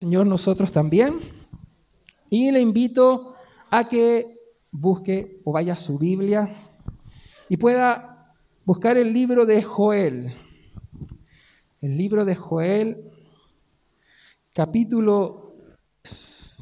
Señor, 0.00 0.28
nosotros 0.28 0.70
también. 0.70 1.18
Y 2.30 2.52
le 2.52 2.60
invito 2.60 3.34
a 3.68 3.88
que 3.88 4.26
busque 4.70 5.40
o 5.44 5.50
vaya 5.50 5.72
a 5.72 5.76
su 5.76 5.98
Biblia 5.98 6.68
y 7.48 7.56
pueda 7.56 8.36
buscar 8.64 8.96
el 8.96 9.12
libro 9.12 9.44
de 9.44 9.60
Joel. 9.60 10.34
El 11.80 11.96
libro 11.98 12.24
de 12.24 12.36
Joel, 12.36 13.10
capítulo... 14.54 15.56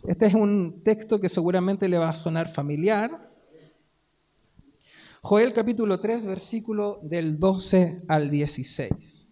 Este 0.06 0.26
es 0.26 0.34
un 0.34 0.82
texto 0.82 1.20
que 1.20 1.28
seguramente 1.28 1.88
le 1.88 1.98
va 1.98 2.10
a 2.10 2.14
sonar 2.14 2.54
familiar. 2.54 3.10
Joel 5.20 5.52
capítulo 5.52 6.00
3, 6.00 6.24
versículo 6.24 7.00
del 7.02 7.38
12 7.38 8.04
al 8.08 8.30
16. 8.30 9.28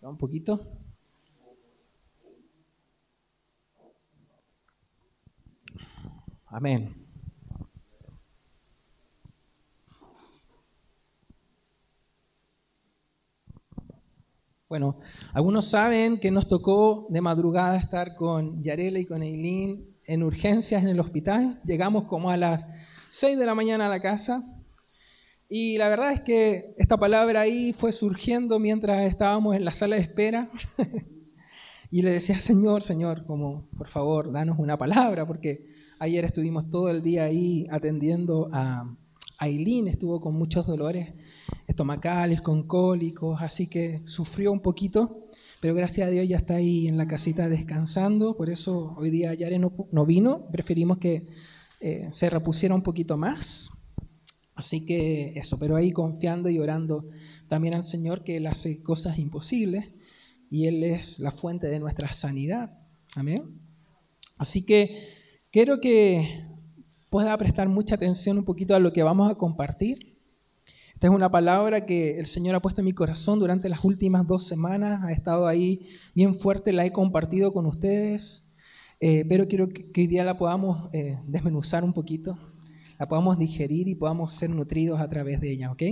Un 0.00 0.16
poquito. 0.16 0.81
Amén. 6.52 6.94
Bueno, 14.68 15.00
algunos 15.32 15.66
saben 15.66 16.20
que 16.20 16.30
nos 16.30 16.48
tocó 16.48 17.06
de 17.08 17.22
madrugada 17.22 17.78
estar 17.78 18.14
con 18.16 18.62
Yarela 18.62 18.98
y 18.98 19.06
con 19.06 19.22
Eileen 19.22 19.96
en 20.04 20.22
urgencias 20.22 20.82
en 20.82 20.90
el 20.90 21.00
hospital. 21.00 21.58
Llegamos 21.64 22.04
como 22.04 22.28
a 22.28 22.36
las 22.36 22.66
6 23.12 23.38
de 23.38 23.46
la 23.46 23.54
mañana 23.54 23.86
a 23.86 23.88
la 23.88 24.00
casa. 24.00 24.44
Y 25.48 25.78
la 25.78 25.88
verdad 25.88 26.12
es 26.12 26.20
que 26.20 26.74
esta 26.76 26.98
palabra 26.98 27.40
ahí 27.40 27.72
fue 27.72 27.92
surgiendo 27.92 28.58
mientras 28.58 29.00
estábamos 29.08 29.56
en 29.56 29.64
la 29.64 29.70
sala 29.70 29.96
de 29.96 30.02
espera. 30.02 30.50
y 31.90 32.02
le 32.02 32.12
decía, 32.12 32.38
Señor, 32.40 32.82
Señor, 32.82 33.24
como 33.24 33.70
por 33.78 33.88
favor, 33.88 34.30
danos 34.30 34.58
una 34.58 34.76
palabra, 34.76 35.26
porque 35.26 35.71
Ayer 36.02 36.24
estuvimos 36.24 36.68
todo 36.68 36.88
el 36.88 37.00
día 37.00 37.22
ahí 37.22 37.64
atendiendo 37.70 38.48
a 38.52 38.92
Aileen, 39.38 39.86
estuvo 39.86 40.20
con 40.20 40.34
muchos 40.34 40.66
dolores 40.66 41.12
estomacales, 41.68 42.40
con 42.40 42.66
cólicos, 42.66 43.40
así 43.40 43.68
que 43.68 44.02
sufrió 44.04 44.50
un 44.50 44.58
poquito, 44.58 45.28
pero 45.60 45.76
gracias 45.76 46.08
a 46.08 46.10
Dios 46.10 46.26
ya 46.26 46.38
está 46.38 46.56
ahí 46.56 46.88
en 46.88 46.96
la 46.96 47.06
casita 47.06 47.48
descansando, 47.48 48.36
por 48.36 48.50
eso 48.50 48.96
hoy 48.98 49.10
día 49.10 49.32
Yare 49.34 49.60
no, 49.60 49.72
no 49.92 50.04
vino, 50.04 50.48
preferimos 50.50 50.98
que 50.98 51.28
eh, 51.78 52.10
se 52.12 52.28
repusiera 52.28 52.74
un 52.74 52.82
poquito 52.82 53.16
más. 53.16 53.70
Así 54.56 54.84
que 54.84 55.34
eso, 55.36 55.56
pero 55.56 55.76
ahí 55.76 55.92
confiando 55.92 56.50
y 56.50 56.58
orando 56.58 57.10
también 57.46 57.74
al 57.74 57.84
Señor 57.84 58.24
que 58.24 58.38
Él 58.38 58.48
hace 58.48 58.82
cosas 58.82 59.20
imposibles 59.20 59.84
y 60.50 60.66
Él 60.66 60.82
es 60.82 61.20
la 61.20 61.30
fuente 61.30 61.68
de 61.68 61.78
nuestra 61.78 62.12
sanidad. 62.12 62.76
Amén. 63.14 63.60
Así 64.36 64.66
que 64.66 65.21
Quiero 65.52 65.82
que 65.82 66.46
pueda 67.10 67.36
prestar 67.36 67.68
mucha 67.68 67.96
atención 67.96 68.38
un 68.38 68.44
poquito 68.46 68.74
a 68.74 68.78
lo 68.78 68.90
que 68.90 69.02
vamos 69.02 69.30
a 69.30 69.34
compartir. 69.34 70.18
Esta 70.94 71.08
es 71.08 71.12
una 71.12 71.30
palabra 71.30 71.84
que 71.84 72.18
el 72.18 72.24
Señor 72.24 72.54
ha 72.54 72.62
puesto 72.62 72.80
en 72.80 72.86
mi 72.86 72.94
corazón 72.94 73.38
durante 73.38 73.68
las 73.68 73.84
últimas 73.84 74.26
dos 74.26 74.46
semanas. 74.46 75.02
Ha 75.04 75.12
estado 75.12 75.46
ahí 75.46 75.88
bien 76.14 76.36
fuerte, 76.36 76.72
la 76.72 76.86
he 76.86 76.90
compartido 76.90 77.52
con 77.52 77.66
ustedes. 77.66 78.54
Eh, 78.98 79.26
pero 79.28 79.46
quiero 79.46 79.68
que, 79.68 79.92
hoy 79.94 80.06
día 80.06 80.24
la 80.24 80.38
podamos 80.38 80.88
eh, 80.94 81.18
desmenuzar 81.26 81.84
un 81.84 81.92
poquito, 81.92 82.38
la 82.98 83.06
podamos 83.06 83.38
digerir 83.38 83.88
y 83.88 83.94
podamos 83.94 84.32
ser 84.32 84.48
nutridos 84.48 85.02
a 85.02 85.08
través 85.10 85.42
de 85.42 85.50
ella. 85.50 85.70
¿ok? 85.70 85.82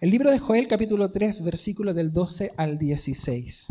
El 0.00 0.10
libro 0.10 0.32
de 0.32 0.40
Joel, 0.40 0.66
capítulo 0.66 1.12
3, 1.12 1.44
versículos 1.44 1.94
del 1.94 2.12
12 2.12 2.50
al 2.56 2.80
16. 2.80 3.68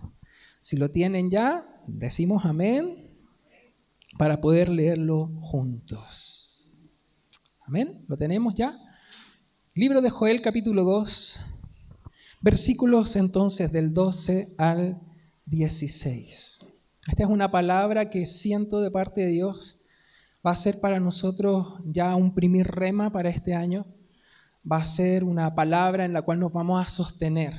Si 0.61 0.77
lo 0.77 0.87
tienen 0.87 1.29
ya, 1.29 1.65
decimos 1.85 2.45
amén 2.45 3.06
para 4.17 4.39
poder 4.39 4.69
leerlo 4.69 5.27
juntos. 5.41 6.73
Amén. 7.65 8.05
¿Lo 8.07 8.17
tenemos 8.17 8.55
ya? 8.55 8.77
Libro 9.73 10.01
de 10.01 10.09
Joel 10.09 10.41
capítulo 10.41 10.83
2, 10.83 11.41
versículos 12.41 13.15
entonces 13.15 13.71
del 13.71 13.93
12 13.93 14.55
al 14.57 15.01
16. 15.45 16.59
Esta 17.09 17.23
es 17.23 17.29
una 17.29 17.51
palabra 17.51 18.09
que 18.09 18.25
siento 18.25 18.81
de 18.81 18.91
parte 18.91 19.21
de 19.21 19.27
Dios 19.27 19.83
va 20.45 20.51
a 20.51 20.55
ser 20.55 20.79
para 20.79 20.99
nosotros 20.99 21.79
ya 21.85 22.15
un 22.15 22.33
primer 22.33 22.67
rema 22.67 23.11
para 23.11 23.29
este 23.29 23.53
año. 23.53 23.85
Va 24.69 24.77
a 24.77 24.85
ser 24.85 25.23
una 25.23 25.53
palabra 25.55 26.05
en 26.05 26.13
la 26.13 26.21
cual 26.21 26.39
nos 26.39 26.53
vamos 26.53 26.85
a 26.85 26.89
sostener. 26.89 27.53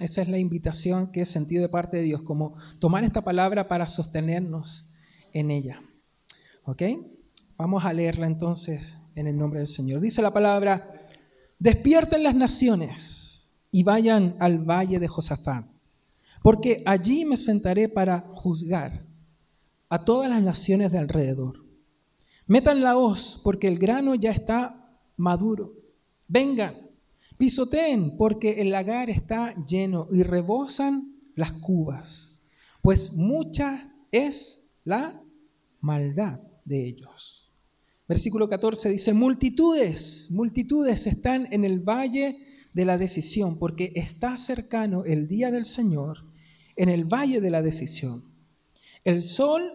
Esa 0.00 0.22
es 0.22 0.28
la 0.28 0.38
invitación 0.38 1.10
que 1.10 1.22
he 1.22 1.26
sentido 1.26 1.62
de 1.62 1.68
parte 1.68 1.96
de 1.96 2.04
Dios, 2.04 2.22
como 2.22 2.56
tomar 2.78 3.04
esta 3.04 3.22
palabra 3.22 3.68
para 3.68 3.88
sostenernos 3.88 4.91
en 5.32 5.50
ella. 5.50 5.82
¿Ok? 6.64 6.82
Vamos 7.56 7.84
a 7.84 7.92
leerla 7.92 8.26
entonces 8.26 8.96
en 9.14 9.26
el 9.26 9.36
nombre 9.36 9.60
del 9.60 9.68
Señor. 9.68 10.00
Dice 10.00 10.22
la 10.22 10.32
palabra, 10.32 11.06
despierten 11.58 12.22
las 12.22 12.34
naciones 12.34 13.50
y 13.70 13.82
vayan 13.82 14.36
al 14.38 14.64
valle 14.64 14.98
de 14.98 15.08
Josafat, 15.08 15.66
porque 16.42 16.82
allí 16.86 17.24
me 17.24 17.36
sentaré 17.36 17.88
para 17.88 18.20
juzgar 18.34 19.04
a 19.88 20.04
todas 20.04 20.28
las 20.28 20.42
naciones 20.42 20.92
de 20.92 20.98
alrededor. 20.98 21.64
Metan 22.46 22.80
la 22.80 22.96
hoz, 22.96 23.40
porque 23.44 23.68
el 23.68 23.78
grano 23.78 24.14
ya 24.14 24.30
está 24.30 24.90
maduro. 25.16 25.74
Vengan, 26.28 26.74
pisoteen, 27.38 28.16
porque 28.16 28.60
el 28.60 28.70
lagar 28.70 29.10
está 29.10 29.54
lleno 29.64 30.08
y 30.10 30.22
rebosan 30.22 31.12
las 31.34 31.52
cubas, 31.52 32.42
pues 32.82 33.12
mucha 33.12 33.90
es 34.10 34.62
la 34.84 35.21
maldad 35.82 36.40
de 36.64 36.86
ellos. 36.86 37.50
Versículo 38.08 38.48
14 38.48 38.88
dice, 38.88 39.12
multitudes, 39.12 40.28
multitudes 40.30 41.06
están 41.06 41.48
en 41.50 41.64
el 41.64 41.80
valle 41.80 42.38
de 42.72 42.84
la 42.84 42.98
decisión, 42.98 43.58
porque 43.58 43.92
está 43.94 44.38
cercano 44.38 45.04
el 45.04 45.28
día 45.28 45.50
del 45.50 45.66
Señor 45.66 46.24
en 46.76 46.88
el 46.88 47.04
valle 47.04 47.40
de 47.40 47.50
la 47.50 47.62
decisión. 47.62 48.24
El 49.04 49.22
sol 49.22 49.70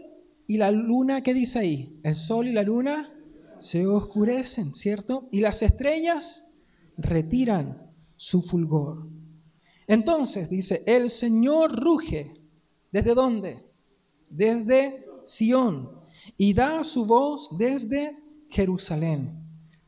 y 0.48 0.58
la 0.58 0.72
luna, 0.72 1.22
¿qué 1.22 1.34
dice 1.34 1.60
ahí? 1.60 2.00
El 2.04 2.16
sol 2.16 2.48
y 2.48 2.54
la 2.54 2.64
luna 2.64 3.14
se 3.60 3.86
oscurecen, 3.86 4.76
¿cierto? 4.76 5.28
Y 5.32 5.42
las 5.42 5.62
estrellas 5.62 6.44
retiran 6.98 7.92
su 8.16 8.42
fulgor. 8.42 9.08
Entonces 9.88 10.50
dice, 10.50 10.84
el 10.86 11.10
Señor 11.10 11.80
ruge. 11.80 12.34
¿Desde 12.92 13.14
dónde? 13.14 13.64
Desde 14.30 15.06
Sión 15.26 15.97
y 16.38 16.54
da 16.54 16.84
su 16.84 17.06
voz 17.06 17.58
desde 17.58 18.16
Jerusalén. 18.50 19.44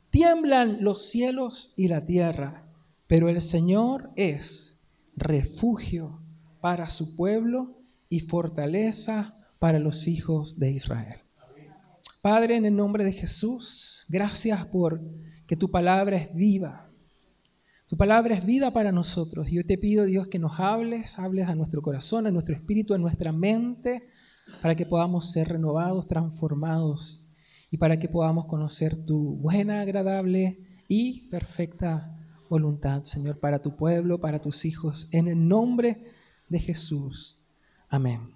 Tiemblan 0.09 0.83
los 0.83 1.05
cielos 1.05 1.73
y 1.77 1.87
la 1.87 2.05
tierra, 2.05 2.67
pero 3.07 3.29
el 3.29 3.41
Señor 3.41 4.09
es 4.15 4.81
refugio 5.15 6.19
para 6.61 6.89
su 6.89 7.15
pueblo 7.15 7.77
y 8.09 8.21
fortaleza 8.21 9.35
para 9.59 9.77
los 9.77 10.07
hijos 10.07 10.57
de 10.57 10.71
Israel. 10.71 11.19
Padre, 12.21 12.55
en 12.55 12.65
el 12.65 12.75
nombre 12.75 13.05
de 13.05 13.13
Jesús, 13.13 14.05
gracias 14.09 14.65
por 14.65 14.99
que 15.45 15.55
tu 15.55 15.69
palabra 15.69 16.17
es 16.17 16.33
viva. 16.33 16.89
Tu 17.87 17.95
palabra 17.95 18.35
es 18.35 18.45
vida 18.45 18.71
para 18.71 18.91
nosotros. 18.91 19.47
Yo 19.49 19.65
te 19.65 19.77
pido, 19.77 20.05
Dios, 20.05 20.27
que 20.27 20.39
nos 20.39 20.59
hables, 20.59 21.17
hables 21.17 21.47
a 21.47 21.55
nuestro 21.55 21.81
corazón, 21.81 22.27
a 22.27 22.31
nuestro 22.31 22.55
espíritu, 22.55 22.93
a 22.93 22.97
nuestra 22.97 23.31
mente 23.31 24.09
para 24.61 24.75
que 24.75 24.85
podamos 24.85 25.31
ser 25.31 25.49
renovados, 25.49 26.07
transformados 26.07 27.27
y 27.71 27.77
para 27.77 27.99
que 27.99 28.09
podamos 28.09 28.45
conocer 28.45 29.05
tu 29.05 29.37
buena, 29.37 29.81
agradable 29.81 30.59
y 30.87 31.29
perfecta 31.29 32.15
voluntad, 32.49 33.03
Señor, 33.03 33.39
para 33.39 33.61
tu 33.61 33.75
pueblo, 33.75 34.19
para 34.19 34.41
tus 34.41 34.65
hijos, 34.65 35.07
en 35.11 35.27
el 35.27 35.47
nombre 35.47 35.97
de 36.49 36.59
Jesús. 36.59 37.45
Amén. 37.89 38.33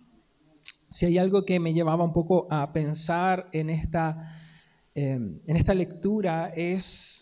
Si 0.89 1.05
hay 1.05 1.17
algo 1.17 1.45
que 1.45 1.59
me 1.59 1.73
llevaba 1.73 2.03
un 2.03 2.13
poco 2.13 2.47
a 2.51 2.71
pensar 2.71 3.47
en 3.51 3.71
esta, 3.71 4.39
eh, 4.93 5.13
en 5.13 5.55
esta 5.55 5.73
lectura 5.73 6.53
es 6.55 7.13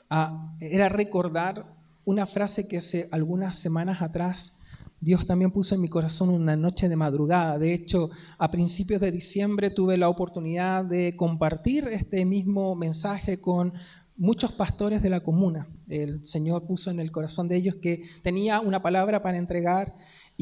era 0.59 0.89
recordar 0.89 1.73
una 2.03 2.25
frase 2.25 2.67
que 2.67 2.79
hace 2.79 3.07
algunas 3.11 3.57
semanas 3.57 4.01
atrás 4.01 4.57
Dios 5.01 5.25
también 5.25 5.49
puso 5.51 5.73
en 5.73 5.81
mi 5.81 5.89
corazón 5.89 6.29
una 6.29 6.55
noche 6.55 6.87
de 6.87 6.95
madrugada. 6.95 7.57
De 7.57 7.73
hecho, 7.73 8.11
a 8.37 8.51
principios 8.51 9.01
de 9.01 9.11
diciembre 9.11 9.71
tuve 9.71 9.97
la 9.97 10.09
oportunidad 10.09 10.85
de 10.85 11.15
compartir 11.15 11.87
este 11.87 12.23
mismo 12.23 12.75
mensaje 12.75 13.41
con 13.41 13.73
muchos 14.15 14.51
pastores 14.51 15.01
de 15.01 15.09
la 15.09 15.21
comuna. 15.21 15.67
El 15.87 16.23
Señor 16.23 16.67
puso 16.67 16.91
en 16.91 16.99
el 16.99 17.11
corazón 17.11 17.47
de 17.47 17.55
ellos 17.55 17.75
que 17.81 18.03
tenía 18.21 18.59
una 18.59 18.83
palabra 18.83 19.23
para 19.23 19.39
entregar 19.39 19.91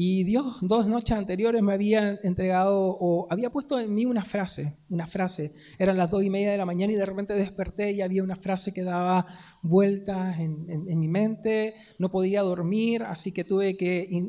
y 0.02 0.24
Dios 0.24 0.56
dos 0.62 0.86
noches 0.86 1.14
anteriores 1.14 1.60
me 1.60 1.74
había 1.74 2.18
entregado 2.22 2.96
o 2.98 3.26
había 3.28 3.50
puesto 3.50 3.78
en 3.78 3.94
mí 3.94 4.06
una 4.06 4.24
frase, 4.24 4.78
una 4.88 5.06
frase. 5.06 5.52
Eran 5.78 5.98
las 5.98 6.10
dos 6.10 6.24
y 6.24 6.30
media 6.30 6.50
de 6.52 6.56
la 6.56 6.64
mañana 6.64 6.94
y 6.94 6.96
de 6.96 7.04
repente 7.04 7.34
desperté 7.34 7.92
y 7.92 8.00
había 8.00 8.22
una 8.22 8.36
frase 8.36 8.72
que 8.72 8.82
daba 8.82 9.26
vueltas 9.60 10.40
en, 10.40 10.98
mi 10.98 11.06
mente. 11.06 11.74
No 11.98 12.10
podía 12.10 12.40
dormir, 12.40 13.02
así 13.02 13.30
que 13.30 13.44
tuve 13.44 13.76
que, 13.76 14.26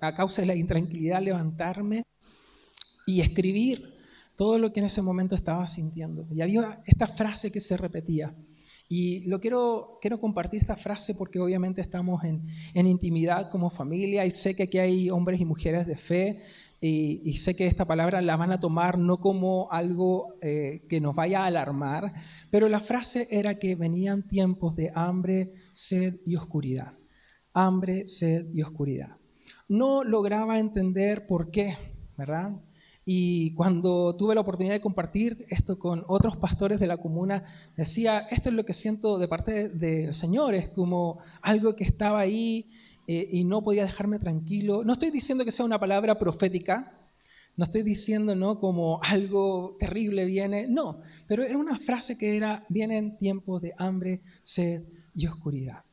a 0.00 0.12
causa 0.12 0.42
de 0.42 0.48
la 0.48 0.56
intranquilidad, 0.56 1.22
levantarme 1.22 2.02
y 3.06 3.20
escribir 3.20 3.94
todo 4.34 4.58
lo 4.58 4.72
que 4.72 4.80
en 4.80 4.86
ese 4.86 5.02
momento 5.02 5.36
estaba 5.36 5.68
sintiendo. 5.68 6.26
Y 6.34 6.40
había 6.40 6.82
esta 6.84 7.06
frase 7.06 7.52
que 7.52 7.60
se 7.60 7.76
repetía. 7.76 8.34
Y 8.88 9.26
lo 9.26 9.40
quiero, 9.40 9.98
quiero 10.00 10.18
compartir 10.20 10.60
esta 10.60 10.76
frase 10.76 11.14
porque 11.14 11.40
obviamente 11.40 11.80
estamos 11.80 12.22
en, 12.24 12.46
en 12.74 12.86
intimidad 12.86 13.50
como 13.50 13.70
familia 13.70 14.24
y 14.24 14.30
sé 14.30 14.54
que 14.54 14.64
aquí 14.64 14.78
hay 14.78 15.10
hombres 15.10 15.40
y 15.40 15.44
mujeres 15.44 15.86
de 15.86 15.96
fe 15.96 16.42
y, 16.80 17.34
sé 17.38 17.56
que 17.56 17.66
esta 17.66 17.86
palabra 17.86 18.20
la 18.20 18.36
van 18.36 18.52
a 18.52 18.60
tomar 18.60 18.98
no 18.98 19.18
como 19.18 19.68
algo 19.72 20.36
eh, 20.42 20.84
que 20.88 21.00
nos 21.00 21.14
vaya 21.14 21.42
a 21.42 21.46
alarmar, 21.46 22.12
pero 22.50 22.68
la 22.68 22.80
frase 22.80 23.26
era 23.30 23.54
que 23.54 23.74
venían 23.74 24.28
tiempos 24.28 24.76
de 24.76 24.92
hambre, 24.94 25.52
sed 25.72 26.20
y 26.26 26.36
oscuridad. 26.36 26.92
Hambre, 27.54 28.06
sed 28.06 28.46
y 28.52 28.62
oscuridad. 28.62 29.16
No 29.68 30.04
lograba 30.04 30.58
entender 30.58 31.26
por 31.26 31.50
qué, 31.50 31.76
¿verdad? 32.16 32.52
Y 33.08 33.54
cuando 33.54 34.16
tuve 34.16 34.34
la 34.34 34.40
oportunidad 34.40 34.74
de 34.74 34.80
compartir 34.80 35.46
esto 35.48 35.78
con 35.78 36.02
otros 36.08 36.36
pastores 36.36 36.80
de 36.80 36.88
la 36.88 36.96
comuna, 36.96 37.44
decía, 37.76 38.26
esto 38.32 38.48
es 38.48 38.54
lo 38.56 38.64
que 38.66 38.74
siento 38.74 39.16
de 39.20 39.28
parte 39.28 39.68
del 39.68 40.12
Señor, 40.12 40.56
es 40.56 40.70
como 40.70 41.20
algo 41.40 41.76
que 41.76 41.84
estaba 41.84 42.18
ahí 42.18 42.66
eh, 43.06 43.28
y 43.30 43.44
no 43.44 43.62
podía 43.62 43.84
dejarme 43.84 44.18
tranquilo. 44.18 44.82
No 44.82 44.94
estoy 44.94 45.12
diciendo 45.12 45.44
que 45.44 45.52
sea 45.52 45.64
una 45.64 45.78
palabra 45.78 46.18
profética, 46.18 46.98
no 47.56 47.64
estoy 47.64 47.82
diciendo 47.82 48.34
¿no? 48.34 48.58
como 48.58 49.00
algo 49.04 49.76
terrible 49.78 50.24
viene, 50.24 50.66
no, 50.66 51.00
pero 51.28 51.44
era 51.44 51.56
una 51.56 51.78
frase 51.78 52.18
que 52.18 52.36
era, 52.36 52.66
vienen 52.68 53.18
tiempos 53.18 53.62
de 53.62 53.72
hambre, 53.78 54.20
sed 54.42 54.82
y 55.14 55.28
oscuridad. 55.28 55.84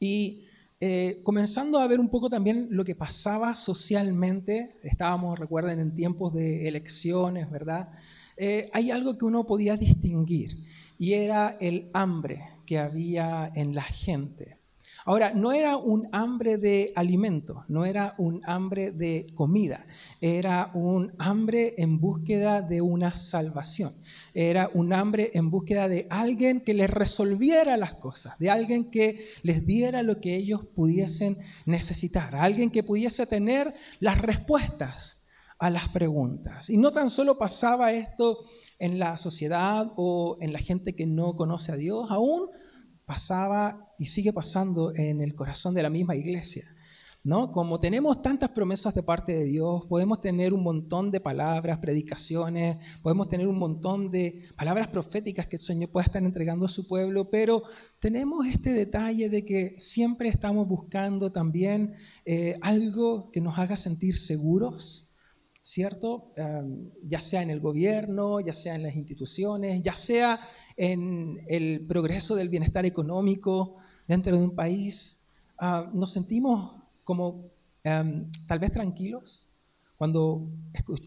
Y 0.00 0.45
eh, 0.80 1.20
comenzando 1.24 1.78
a 1.78 1.86
ver 1.86 2.00
un 2.00 2.10
poco 2.10 2.28
también 2.28 2.68
lo 2.70 2.84
que 2.84 2.94
pasaba 2.94 3.54
socialmente, 3.54 4.76
estábamos, 4.82 5.38
recuerden, 5.38 5.80
en 5.80 5.94
tiempos 5.94 6.34
de 6.34 6.68
elecciones, 6.68 7.50
¿verdad? 7.50 7.88
Eh, 8.36 8.68
hay 8.74 8.90
algo 8.90 9.16
que 9.16 9.24
uno 9.24 9.46
podía 9.46 9.76
distinguir 9.76 10.50
y 10.98 11.14
era 11.14 11.56
el 11.60 11.90
hambre 11.94 12.50
que 12.66 12.78
había 12.78 13.50
en 13.54 13.74
la 13.74 13.84
gente. 13.84 14.58
Ahora, 15.08 15.32
no 15.32 15.52
era 15.52 15.76
un 15.76 16.08
hambre 16.10 16.58
de 16.58 16.92
alimento, 16.96 17.64
no 17.68 17.84
era 17.84 18.14
un 18.18 18.42
hambre 18.44 18.90
de 18.90 19.28
comida, 19.36 19.86
era 20.20 20.72
un 20.74 21.12
hambre 21.18 21.76
en 21.78 22.00
búsqueda 22.00 22.60
de 22.60 22.80
una 22.80 23.14
salvación, 23.14 23.94
era 24.34 24.68
un 24.74 24.92
hambre 24.92 25.30
en 25.34 25.48
búsqueda 25.48 25.86
de 25.86 26.08
alguien 26.10 26.60
que 26.60 26.74
les 26.74 26.90
resolviera 26.90 27.76
las 27.76 27.94
cosas, 27.94 28.36
de 28.40 28.50
alguien 28.50 28.90
que 28.90 29.28
les 29.44 29.64
diera 29.64 30.02
lo 30.02 30.20
que 30.20 30.34
ellos 30.34 30.62
pudiesen 30.74 31.38
necesitar, 31.66 32.34
alguien 32.34 32.72
que 32.72 32.82
pudiese 32.82 33.26
tener 33.26 33.72
las 34.00 34.20
respuestas 34.20 35.24
a 35.60 35.70
las 35.70 35.88
preguntas. 35.90 36.68
Y 36.68 36.78
no 36.78 36.90
tan 36.90 37.10
solo 37.10 37.38
pasaba 37.38 37.92
esto 37.92 38.40
en 38.80 38.98
la 38.98 39.16
sociedad 39.18 39.92
o 39.94 40.36
en 40.40 40.52
la 40.52 40.58
gente 40.58 40.96
que 40.96 41.06
no 41.06 41.36
conoce 41.36 41.70
a 41.70 41.76
Dios, 41.76 42.10
aún 42.10 42.48
pasaba 43.06 43.94
y 43.98 44.06
sigue 44.06 44.32
pasando 44.32 44.92
en 44.94 45.22
el 45.22 45.34
corazón 45.34 45.74
de 45.74 45.82
la 45.82 45.90
misma 45.90 46.16
iglesia. 46.16 46.64
¿no? 47.26 47.50
Como 47.50 47.80
tenemos 47.80 48.22
tantas 48.22 48.50
promesas 48.50 48.94
de 48.94 49.02
parte 49.02 49.32
de 49.32 49.44
Dios, 49.44 49.84
podemos 49.88 50.20
tener 50.20 50.54
un 50.54 50.62
montón 50.62 51.10
de 51.10 51.18
palabras, 51.18 51.80
predicaciones, 51.80 52.76
podemos 53.02 53.28
tener 53.28 53.48
un 53.48 53.58
montón 53.58 54.12
de 54.12 54.44
palabras 54.56 54.86
proféticas 54.86 55.48
que 55.48 55.56
el 55.56 55.62
Señor 55.62 55.90
puede 55.90 56.06
estar 56.06 56.22
entregando 56.22 56.66
a 56.66 56.68
su 56.68 56.86
pueblo, 56.86 57.28
pero 57.28 57.64
tenemos 57.98 58.46
este 58.46 58.70
detalle 58.70 59.28
de 59.28 59.44
que 59.44 59.74
siempre 59.80 60.28
estamos 60.28 60.68
buscando 60.68 61.32
también 61.32 61.94
eh, 62.24 62.58
algo 62.62 63.32
que 63.32 63.40
nos 63.40 63.58
haga 63.58 63.76
sentir 63.76 64.16
seguros, 64.16 65.05
¿cierto? 65.66 66.32
Ya 67.02 67.20
sea 67.20 67.42
en 67.42 67.50
el 67.50 67.58
gobierno, 67.58 68.38
ya 68.38 68.52
sea 68.52 68.76
en 68.76 68.84
las 68.84 68.94
instituciones, 68.94 69.82
ya 69.82 69.96
sea 69.96 70.38
en 70.76 71.40
el 71.48 71.86
progreso 71.88 72.36
del 72.36 72.50
bienestar 72.50 72.86
económico 72.86 73.74
dentro 74.06 74.36
de 74.36 74.44
un 74.44 74.54
país, 74.54 75.24
ah, 75.58 75.90
nos 75.92 76.12
sentimos 76.12 76.76
como 77.02 77.50
tal 77.82 78.58
vez 78.60 78.70
tranquilos 78.70 79.50
cuando 79.96 80.46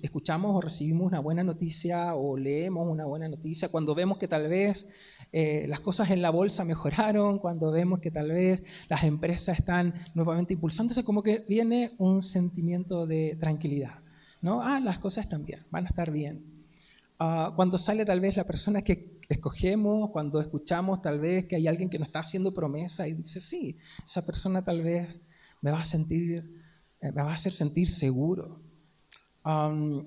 escuchamos 0.02 0.56
o 0.56 0.62
recibimos 0.62 1.08
una 1.08 1.20
buena 1.22 1.44
noticia 1.44 2.16
o 2.16 2.36
leemos 2.36 2.86
una 2.86 3.06
buena 3.06 3.30
noticia, 3.30 3.70
cuando 3.70 3.96
vemos 3.96 4.18
que 4.18 4.28
tal 4.28 4.50
vez 4.50 4.90
eh, 5.32 5.68
las 5.70 5.80
cosas 5.80 6.12
en 6.12 6.22
la 6.22 6.32
bolsa 6.32 6.66
mejoraron, 6.66 7.40
cuando 7.40 7.72
vemos 7.72 8.02
que 8.02 8.12
tal 8.12 8.30
vez 8.32 8.64
las 8.90 9.06
empresas 9.06 9.58
están 9.58 9.94
nuevamente 10.16 10.54
impulsándose, 10.54 11.06
como 11.06 11.24
que 11.24 11.46
viene 11.48 11.94
un 11.98 12.22
sentimiento 12.24 13.08
de 13.08 13.38
tranquilidad. 13.40 14.00
¿No? 14.42 14.62
Ah, 14.62 14.80
las 14.80 15.00
cosas 15.00 15.26
están 15.26 15.46
bien, 15.46 15.66
van 15.72 15.86
a 15.86 15.90
estar 15.90 16.12
bien. 16.12 16.66
Ah, 17.20 17.54
cuando 17.56 17.78
sale 17.78 18.06
tal 18.06 18.20
vez 18.20 18.38
la 18.38 18.46
persona 18.46 18.82
que 18.82 19.20
escogemos, 19.28 20.10
cuando 20.12 20.40
escuchamos 20.40 21.02
tal 21.02 21.20
vez 21.20 21.46
que 21.46 21.56
hay 21.56 21.68
alguien 21.68 21.90
que 21.90 22.00
nos 22.00 22.08
está 22.08 22.20
haciendo 22.20 22.54
promesa 22.54 23.08
y 23.08 23.14
dice, 23.14 23.42
sí, 23.42 23.78
esa 24.06 24.26
persona 24.26 24.64
tal 24.64 24.82
vez 24.82 25.28
me 25.62 25.72
va 25.72 25.82
a 25.82 25.86
sentir, 25.86 26.64
eh, 27.02 27.12
me 27.12 27.22
va 27.22 27.32
a 27.32 27.36
hacer 27.36 27.54
sentir 27.54 27.88
seguro. 27.88 28.64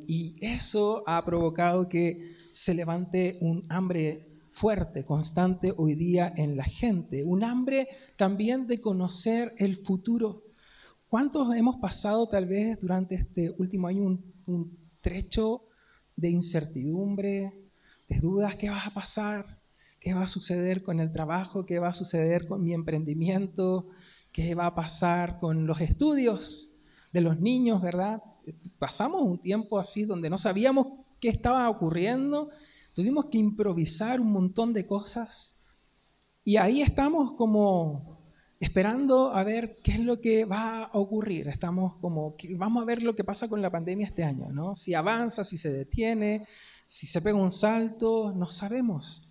y 0.06 0.36
eso 0.40 1.02
ha 1.06 1.24
provocado 1.24 1.88
que 1.88 2.32
se 2.52 2.74
levante 2.74 3.38
un 3.40 3.66
hambre 3.70 4.32
fuerte, 4.52 5.04
constante 5.04 5.72
hoy 5.76 5.94
día 5.94 6.32
en 6.36 6.56
la 6.56 6.64
gente, 6.64 7.24
un 7.24 7.42
hambre 7.42 7.88
también 8.16 8.66
de 8.66 8.80
conocer 8.80 9.52
el 9.58 9.78
futuro. 9.78 10.42
¿Cuántos 11.12 11.54
hemos 11.54 11.76
pasado 11.76 12.26
tal 12.26 12.46
vez 12.46 12.80
durante 12.80 13.16
este 13.16 13.54
último 13.58 13.86
año 13.86 14.18
un, 14.46 14.78
trecho 15.02 15.60
de 16.16 16.30
incertidumbre, 16.30 17.52
dudas, 18.22 18.56
¿qué 18.56 18.70
va 18.70 18.82
a 18.82 18.94
pasar? 18.94 19.60
¿Qué 20.00 20.14
va 20.14 20.22
a 20.22 20.26
suceder 20.26 20.82
con 20.82 21.00
el 21.00 21.12
trabajo? 21.12 21.66
¿Qué 21.66 21.78
va 21.78 21.88
a 21.88 21.92
suceder 21.92 22.46
con 22.46 22.62
mi 22.62 22.72
emprendimiento? 22.72 23.88
¿Qué 24.32 24.54
va 24.54 24.64
a 24.64 24.74
pasar 24.74 25.38
con 25.38 25.66
los 25.66 25.82
estudios 25.82 26.70
de 27.12 27.20
los 27.20 27.38
niños, 27.38 27.82
verdad? 27.82 28.22
Pasamos 28.78 29.20
un 29.20 29.38
tiempo 29.38 29.78
así 29.78 30.04
donde 30.04 30.30
no 30.30 30.38
sabíamos 30.38 30.86
qué 31.20 31.28
estaba 31.28 31.68
ocurriendo, 31.68 32.48
tuvimos 32.94 33.26
que 33.26 33.36
improvisar 33.36 34.18
un 34.18 34.32
montón 34.32 34.72
de 34.72 34.86
cosas 34.86 35.60
y 36.42 36.56
ahí 36.56 36.80
estamos 36.80 37.32
como 37.36 38.21
esperando 38.62 39.34
a 39.34 39.42
ver 39.42 39.78
qué 39.82 39.90
es 39.90 40.00
lo 40.00 40.20
que 40.20 40.44
va 40.44 40.84
a 40.84 40.96
ocurrir. 40.96 41.48
Estamos 41.48 41.96
como, 41.96 42.36
vamos 42.50 42.80
a 42.80 42.86
ver 42.86 43.02
lo 43.02 43.16
que 43.16 43.24
pasa 43.24 43.48
con 43.48 43.60
la 43.60 43.72
pandemia 43.72 44.06
este 44.06 44.22
año, 44.22 44.50
¿no? 44.52 44.76
Si 44.76 44.94
avanza, 44.94 45.44
si 45.44 45.58
se 45.58 45.72
detiene, 45.72 46.46
si 46.86 47.08
se 47.08 47.20
pega 47.20 47.36
un 47.36 47.50
salto, 47.50 48.32
no 48.32 48.46
sabemos. 48.46 49.28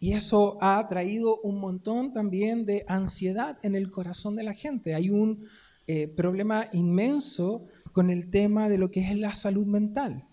Y 0.00 0.14
eso 0.14 0.56
ha 0.62 0.88
traído 0.88 1.42
un 1.42 1.60
montón 1.60 2.14
también 2.14 2.64
de 2.64 2.86
ansiedad 2.88 3.58
en 3.62 3.74
el 3.74 3.90
corazón 3.90 4.34
de 4.34 4.44
la 4.44 4.54
gente. 4.54 4.94
Hay 4.94 5.10
un 5.10 5.46
eh, 5.86 6.08
problema 6.08 6.68
inmenso 6.72 7.66
con 7.92 8.08
el 8.08 8.30
tema 8.30 8.70
de 8.70 8.78
lo 8.78 8.90
que 8.90 9.00
es 9.00 9.14
la 9.14 9.34
salud 9.34 9.66
mental. 9.66 10.24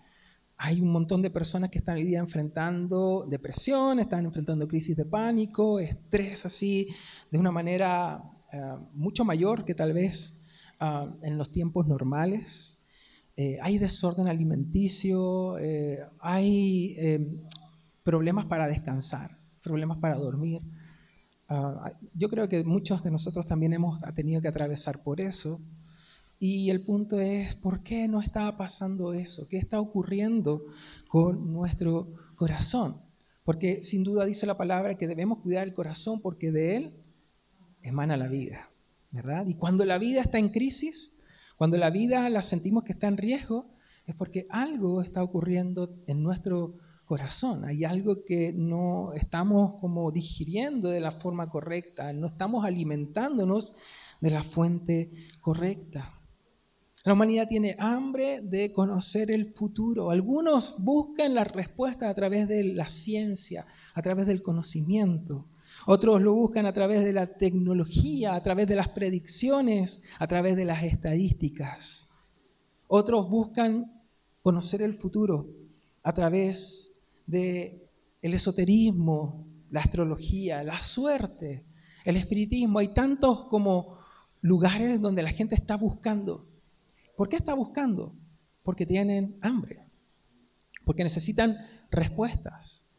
Hay 0.64 0.80
un 0.80 0.92
montón 0.92 1.22
de 1.22 1.30
personas 1.30 1.70
que 1.70 1.78
están 1.78 1.96
hoy 1.96 2.04
día 2.04 2.20
enfrentando 2.20 3.26
depresión, 3.28 3.98
están 3.98 4.26
enfrentando 4.26 4.68
crisis 4.68 4.96
de 4.96 5.04
pánico, 5.04 5.80
estrés 5.80 6.46
así, 6.46 6.86
de 7.32 7.38
una 7.38 7.50
manera 7.50 8.22
eh, 8.52 8.76
mucho 8.94 9.24
mayor 9.24 9.64
que 9.64 9.74
tal 9.74 9.92
vez 9.92 10.40
ah, 10.78 11.12
en 11.22 11.36
los 11.36 11.50
tiempos 11.50 11.88
normales. 11.88 12.86
Eh, 13.36 13.58
hay 13.60 13.78
desorden 13.78 14.28
alimenticio, 14.28 15.58
eh, 15.58 15.98
hay 16.20 16.94
eh, 16.96 17.40
problemas 18.04 18.46
para 18.46 18.68
descansar, 18.68 19.36
problemas 19.64 19.98
para 19.98 20.14
dormir. 20.14 20.62
Ah, 21.48 21.92
yo 22.14 22.28
creo 22.28 22.48
que 22.48 22.62
muchos 22.62 23.02
de 23.02 23.10
nosotros 23.10 23.48
también 23.48 23.72
hemos 23.72 24.00
tenido 24.14 24.40
que 24.40 24.46
atravesar 24.46 25.02
por 25.02 25.20
eso. 25.20 25.58
Y 26.44 26.70
el 26.70 26.84
punto 26.84 27.20
es, 27.20 27.54
¿por 27.54 27.84
qué 27.84 28.08
no 28.08 28.20
está 28.20 28.56
pasando 28.56 29.12
eso? 29.12 29.46
¿Qué 29.46 29.58
está 29.58 29.78
ocurriendo 29.78 30.64
con 31.06 31.52
nuestro 31.52 32.14
corazón? 32.34 32.96
Porque 33.44 33.84
sin 33.84 34.02
duda 34.02 34.24
dice 34.24 34.44
la 34.44 34.56
palabra 34.56 34.98
que 34.98 35.06
debemos 35.06 35.38
cuidar 35.38 35.62
el 35.62 35.72
corazón 35.72 36.20
porque 36.20 36.50
de 36.50 36.74
él 36.74 36.94
emana 37.80 38.16
la 38.16 38.26
vida, 38.26 38.68
¿verdad? 39.12 39.46
Y 39.46 39.54
cuando 39.54 39.84
la 39.84 39.98
vida 39.98 40.20
está 40.20 40.40
en 40.40 40.48
crisis, 40.48 41.16
cuando 41.56 41.76
la 41.76 41.90
vida 41.90 42.28
la 42.28 42.42
sentimos 42.42 42.82
que 42.82 42.92
está 42.92 43.06
en 43.06 43.18
riesgo, 43.18 43.76
es 44.04 44.16
porque 44.16 44.48
algo 44.50 45.00
está 45.00 45.22
ocurriendo 45.22 45.94
en 46.08 46.24
nuestro 46.24 46.74
corazón. 47.04 47.64
Hay 47.64 47.84
algo 47.84 48.24
que 48.24 48.52
no 48.52 49.12
estamos 49.12 49.78
como 49.80 50.10
digiriendo 50.10 50.88
de 50.88 50.98
la 50.98 51.12
forma 51.20 51.48
correcta, 51.50 52.12
no 52.12 52.26
estamos 52.26 52.64
alimentándonos 52.64 53.76
de 54.20 54.30
la 54.32 54.42
fuente 54.42 55.12
correcta. 55.40 56.18
La 57.04 57.14
humanidad 57.14 57.48
tiene 57.48 57.74
hambre 57.80 58.42
de 58.42 58.72
conocer 58.72 59.32
el 59.32 59.52
futuro. 59.52 60.10
Algunos 60.10 60.76
buscan 60.78 61.34
la 61.34 61.42
respuesta 61.42 62.08
a 62.08 62.14
través 62.14 62.46
de 62.46 62.62
la 62.62 62.88
ciencia, 62.88 63.66
a 63.94 64.02
través 64.02 64.26
del 64.26 64.40
conocimiento. 64.40 65.46
Otros 65.86 66.22
lo 66.22 66.34
buscan 66.34 66.64
a 66.66 66.72
través 66.72 67.02
de 67.04 67.12
la 67.12 67.26
tecnología, 67.26 68.36
a 68.36 68.42
través 68.42 68.68
de 68.68 68.76
las 68.76 68.88
predicciones, 68.90 70.02
a 70.20 70.28
través 70.28 70.54
de 70.56 70.64
las 70.64 70.84
estadísticas. 70.84 72.08
Otros 72.86 73.28
buscan 73.28 74.00
conocer 74.42 74.82
el 74.82 74.94
futuro 74.94 75.48
a 76.04 76.12
través 76.12 76.92
de 77.26 77.88
el 78.20 78.34
esoterismo, 78.34 79.44
la 79.70 79.80
astrología, 79.80 80.62
la 80.62 80.82
suerte, 80.84 81.64
el 82.04 82.16
espiritismo. 82.16 82.78
Hay 82.78 82.94
tantos 82.94 83.46
como 83.46 83.98
lugares 84.40 85.00
donde 85.00 85.24
la 85.24 85.30
gente 85.30 85.56
está 85.56 85.76
buscando. 85.76 86.46
¿Por 87.22 87.28
qué 87.28 87.36
está 87.36 87.54
buscando? 87.54 88.16
Porque 88.64 88.84
tienen 88.84 89.38
hambre, 89.42 89.86
porque 90.84 91.04
necesitan 91.04 91.56
respuestas, 91.88 92.90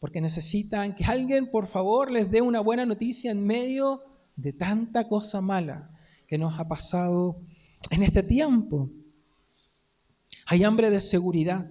porque 0.00 0.20
necesitan 0.20 0.96
que 0.96 1.04
alguien 1.04 1.52
por 1.52 1.68
favor 1.68 2.10
les 2.10 2.28
dé 2.28 2.42
una 2.42 2.58
buena 2.58 2.84
noticia 2.84 3.30
en 3.30 3.46
medio 3.46 4.02
de 4.34 4.52
tanta 4.52 5.06
cosa 5.06 5.40
mala 5.40 5.92
que 6.26 6.38
nos 6.38 6.58
ha 6.58 6.66
pasado 6.66 7.40
en 7.88 8.02
este 8.02 8.24
tiempo. 8.24 8.90
Hay 10.46 10.64
hambre 10.64 10.90
de 10.90 11.00
seguridad, 11.00 11.70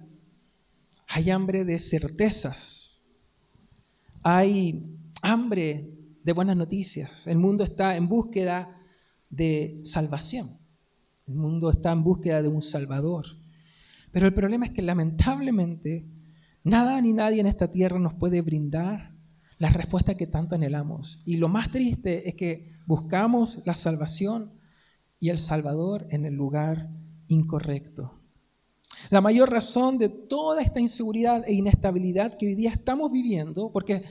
hay 1.08 1.28
hambre 1.28 1.66
de 1.66 1.78
certezas, 1.78 3.04
hay 4.22 4.98
hambre 5.20 5.90
de 6.24 6.32
buenas 6.32 6.56
noticias. 6.56 7.26
El 7.26 7.36
mundo 7.36 7.64
está 7.64 7.98
en 7.98 8.08
búsqueda 8.08 8.80
de 9.28 9.82
salvación. 9.84 10.67
El 11.28 11.34
mundo 11.34 11.70
está 11.70 11.92
en 11.92 12.02
búsqueda 12.02 12.40
de 12.40 12.48
un 12.48 12.62
Salvador. 12.62 13.26
Pero 14.10 14.26
el 14.26 14.32
problema 14.32 14.64
es 14.64 14.72
que 14.72 14.80
lamentablemente 14.80 16.06
nada 16.64 17.00
ni 17.02 17.12
nadie 17.12 17.40
en 17.40 17.46
esta 17.46 17.70
tierra 17.70 17.98
nos 17.98 18.14
puede 18.14 18.40
brindar 18.40 19.12
la 19.58 19.68
respuesta 19.68 20.16
que 20.16 20.26
tanto 20.26 20.54
anhelamos. 20.54 21.22
Y 21.26 21.36
lo 21.36 21.48
más 21.48 21.70
triste 21.70 22.28
es 22.28 22.34
que 22.34 22.72
buscamos 22.86 23.60
la 23.66 23.74
salvación 23.74 24.50
y 25.20 25.28
el 25.28 25.38
Salvador 25.38 26.06
en 26.10 26.24
el 26.24 26.34
lugar 26.34 26.88
incorrecto. 27.26 28.14
La 29.10 29.20
mayor 29.20 29.50
razón 29.50 29.98
de 29.98 30.08
toda 30.08 30.62
esta 30.62 30.80
inseguridad 30.80 31.44
e 31.46 31.52
inestabilidad 31.52 32.38
que 32.38 32.46
hoy 32.46 32.54
día 32.54 32.70
estamos 32.70 33.12
viviendo, 33.12 33.70
porque 33.70 34.04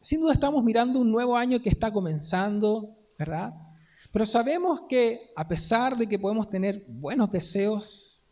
sin 0.00 0.20
duda 0.20 0.32
estamos 0.32 0.64
mirando 0.64 0.98
un 0.98 1.12
nuevo 1.12 1.36
año 1.36 1.60
que 1.60 1.68
está 1.68 1.92
comenzando, 1.92 2.96
¿verdad? 3.18 3.54
Pero 4.12 4.26
sabemos 4.26 4.82
que 4.88 5.20
a 5.36 5.46
pesar 5.46 5.96
de 5.96 6.06
que 6.06 6.18
podemos 6.18 6.48
tener 6.48 6.82
buenos 6.88 7.30
deseos 7.30 8.24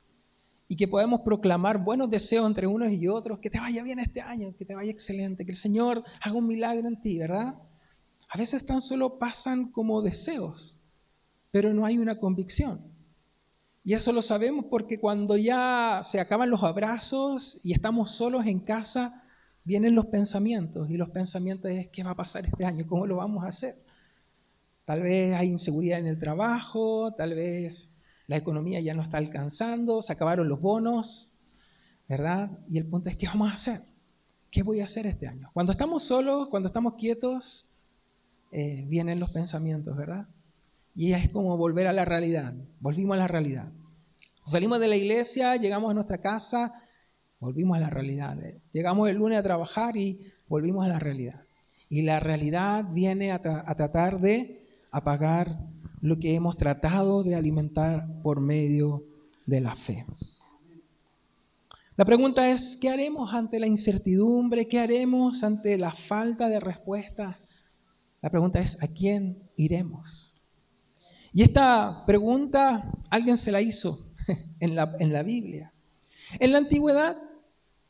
y 0.66 0.76
que 0.76 0.88
podemos 0.88 1.20
proclamar 1.22 1.78
buenos 1.78 2.10
deseos 2.10 2.46
entre 2.46 2.66
unos 2.66 2.92
y 2.92 3.06
otros, 3.08 3.38
que 3.38 3.48
te 3.48 3.60
vaya 3.60 3.82
bien 3.82 3.98
este 4.00 4.20
año, 4.20 4.54
que 4.56 4.64
te 4.64 4.74
vaya 4.74 4.90
excelente, 4.90 5.44
que 5.44 5.52
el 5.52 5.58
Señor 5.58 6.02
haga 6.20 6.36
un 6.36 6.46
milagro 6.46 6.88
en 6.88 7.00
ti, 7.00 7.18
¿verdad? 7.18 7.54
A 8.28 8.36
veces 8.36 8.66
tan 8.66 8.82
solo 8.82 9.18
pasan 9.18 9.70
como 9.70 10.02
deseos, 10.02 10.82
pero 11.50 11.72
no 11.72 11.86
hay 11.86 11.96
una 11.96 12.18
convicción. 12.18 12.78
Y 13.84 13.94
eso 13.94 14.12
lo 14.12 14.20
sabemos 14.20 14.66
porque 14.68 15.00
cuando 15.00 15.38
ya 15.38 16.02
se 16.04 16.20
acaban 16.20 16.50
los 16.50 16.62
abrazos 16.62 17.58
y 17.62 17.72
estamos 17.72 18.10
solos 18.10 18.44
en 18.44 18.60
casa, 18.60 19.24
vienen 19.64 19.94
los 19.94 20.06
pensamientos. 20.06 20.90
Y 20.90 20.98
los 20.98 21.08
pensamientos 21.08 21.70
es, 21.70 21.88
¿qué 21.88 22.02
va 22.02 22.10
a 22.10 22.16
pasar 22.16 22.44
este 22.44 22.66
año? 22.66 22.86
¿Cómo 22.86 23.06
lo 23.06 23.16
vamos 23.16 23.44
a 23.44 23.48
hacer? 23.48 23.76
Tal 24.88 25.02
vez 25.02 25.34
hay 25.34 25.48
inseguridad 25.48 25.98
en 25.98 26.06
el 26.06 26.18
trabajo, 26.18 27.12
tal 27.12 27.34
vez 27.34 27.94
la 28.26 28.38
economía 28.38 28.80
ya 28.80 28.94
no 28.94 29.02
está 29.02 29.18
alcanzando, 29.18 30.00
se 30.00 30.14
acabaron 30.14 30.48
los 30.48 30.62
bonos, 30.62 31.42
¿verdad? 32.08 32.58
Y 32.70 32.78
el 32.78 32.86
punto 32.86 33.10
es, 33.10 33.16
¿qué 33.18 33.26
vamos 33.26 33.52
a 33.52 33.56
hacer? 33.56 33.82
¿Qué 34.50 34.62
voy 34.62 34.80
a 34.80 34.84
hacer 34.84 35.04
este 35.04 35.28
año? 35.28 35.50
Cuando 35.52 35.72
estamos 35.72 36.04
solos, 36.04 36.48
cuando 36.48 36.68
estamos 36.68 36.94
quietos, 36.94 37.68
eh, 38.50 38.86
vienen 38.88 39.20
los 39.20 39.28
pensamientos, 39.28 39.94
¿verdad? 39.94 40.26
Y 40.94 41.12
es 41.12 41.28
como 41.28 41.58
volver 41.58 41.86
a 41.86 41.92
la 41.92 42.06
realidad. 42.06 42.54
Volvimos 42.80 43.16
a 43.16 43.18
la 43.18 43.28
realidad. 43.28 43.70
Salimos 44.46 44.80
de 44.80 44.88
la 44.88 44.96
iglesia, 44.96 45.56
llegamos 45.56 45.90
a 45.90 45.94
nuestra 45.94 46.16
casa, 46.16 46.72
volvimos 47.40 47.76
a 47.76 47.80
la 47.80 47.90
realidad. 47.90 48.38
Llegamos 48.72 49.10
el 49.10 49.18
lunes 49.18 49.38
a 49.38 49.42
trabajar 49.42 49.98
y 49.98 50.32
volvimos 50.48 50.86
a 50.86 50.88
la 50.88 50.98
realidad. 50.98 51.42
Y 51.90 52.00
la 52.00 52.20
realidad 52.20 52.86
viene 52.90 53.32
a 53.32 53.42
tratar 53.42 54.18
de 54.22 54.64
apagar 54.90 55.58
lo 56.00 56.18
que 56.18 56.34
hemos 56.34 56.56
tratado 56.56 57.22
de 57.22 57.34
alimentar 57.34 58.06
por 58.22 58.40
medio 58.40 59.04
de 59.46 59.60
la 59.60 59.74
fe. 59.74 60.06
La 61.96 62.04
pregunta 62.04 62.48
es, 62.50 62.78
¿qué 62.80 62.90
haremos 62.90 63.34
ante 63.34 63.58
la 63.58 63.66
incertidumbre? 63.66 64.68
¿Qué 64.68 64.78
haremos 64.78 65.42
ante 65.42 65.76
la 65.76 65.90
falta 65.90 66.48
de 66.48 66.60
respuesta? 66.60 67.40
La 68.22 68.30
pregunta 68.30 68.60
es, 68.60 68.80
¿a 68.82 68.86
quién 68.86 69.42
iremos? 69.56 70.40
Y 71.32 71.42
esta 71.42 72.04
pregunta 72.06 72.92
alguien 73.10 73.36
se 73.36 73.50
la 73.50 73.60
hizo 73.60 73.98
en 74.60 74.76
la, 74.76 74.94
en 75.00 75.12
la 75.12 75.22
Biblia. 75.22 75.72
En 76.38 76.52
la 76.52 76.58
antigüedad 76.58 77.20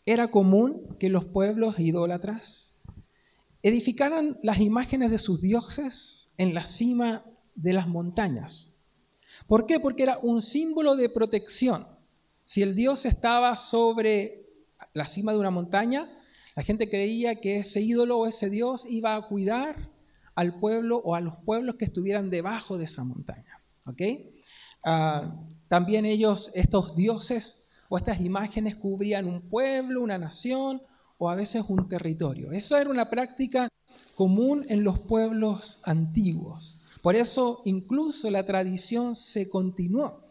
era 0.07 0.29
común 0.29 0.97
que 0.99 1.11
los 1.11 1.27
pueblos 1.27 1.79
idólatras 1.79 2.81
edificaran 3.63 4.39
las 4.43 4.59
imágenes 4.59 5.11
de 5.11 5.19
sus 5.19 5.43
dioses 5.43 6.18
en 6.39 6.55
la 6.55 6.65
cima 6.65 7.25
de 7.55 7.75
las 7.75 7.87
montañas. 7.87 8.75
¿Por 9.47 9.67
qué? 9.67 9.79
Porque 9.79 10.05
era 10.05 10.19
un 10.19 10.41
símbolo 10.41 10.97
de 10.97 11.11
protección. 11.11 11.87
Si 12.45 12.63
el 12.63 12.75
Dios 12.75 13.05
estaba 13.05 13.57
sobre 13.57 14.47
la 14.95 15.07
cima 15.07 15.33
de 15.33 15.39
una 15.39 15.51
montaña, 15.51 16.09
la 16.57 16.63
gente 16.63 16.89
creía 16.89 17.41
que 17.41 17.59
ese 17.59 17.81
ídolo 17.81 18.19
o 18.19 18.27
ese 18.27 18.49
Dios 18.49 18.87
iba 18.89 19.15
a 19.15 19.23
cuidar 19.29 19.91
al 20.35 20.59
pueblo 20.61 20.99
o 21.05 21.15
a 21.15 21.21
los 21.21 21.37
pueblos 21.37 21.77
que 21.77 21.85
estuvieran 21.85 22.31
debajo 22.31 22.79
de 22.79 22.85
esa 22.85 23.05
montaña. 23.05 23.61
Ah, 24.85 25.35
también 25.69 26.07
ellos, 26.07 26.51
estos 26.55 26.95
dioses 26.95 27.69
o 27.89 27.97
estas 27.97 28.21
imágenes 28.21 28.77
cubrían 28.77 29.27
un 29.27 29.43
pueblo, 29.43 30.03
una 30.03 30.19
nación 30.19 30.83
o 31.17 31.29
a 31.29 31.35
veces 31.35 31.65
un 31.69 31.89
territorio. 31.89 32.53
Eso 32.53 32.77
era 32.77 32.91
una 32.91 33.11
práctica 33.11 33.69
común 34.15 34.65
en 34.69 34.85
los 34.85 34.99
pueblos 34.99 35.81
antiguos. 35.85 36.81
Por 37.03 37.17
eso 37.17 37.63
incluso 37.65 38.31
la 38.31 38.45
tradición 38.45 39.17
se 39.17 39.49
continuó 39.49 40.25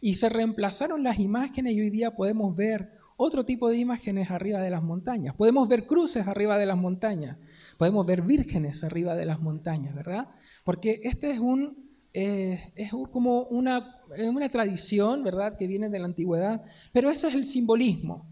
y 0.00 0.14
se 0.14 0.28
reemplazaron 0.28 1.02
las 1.02 1.18
imágenes 1.18 1.74
y 1.74 1.80
hoy 1.80 1.90
día 1.90 2.16
podemos 2.16 2.54
ver 2.54 2.92
otro 3.16 3.44
tipo 3.44 3.68
de 3.68 3.76
imágenes 3.76 4.30
arriba 4.30 4.60
de 4.60 4.70
las 4.70 4.82
montañas. 4.82 5.34
Podemos 5.34 5.68
ver 5.68 5.86
cruces 5.86 6.26
arriba 6.26 6.56
de 6.58 6.66
las 6.66 6.78
montañas, 6.78 7.36
podemos 7.78 8.06
ver 8.06 8.22
vírgenes 8.22 8.82
arriba 8.82 9.14
de 9.14 9.26
las 9.26 9.40
montañas, 9.40 9.94
¿verdad? 9.94 10.28
Porque 10.64 11.00
este 11.04 11.30
es 11.30 11.38
un 11.38 11.90
eh, 12.12 12.72
es 12.74 12.90
como 13.12 13.44
una, 13.44 14.00
una 14.18 14.48
tradición, 14.48 15.22
¿verdad?, 15.22 15.56
que 15.56 15.68
viene 15.68 15.88
de 15.88 16.00
la 16.00 16.06
antigüedad, 16.06 16.64
pero 16.92 17.08
eso 17.08 17.28
es 17.28 17.34
el 17.34 17.44
simbolismo, 17.44 18.26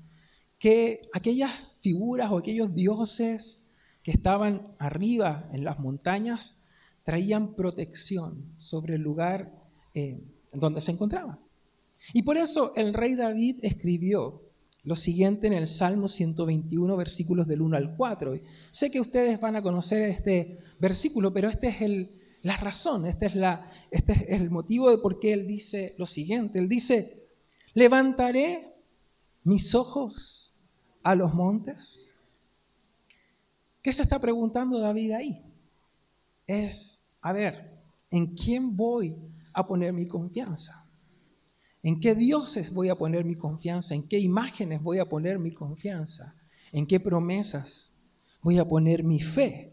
que 0.58 1.08
aquellas 1.12 1.52
figuras 1.80 2.30
o 2.32 2.38
aquellos 2.38 2.74
dioses 2.74 3.57
que 4.08 4.14
estaban 4.14 4.74
arriba 4.78 5.50
en 5.52 5.64
las 5.64 5.80
montañas 5.80 6.66
traían 7.04 7.54
protección 7.54 8.54
sobre 8.56 8.94
el 8.94 9.02
lugar 9.02 9.52
eh, 9.92 10.18
donde 10.54 10.80
se 10.80 10.92
encontraban. 10.92 11.38
Y 12.14 12.22
por 12.22 12.38
eso 12.38 12.72
el 12.74 12.94
rey 12.94 13.16
David 13.16 13.56
escribió 13.60 14.40
lo 14.82 14.96
siguiente 14.96 15.46
en 15.46 15.52
el 15.52 15.68
Salmo 15.68 16.08
121, 16.08 16.96
versículos 16.96 17.46
del 17.46 17.60
1 17.60 17.76
al 17.76 17.96
4. 17.98 18.40
Sé 18.70 18.90
que 18.90 18.98
ustedes 18.98 19.38
van 19.42 19.56
a 19.56 19.62
conocer 19.62 20.00
este 20.04 20.56
versículo, 20.80 21.30
pero 21.34 21.50
este 21.50 21.68
es 21.68 21.82
el, 21.82 22.18
la 22.40 22.56
razón, 22.56 23.04
este 23.04 23.26
es, 23.26 23.34
la, 23.34 23.70
este 23.90 24.12
es 24.12 24.40
el 24.40 24.48
motivo 24.48 24.90
de 24.90 24.96
por 24.96 25.20
qué 25.20 25.34
él 25.34 25.46
dice 25.46 25.94
lo 25.98 26.06
siguiente. 26.06 26.58
Él 26.58 26.70
dice, 26.70 27.26
levantaré 27.74 28.72
mis 29.44 29.74
ojos 29.74 30.54
a 31.02 31.14
los 31.14 31.34
montes. 31.34 32.07
¿Qué 33.88 33.94
se 33.94 34.02
está 34.02 34.18
preguntando 34.18 34.78
David 34.78 35.12
ahí? 35.12 35.42
Es, 36.46 37.08
a 37.22 37.32
ver, 37.32 37.80
¿en 38.10 38.34
quién 38.34 38.76
voy 38.76 39.16
a 39.54 39.66
poner 39.66 39.94
mi 39.94 40.06
confianza? 40.06 40.86
¿En 41.82 41.98
qué 41.98 42.14
dioses 42.14 42.70
voy 42.74 42.90
a 42.90 42.96
poner 42.96 43.24
mi 43.24 43.34
confianza? 43.34 43.94
¿En 43.94 44.06
qué 44.06 44.18
imágenes 44.18 44.82
voy 44.82 44.98
a 44.98 45.08
poner 45.08 45.38
mi 45.38 45.54
confianza? 45.54 46.34
¿En 46.70 46.86
qué 46.86 47.00
promesas 47.00 47.96
voy 48.42 48.58
a 48.58 48.68
poner 48.68 49.02
mi 49.02 49.20
fe? 49.20 49.72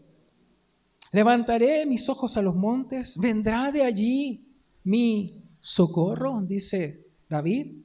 Levantaré 1.12 1.84
mis 1.84 2.08
ojos 2.08 2.38
a 2.38 2.42
los 2.42 2.56
montes, 2.56 3.18
vendrá 3.18 3.70
de 3.70 3.82
allí 3.82 4.56
mi 4.82 5.44
socorro, 5.60 6.40
dice 6.40 7.04
David. 7.28 7.82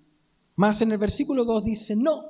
Más 0.55 0.81
en 0.81 0.93
el 0.93 0.97
versículo 0.97 1.43
2 1.43 1.65
dice, 1.65 1.93
no, 1.93 2.23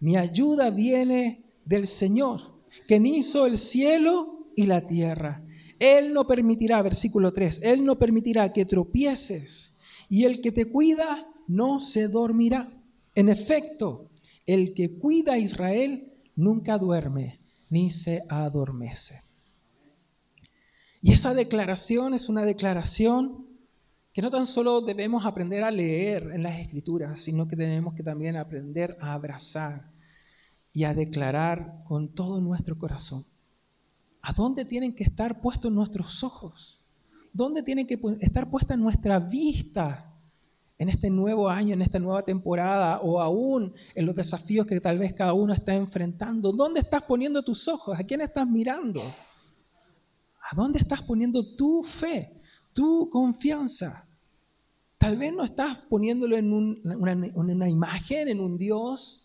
mi 0.00 0.18
ayuda 0.18 0.68
viene 0.68 1.46
del 1.64 1.86
Señor 1.86 2.51
quien 2.86 3.06
hizo 3.06 3.46
el 3.46 3.58
cielo 3.58 4.48
y 4.56 4.66
la 4.66 4.86
tierra. 4.86 5.42
Él 5.78 6.12
no 6.12 6.26
permitirá, 6.26 6.80
versículo 6.82 7.32
3, 7.32 7.60
Él 7.62 7.84
no 7.84 7.98
permitirá 7.98 8.52
que 8.52 8.64
tropieces 8.64 9.76
y 10.08 10.24
el 10.24 10.40
que 10.40 10.52
te 10.52 10.66
cuida 10.66 11.26
no 11.48 11.80
se 11.80 12.08
dormirá. 12.08 12.72
En 13.14 13.28
efecto, 13.28 14.10
el 14.46 14.74
que 14.74 14.98
cuida 14.98 15.34
a 15.34 15.38
Israel 15.38 16.12
nunca 16.36 16.78
duerme 16.78 17.40
ni 17.68 17.90
se 17.90 18.22
adormece. 18.28 19.20
Y 21.00 21.12
esa 21.12 21.34
declaración 21.34 22.14
es 22.14 22.28
una 22.28 22.44
declaración 22.44 23.46
que 24.12 24.22
no 24.22 24.30
tan 24.30 24.46
solo 24.46 24.82
debemos 24.82 25.24
aprender 25.24 25.64
a 25.64 25.70
leer 25.70 26.30
en 26.34 26.42
las 26.42 26.60
escrituras, 26.60 27.20
sino 27.20 27.48
que 27.48 27.56
tenemos 27.56 27.94
que 27.94 28.02
también 28.02 28.36
aprender 28.36 28.96
a 29.00 29.14
abrazar 29.14 29.90
y 30.72 30.84
a 30.84 30.94
declarar 30.94 31.82
con 31.84 32.08
todo 32.08 32.40
nuestro 32.40 32.78
corazón. 32.78 33.24
¿A 34.22 34.32
dónde 34.32 34.64
tienen 34.64 34.94
que 34.94 35.04
estar 35.04 35.40
puestos 35.40 35.72
nuestros 35.72 36.22
ojos? 36.22 36.84
¿Dónde 37.32 37.62
tienen 37.62 37.86
que 37.86 37.98
estar 38.20 38.50
puesta 38.50 38.76
nuestra 38.76 39.18
vista 39.18 40.14
en 40.78 40.88
este 40.88 41.10
nuevo 41.10 41.48
año, 41.48 41.74
en 41.74 41.82
esta 41.82 41.98
nueva 41.98 42.22
temporada 42.22 43.00
o 43.00 43.20
aún 43.20 43.74
en 43.94 44.06
los 44.06 44.14
desafíos 44.14 44.66
que 44.66 44.80
tal 44.80 44.98
vez 44.98 45.14
cada 45.14 45.32
uno 45.32 45.52
está 45.52 45.74
enfrentando? 45.74 46.52
¿Dónde 46.52 46.80
estás 46.80 47.02
poniendo 47.02 47.42
tus 47.42 47.66
ojos? 47.68 47.98
¿A 47.98 48.04
quién 48.04 48.20
estás 48.20 48.46
mirando? 48.46 49.00
¿A 49.02 50.54
dónde 50.54 50.78
estás 50.78 51.02
poniendo 51.02 51.54
tu 51.56 51.82
fe, 51.82 52.40
tu 52.72 53.08
confianza? 53.10 54.06
Tal 54.98 55.16
vez 55.16 55.32
no 55.32 55.42
estás 55.42 55.78
poniéndolo 55.78 56.36
en 56.36 56.52
una, 56.52 57.68
imagen, 57.68 58.28
en 58.28 58.38
un 58.38 58.56
Dios, 58.56 59.21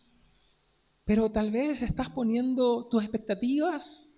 pero 1.08 1.32
tal 1.32 1.52
vez 1.52 1.82
estás 1.82 2.10
poniendo 2.10 2.86
tus 2.90 3.02
expectativas 3.02 4.10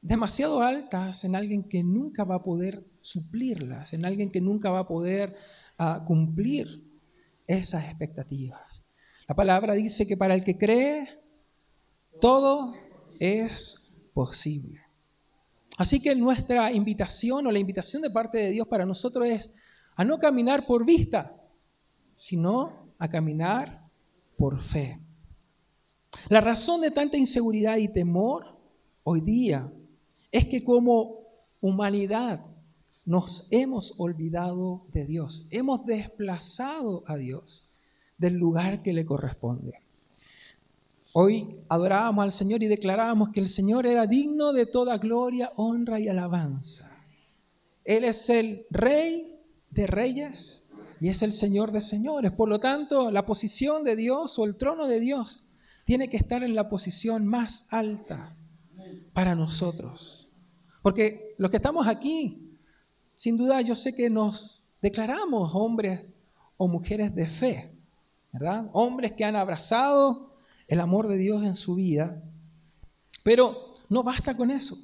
demasiado 0.00 0.62
altas 0.62 1.24
en 1.24 1.36
alguien 1.36 1.68
que 1.68 1.84
nunca 1.84 2.24
va 2.24 2.36
a 2.36 2.42
poder 2.42 2.86
suplirlas, 3.02 3.92
en 3.92 4.06
alguien 4.06 4.32
que 4.32 4.40
nunca 4.40 4.70
va 4.70 4.80
a 4.80 4.88
poder 4.88 5.34
ah, 5.76 6.02
cumplir 6.06 6.66
esas 7.46 7.84
expectativas. 7.84 8.86
La 9.28 9.34
palabra 9.34 9.74
dice 9.74 10.06
que 10.06 10.16
para 10.16 10.34
el 10.34 10.42
que 10.42 10.56
cree, 10.56 11.06
todo 12.18 12.72
es 13.20 13.94
posible. 14.14 14.80
Así 15.76 16.00
que 16.00 16.14
nuestra 16.14 16.72
invitación 16.72 17.46
o 17.46 17.52
la 17.52 17.58
invitación 17.58 18.00
de 18.00 18.08
parte 18.08 18.38
de 18.38 18.50
Dios 18.52 18.66
para 18.68 18.86
nosotros 18.86 19.28
es 19.28 19.54
a 19.94 20.02
no 20.02 20.18
caminar 20.18 20.66
por 20.66 20.86
vista, 20.86 21.30
sino 22.14 22.94
a 22.98 23.06
caminar 23.06 23.86
por 24.38 24.58
fe. 24.62 25.05
La 26.28 26.40
razón 26.40 26.80
de 26.80 26.90
tanta 26.90 27.16
inseguridad 27.16 27.76
y 27.76 27.88
temor 27.88 28.56
hoy 29.04 29.20
día 29.20 29.70
es 30.32 30.46
que 30.46 30.64
como 30.64 31.20
humanidad 31.60 32.44
nos 33.04 33.46
hemos 33.50 33.94
olvidado 33.98 34.84
de 34.92 35.06
Dios, 35.06 35.46
hemos 35.50 35.84
desplazado 35.86 37.04
a 37.06 37.16
Dios 37.16 37.70
del 38.18 38.34
lugar 38.34 38.82
que 38.82 38.92
le 38.92 39.06
corresponde. 39.06 39.74
Hoy 41.12 41.56
adorábamos 41.68 42.24
al 42.24 42.32
Señor 42.32 42.62
y 42.62 42.66
declarábamos 42.66 43.30
que 43.30 43.40
el 43.40 43.48
Señor 43.48 43.86
era 43.86 44.06
digno 44.06 44.52
de 44.52 44.66
toda 44.66 44.98
gloria, 44.98 45.52
honra 45.56 46.00
y 46.00 46.08
alabanza. 46.08 46.90
Él 47.84 48.04
es 48.04 48.28
el 48.28 48.66
Rey 48.70 49.40
de 49.70 49.86
reyes 49.86 50.66
y 51.00 51.08
es 51.08 51.22
el 51.22 51.32
Señor 51.32 51.72
de 51.72 51.80
señores. 51.80 52.32
Por 52.32 52.48
lo 52.48 52.58
tanto, 52.58 53.10
la 53.10 53.24
posición 53.24 53.84
de 53.84 53.96
Dios 53.96 54.38
o 54.38 54.44
el 54.44 54.56
trono 54.56 54.88
de 54.88 55.00
Dios 55.00 55.45
tiene 55.86 56.10
que 56.10 56.16
estar 56.16 56.42
en 56.42 56.56
la 56.56 56.68
posición 56.68 57.26
más 57.26 57.66
alta 57.70 58.36
para 59.12 59.36
nosotros. 59.36 60.34
Porque 60.82 61.32
los 61.38 61.50
que 61.50 61.56
estamos 61.58 61.86
aquí, 61.86 62.50
sin 63.14 63.36
duda 63.36 63.60
yo 63.60 63.76
sé 63.76 63.94
que 63.94 64.10
nos 64.10 64.66
declaramos 64.82 65.52
hombres 65.54 66.04
o 66.56 66.66
mujeres 66.66 67.14
de 67.14 67.28
fe, 67.28 67.72
¿verdad? 68.32 68.68
Hombres 68.72 69.12
que 69.12 69.24
han 69.24 69.36
abrazado 69.36 70.34
el 70.66 70.80
amor 70.80 71.06
de 71.06 71.18
Dios 71.18 71.44
en 71.44 71.54
su 71.54 71.76
vida, 71.76 72.20
pero 73.22 73.76
no 73.88 74.02
basta 74.02 74.36
con 74.36 74.50
eso. 74.50 74.76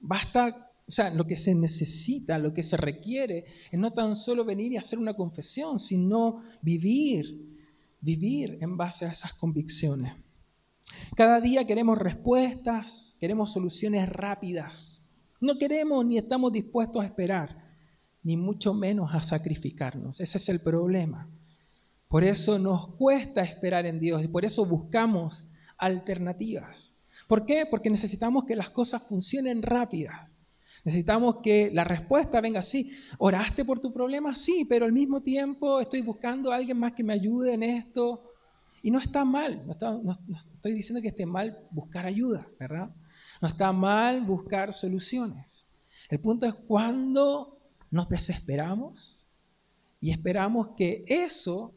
Basta 0.00 0.70
o 0.86 0.92
sea, 0.92 1.08
lo 1.08 1.26
que 1.26 1.38
se 1.38 1.54
necesita, 1.54 2.38
lo 2.38 2.52
que 2.52 2.62
se 2.62 2.76
requiere, 2.76 3.46
es 3.70 3.80
no 3.80 3.94
tan 3.94 4.16
solo 4.16 4.44
venir 4.44 4.72
y 4.72 4.76
hacer 4.76 4.98
una 4.98 5.14
confesión, 5.14 5.78
sino 5.78 6.42
vivir, 6.60 7.53
vivir 8.04 8.58
en 8.60 8.76
base 8.76 9.06
a 9.06 9.12
esas 9.12 9.32
convicciones. 9.32 10.12
Cada 11.16 11.40
día 11.40 11.66
queremos 11.66 11.96
respuestas, 11.96 13.16
queremos 13.18 13.52
soluciones 13.52 14.08
rápidas. 14.08 15.02
No 15.40 15.58
queremos 15.58 16.04
ni 16.04 16.18
estamos 16.18 16.52
dispuestos 16.52 17.02
a 17.02 17.06
esperar, 17.06 17.64
ni 18.22 18.36
mucho 18.36 18.74
menos 18.74 19.14
a 19.14 19.22
sacrificarnos. 19.22 20.20
Ese 20.20 20.38
es 20.38 20.48
el 20.48 20.60
problema. 20.60 21.30
Por 22.08 22.24
eso 22.24 22.58
nos 22.58 22.94
cuesta 22.96 23.42
esperar 23.42 23.86
en 23.86 23.98
Dios 23.98 24.22
y 24.22 24.28
por 24.28 24.44
eso 24.44 24.66
buscamos 24.66 25.50
alternativas. 25.78 26.98
¿Por 27.26 27.46
qué? 27.46 27.66
Porque 27.68 27.90
necesitamos 27.90 28.44
que 28.44 28.54
las 28.54 28.70
cosas 28.70 29.02
funcionen 29.08 29.62
rápidas. 29.62 30.33
Necesitamos 30.84 31.36
que 31.42 31.70
la 31.72 31.84
respuesta 31.84 32.40
venga 32.40 32.60
así. 32.60 32.92
¿Oraste 33.18 33.64
por 33.64 33.80
tu 33.80 33.92
problema? 33.92 34.34
Sí, 34.34 34.66
pero 34.68 34.84
al 34.84 34.92
mismo 34.92 35.22
tiempo 35.22 35.80
estoy 35.80 36.02
buscando 36.02 36.52
a 36.52 36.56
alguien 36.56 36.78
más 36.78 36.92
que 36.92 37.02
me 37.02 37.14
ayude 37.14 37.54
en 37.54 37.62
esto. 37.62 38.30
Y 38.82 38.90
no 38.90 38.98
está 38.98 39.24
mal, 39.24 39.66
no, 39.66 40.12
estoy 40.36 40.74
diciendo 40.74 41.00
que 41.00 41.08
esté 41.08 41.24
mal 41.24 41.56
buscar 41.70 42.04
ayuda, 42.04 42.46
¿verdad? 42.60 42.94
No 43.40 43.48
está 43.48 43.72
mal 43.72 44.20
buscar 44.26 44.74
soluciones. 44.74 45.66
El 46.10 46.20
punto 46.20 46.44
es 46.44 46.52
cuando 46.52 47.58
nos 47.90 48.10
desesperamos 48.10 49.18
y 50.02 50.10
esperamos 50.10 50.68
que 50.76 51.02
eso 51.06 51.72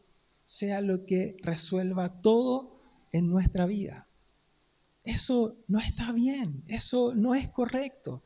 sea 0.45 0.81
lo 0.81 1.05
que 1.05 1.37
resuelva 1.43 2.21
todo 2.21 2.81
en 3.13 3.29
nuestra 3.29 3.65
vida. 3.65 4.05
Eso 5.05 5.55
no 5.69 5.79
está 5.79 6.11
bien, 6.11 6.61
eso 6.67 7.15
no 7.15 7.35
es 7.35 7.47
correcto. 7.47 8.21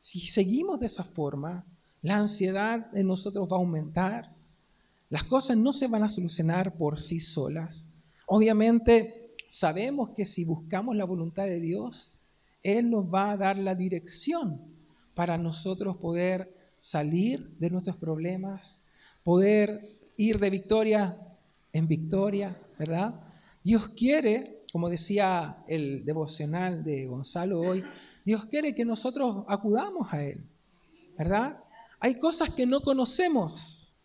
Si 0.00 0.20
seguimos 0.20 0.80
de 0.80 0.86
esa 0.86 1.04
forma, 1.04 1.64
la 2.02 2.16
ansiedad 2.16 2.88
en 2.96 3.06
nosotros 3.06 3.46
va 3.50 3.56
a 3.56 3.60
aumentar. 3.60 4.34
Las 5.10 5.24
cosas 5.24 5.56
no 5.56 5.72
se 5.72 5.88
van 5.88 6.02
a 6.02 6.08
solucionar 6.08 6.76
por 6.76 6.98
sí 6.98 7.20
solas. 7.20 7.92
Obviamente, 8.26 9.34
sabemos 9.50 10.10
que 10.10 10.24
si 10.24 10.44
buscamos 10.44 10.96
la 10.96 11.04
voluntad 11.04 11.44
de 11.44 11.60
Dios, 11.60 12.16
Él 12.62 12.90
nos 12.90 13.12
va 13.12 13.32
a 13.32 13.36
dar 13.36 13.58
la 13.58 13.74
dirección 13.74 14.60
para 15.14 15.36
nosotros 15.36 15.96
poder 15.98 16.54
salir 16.78 17.56
de 17.58 17.70
nuestros 17.70 17.96
problemas, 17.96 18.86
poder 19.22 19.98
ir 20.16 20.38
de 20.38 20.50
victoria 20.50 21.16
en 21.72 21.86
victoria, 21.86 22.56
¿verdad? 22.78 23.20
Dios 23.62 23.90
quiere, 23.90 24.64
como 24.72 24.88
decía 24.88 25.58
el 25.68 26.04
devocional 26.04 26.82
de 26.82 27.06
Gonzalo 27.06 27.60
hoy, 27.60 27.84
Dios 28.24 28.44
quiere 28.46 28.74
que 28.74 28.84
nosotros 28.84 29.44
acudamos 29.48 30.12
a 30.12 30.22
Él, 30.24 30.44
¿verdad? 31.16 31.62
Hay 31.98 32.18
cosas 32.18 32.50
que 32.50 32.66
no 32.66 32.80
conocemos. 32.80 33.96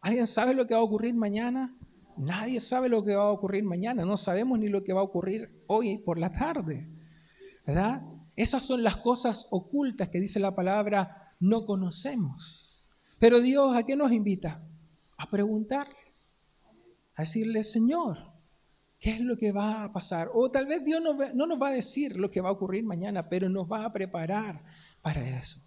¿Alguien 0.00 0.26
sabe 0.26 0.54
lo 0.54 0.66
que 0.66 0.74
va 0.74 0.80
a 0.80 0.84
ocurrir 0.84 1.14
mañana? 1.14 1.76
Nadie 2.16 2.60
sabe 2.60 2.88
lo 2.88 3.04
que 3.04 3.14
va 3.14 3.24
a 3.24 3.32
ocurrir 3.32 3.64
mañana. 3.64 4.04
No 4.04 4.16
sabemos 4.16 4.58
ni 4.58 4.68
lo 4.68 4.84
que 4.84 4.92
va 4.92 5.00
a 5.00 5.04
ocurrir 5.04 5.64
hoy 5.66 5.98
por 5.98 6.18
la 6.18 6.32
tarde, 6.32 6.88
¿verdad? 7.66 8.02
Esas 8.36 8.64
son 8.64 8.82
las 8.82 8.96
cosas 8.96 9.48
ocultas 9.50 10.08
que 10.08 10.20
dice 10.20 10.40
la 10.40 10.54
palabra 10.54 11.34
no 11.40 11.66
conocemos. 11.66 12.82
Pero 13.18 13.40
Dios, 13.40 13.76
¿a 13.76 13.84
qué 13.84 13.96
nos 13.96 14.12
invita? 14.12 14.62
A 15.16 15.30
preguntar, 15.30 15.88
a 17.14 17.22
decirle, 17.22 17.64
Señor, 17.64 18.31
qué 19.02 19.10
es 19.10 19.20
lo 19.20 19.36
que 19.36 19.50
va 19.50 19.82
a 19.82 19.92
pasar. 19.92 20.30
O 20.32 20.48
tal 20.48 20.66
vez 20.66 20.84
Dios 20.84 21.02
no, 21.02 21.18
no 21.34 21.46
nos 21.48 21.60
va 21.60 21.68
a 21.68 21.72
decir 21.72 22.16
lo 22.16 22.30
que 22.30 22.40
va 22.40 22.50
a 22.50 22.52
ocurrir 22.52 22.84
mañana, 22.84 23.28
pero 23.28 23.48
nos 23.48 23.70
va 23.70 23.84
a 23.84 23.92
preparar 23.92 24.62
para 25.02 25.28
eso. 25.40 25.58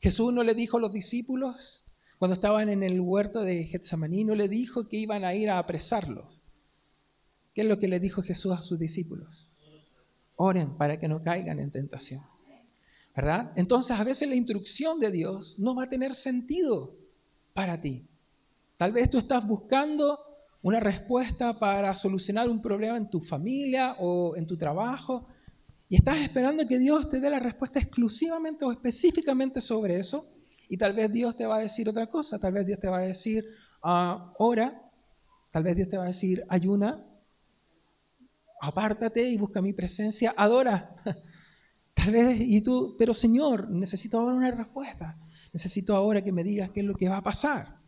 Jesús 0.00 0.32
no 0.32 0.42
le 0.42 0.54
dijo 0.54 0.78
a 0.78 0.80
los 0.80 0.90
discípulos, 0.90 1.92
cuando 2.18 2.32
estaban 2.32 2.70
en 2.70 2.82
el 2.82 2.98
huerto 2.98 3.42
de 3.42 3.64
Getsemaní, 3.66 4.24
no 4.24 4.34
le 4.34 4.48
dijo 4.48 4.88
que 4.88 4.96
iban 4.96 5.22
a 5.22 5.34
ir 5.34 5.50
a 5.50 5.58
apresarlos. 5.58 6.40
¿Qué 7.52 7.60
es 7.60 7.66
lo 7.68 7.78
que 7.78 7.88
le 7.88 8.00
dijo 8.00 8.22
Jesús 8.22 8.52
a 8.52 8.62
sus 8.62 8.78
discípulos? 8.78 9.52
Oren 10.36 10.74
para 10.78 10.98
que 10.98 11.08
no 11.08 11.22
caigan 11.22 11.60
en 11.60 11.70
tentación. 11.70 12.22
¿Verdad? 13.14 13.52
Entonces 13.54 14.00
a 14.00 14.02
veces 14.02 14.26
la 14.26 14.34
instrucción 14.34 14.98
de 14.98 15.10
Dios 15.10 15.58
no 15.58 15.74
va 15.74 15.84
a 15.84 15.90
tener 15.90 16.14
sentido 16.14 16.90
para 17.52 17.78
ti. 17.82 18.08
Tal 18.78 18.92
vez 18.92 19.10
tú 19.10 19.18
estás 19.18 19.46
buscando 19.46 20.31
una 20.62 20.80
respuesta 20.80 21.58
para 21.58 21.94
solucionar 21.94 22.48
un 22.48 22.62
problema 22.62 22.96
en 22.96 23.10
tu 23.10 23.20
familia 23.20 23.96
o 23.98 24.36
en 24.36 24.46
tu 24.46 24.56
trabajo, 24.56 25.26
y 25.88 25.96
estás 25.96 26.18
esperando 26.18 26.66
que 26.66 26.78
Dios 26.78 27.10
te 27.10 27.20
dé 27.20 27.28
la 27.28 27.40
respuesta 27.40 27.78
exclusivamente 27.78 28.64
o 28.64 28.72
específicamente 28.72 29.60
sobre 29.60 29.98
eso, 29.98 30.24
y 30.68 30.78
tal 30.78 30.94
vez 30.94 31.12
Dios 31.12 31.36
te 31.36 31.44
va 31.44 31.56
a 31.56 31.60
decir 31.60 31.88
otra 31.88 32.06
cosa, 32.06 32.38
tal 32.38 32.54
vez 32.54 32.66
Dios 32.66 32.80
te 32.80 32.88
va 32.88 32.98
a 32.98 33.02
decir, 33.02 33.44
uh, 33.84 34.32
ora, 34.38 34.90
tal 35.50 35.64
vez 35.64 35.76
Dios 35.76 35.88
te 35.88 35.98
va 35.98 36.04
a 36.04 36.06
decir, 36.06 36.42
ayuna, 36.48 37.04
apártate 38.62 39.28
y 39.28 39.36
busca 39.36 39.60
mi 39.60 39.72
presencia, 39.72 40.32
adora. 40.36 40.96
Tal 41.94 42.10
vez, 42.10 42.40
y 42.40 42.62
tú, 42.62 42.96
pero 42.98 43.12
Señor, 43.12 43.68
necesito 43.68 44.18
ahora 44.18 44.34
una 44.34 44.50
respuesta. 44.50 45.18
Necesito 45.52 45.94
ahora 45.94 46.24
que 46.24 46.32
me 46.32 46.42
digas 46.42 46.70
qué 46.70 46.80
es 46.80 46.86
lo 46.86 46.94
que 46.94 47.08
va 47.08 47.18
a 47.18 47.22
pasar. 47.22 47.81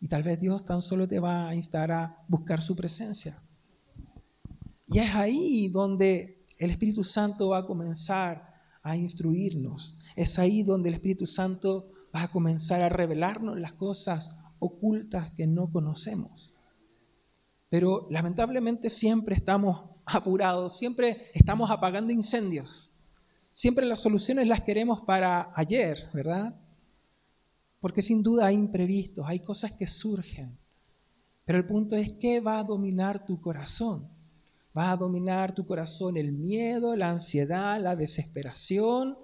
Y 0.00 0.08
tal 0.08 0.22
vez 0.22 0.40
Dios 0.40 0.64
tan 0.64 0.82
solo 0.82 1.08
te 1.08 1.18
va 1.18 1.48
a 1.48 1.54
instar 1.54 1.90
a 1.90 2.24
buscar 2.28 2.62
su 2.62 2.76
presencia. 2.76 3.42
Y 4.88 4.98
es 4.98 5.14
ahí 5.14 5.68
donde 5.68 6.44
el 6.58 6.70
Espíritu 6.70 7.02
Santo 7.02 7.48
va 7.48 7.58
a 7.58 7.66
comenzar 7.66 8.54
a 8.82 8.96
instruirnos. 8.96 9.98
Es 10.14 10.38
ahí 10.38 10.62
donde 10.62 10.90
el 10.90 10.94
Espíritu 10.94 11.26
Santo 11.26 11.90
va 12.14 12.22
a 12.22 12.28
comenzar 12.28 12.82
a 12.82 12.88
revelarnos 12.88 13.58
las 13.58 13.72
cosas 13.72 14.36
ocultas 14.58 15.32
que 15.32 15.46
no 15.46 15.70
conocemos. 15.70 16.52
Pero 17.68 18.06
lamentablemente 18.10 18.90
siempre 18.90 19.34
estamos 19.34 19.90
apurados, 20.04 20.78
siempre 20.78 21.30
estamos 21.34 21.70
apagando 21.70 22.12
incendios. 22.12 23.04
Siempre 23.52 23.86
las 23.86 24.00
soluciones 24.00 24.46
las 24.46 24.62
queremos 24.62 25.00
para 25.00 25.52
ayer, 25.56 26.08
¿verdad? 26.12 26.54
Porque 27.80 28.02
sin 28.02 28.22
duda 28.22 28.46
hay 28.46 28.54
imprevistos, 28.54 29.24
hay 29.26 29.40
cosas 29.40 29.72
que 29.72 29.86
surgen. 29.86 30.56
Pero 31.44 31.58
el 31.58 31.66
punto 31.66 31.94
es, 31.94 32.12
¿qué 32.14 32.40
va 32.40 32.58
a 32.58 32.64
dominar 32.64 33.24
tu 33.24 33.40
corazón? 33.40 34.08
¿Va 34.76 34.90
a 34.90 34.96
dominar 34.96 35.54
tu 35.54 35.64
corazón 35.66 36.16
el 36.16 36.32
miedo, 36.32 36.96
la 36.96 37.10
ansiedad, 37.10 37.80
la 37.80 37.96
desesperación, 37.96 39.16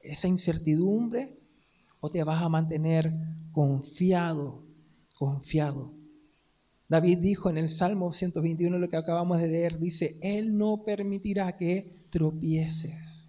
esa 0.00 0.28
incertidumbre? 0.28 1.38
¿O 2.00 2.08
te 2.08 2.24
vas 2.24 2.42
a 2.42 2.48
mantener 2.48 3.12
confiado, 3.52 4.64
confiado? 5.14 5.92
David 6.88 7.18
dijo 7.18 7.48
en 7.48 7.58
el 7.58 7.70
Salmo 7.70 8.12
121, 8.12 8.78
lo 8.78 8.88
que 8.88 8.96
acabamos 8.96 9.40
de 9.40 9.48
leer, 9.48 9.78
dice, 9.78 10.18
Él 10.20 10.58
no 10.58 10.82
permitirá 10.84 11.56
que 11.56 12.06
tropieces. 12.10 13.28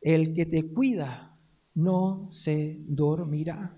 El 0.00 0.34
que 0.34 0.46
te 0.46 0.70
cuida 0.72 1.27
no 1.78 2.26
se 2.28 2.76
dormirá. 2.88 3.72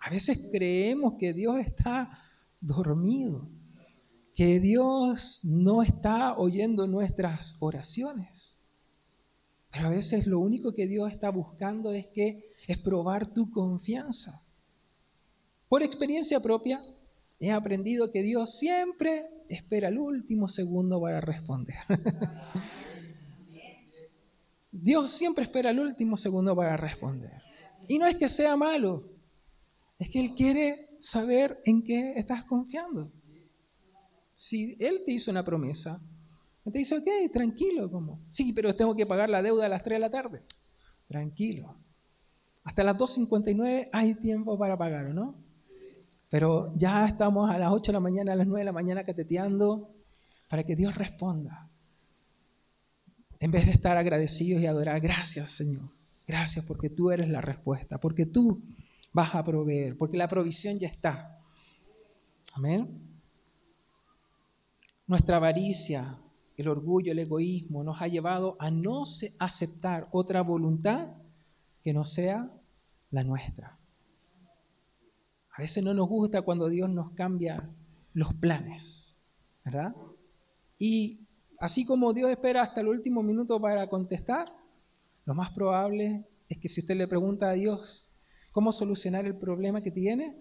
A 0.00 0.08
veces 0.08 0.48
creemos 0.50 1.14
que 1.18 1.34
Dios 1.34 1.58
está 1.60 2.18
dormido, 2.58 3.46
que 4.34 4.60
Dios 4.60 5.40
no 5.44 5.82
está 5.82 6.38
oyendo 6.38 6.86
nuestras 6.86 7.56
oraciones. 7.60 8.58
Pero 9.70 9.88
a 9.88 9.90
veces 9.90 10.26
lo 10.26 10.40
único 10.40 10.72
que 10.72 10.86
Dios 10.86 11.12
está 11.12 11.28
buscando 11.28 11.92
es 11.92 12.06
que 12.06 12.46
es 12.66 12.78
probar 12.78 13.34
tu 13.34 13.50
confianza. 13.50 14.42
Por 15.68 15.82
experiencia 15.82 16.40
propia, 16.40 16.82
he 17.40 17.50
aprendido 17.50 18.10
que 18.10 18.22
Dios 18.22 18.58
siempre 18.58 19.26
espera 19.50 19.88
el 19.88 19.98
último 19.98 20.48
segundo 20.48 20.98
para 20.98 21.20
responder. 21.20 21.76
Dios 24.72 25.10
siempre 25.10 25.44
espera 25.44 25.70
el 25.70 25.78
último 25.78 26.16
segundo 26.16 26.56
para 26.56 26.78
responder. 26.78 27.42
Y 27.86 27.98
no 27.98 28.06
es 28.06 28.16
que 28.16 28.28
sea 28.28 28.56
malo, 28.56 29.04
es 29.98 30.08
que 30.08 30.18
Él 30.18 30.34
quiere 30.34 30.88
saber 31.00 31.60
en 31.66 31.82
qué 31.84 32.14
estás 32.16 32.44
confiando. 32.44 33.12
Si 34.34 34.76
Él 34.80 35.02
te 35.04 35.12
hizo 35.12 35.30
una 35.30 35.44
promesa, 35.44 36.00
te 36.64 36.78
dice, 36.78 36.96
ok, 36.96 37.32
tranquilo, 37.32 37.90
¿cómo? 37.90 38.18
Sí, 38.30 38.52
pero 38.52 38.74
tengo 38.74 38.96
que 38.96 39.04
pagar 39.04 39.28
la 39.28 39.42
deuda 39.42 39.66
a 39.66 39.68
las 39.68 39.82
3 39.82 39.96
de 39.96 40.00
la 40.00 40.10
tarde. 40.10 40.42
Tranquilo. 41.06 41.76
Hasta 42.64 42.82
las 42.82 42.96
2.59 42.96 43.90
hay 43.92 44.14
tiempo 44.14 44.56
para 44.58 44.78
pagar, 44.78 45.12
¿no? 45.12 45.34
Pero 46.30 46.72
ya 46.76 47.06
estamos 47.06 47.50
a 47.50 47.58
las 47.58 47.70
8 47.70 47.90
de 47.90 47.92
la 47.92 48.00
mañana, 48.00 48.32
a 48.32 48.36
las 48.36 48.46
9 48.46 48.60
de 48.60 48.64
la 48.64 48.72
mañana 48.72 49.04
cateteando 49.04 49.90
para 50.48 50.64
que 50.64 50.76
Dios 50.76 50.94
responda. 50.94 51.68
En 53.42 53.50
vez 53.50 53.66
de 53.66 53.72
estar 53.72 53.96
agradecidos 53.96 54.62
y 54.62 54.66
adorar, 54.66 55.00
gracias 55.00 55.50
Señor, 55.50 55.90
gracias 56.28 56.64
porque 56.64 56.88
tú 56.88 57.10
eres 57.10 57.28
la 57.28 57.40
respuesta, 57.40 57.98
porque 57.98 58.24
tú 58.24 58.62
vas 59.12 59.34
a 59.34 59.42
proveer, 59.42 59.98
porque 59.98 60.16
la 60.16 60.28
provisión 60.28 60.78
ya 60.78 60.86
está. 60.86 61.40
Amén. 62.52 63.20
Nuestra 65.08 65.38
avaricia, 65.38 66.20
el 66.56 66.68
orgullo, 66.68 67.10
el 67.10 67.18
egoísmo 67.18 67.82
nos 67.82 68.00
ha 68.00 68.06
llevado 68.06 68.56
a 68.60 68.70
no 68.70 69.02
aceptar 69.40 70.06
otra 70.12 70.42
voluntad 70.42 71.08
que 71.82 71.92
no 71.92 72.04
sea 72.04 72.48
la 73.10 73.24
nuestra. 73.24 73.76
A 75.50 75.62
veces 75.62 75.82
no 75.82 75.92
nos 75.94 76.08
gusta 76.08 76.42
cuando 76.42 76.68
Dios 76.68 76.88
nos 76.90 77.10
cambia 77.14 77.68
los 78.14 78.34
planes, 78.34 79.20
¿verdad? 79.64 79.96
Y 80.78 81.21
así 81.62 81.84
como 81.84 82.12
Dios 82.12 82.30
espera 82.30 82.62
hasta 82.62 82.80
el 82.80 82.88
último 82.88 83.22
minuto 83.22 83.60
para 83.60 83.86
contestar, 83.86 84.52
lo 85.24 85.34
más 85.34 85.50
probable 85.50 86.26
es 86.48 86.58
que 86.58 86.68
si 86.68 86.80
usted 86.80 86.96
le 86.96 87.08
pregunta 87.08 87.48
a 87.48 87.52
Dios 87.52 88.08
cómo 88.50 88.72
solucionar 88.72 89.24
el 89.24 89.36
problema 89.36 89.80
que 89.80 89.90
tiene, 89.90 90.36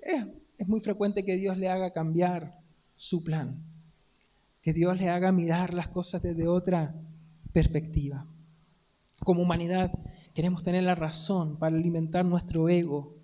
es, 0.00 0.26
es 0.58 0.68
muy 0.68 0.80
frecuente 0.80 1.24
que 1.24 1.36
Dios 1.36 1.56
le 1.56 1.68
haga 1.68 1.92
cambiar 1.92 2.58
su 2.96 3.24
plan, 3.24 3.62
que 4.60 4.72
Dios 4.72 4.98
le 4.98 5.08
haga 5.08 5.32
mirar 5.32 5.72
las 5.72 5.88
cosas 5.88 6.22
desde 6.22 6.48
otra 6.48 6.94
perspectiva. 7.52 8.26
Como 9.24 9.42
humanidad 9.42 9.90
queremos 10.34 10.62
tener 10.62 10.84
la 10.84 10.94
razón 10.94 11.58
para 11.58 11.76
alimentar 11.76 12.24
nuestro 12.24 12.68
ego 12.68 13.22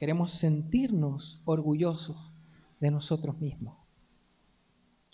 Queremos 0.00 0.30
sentirnos 0.30 1.42
orgullosos 1.44 2.32
de 2.80 2.90
nosotros 2.90 3.38
mismos. 3.38 3.76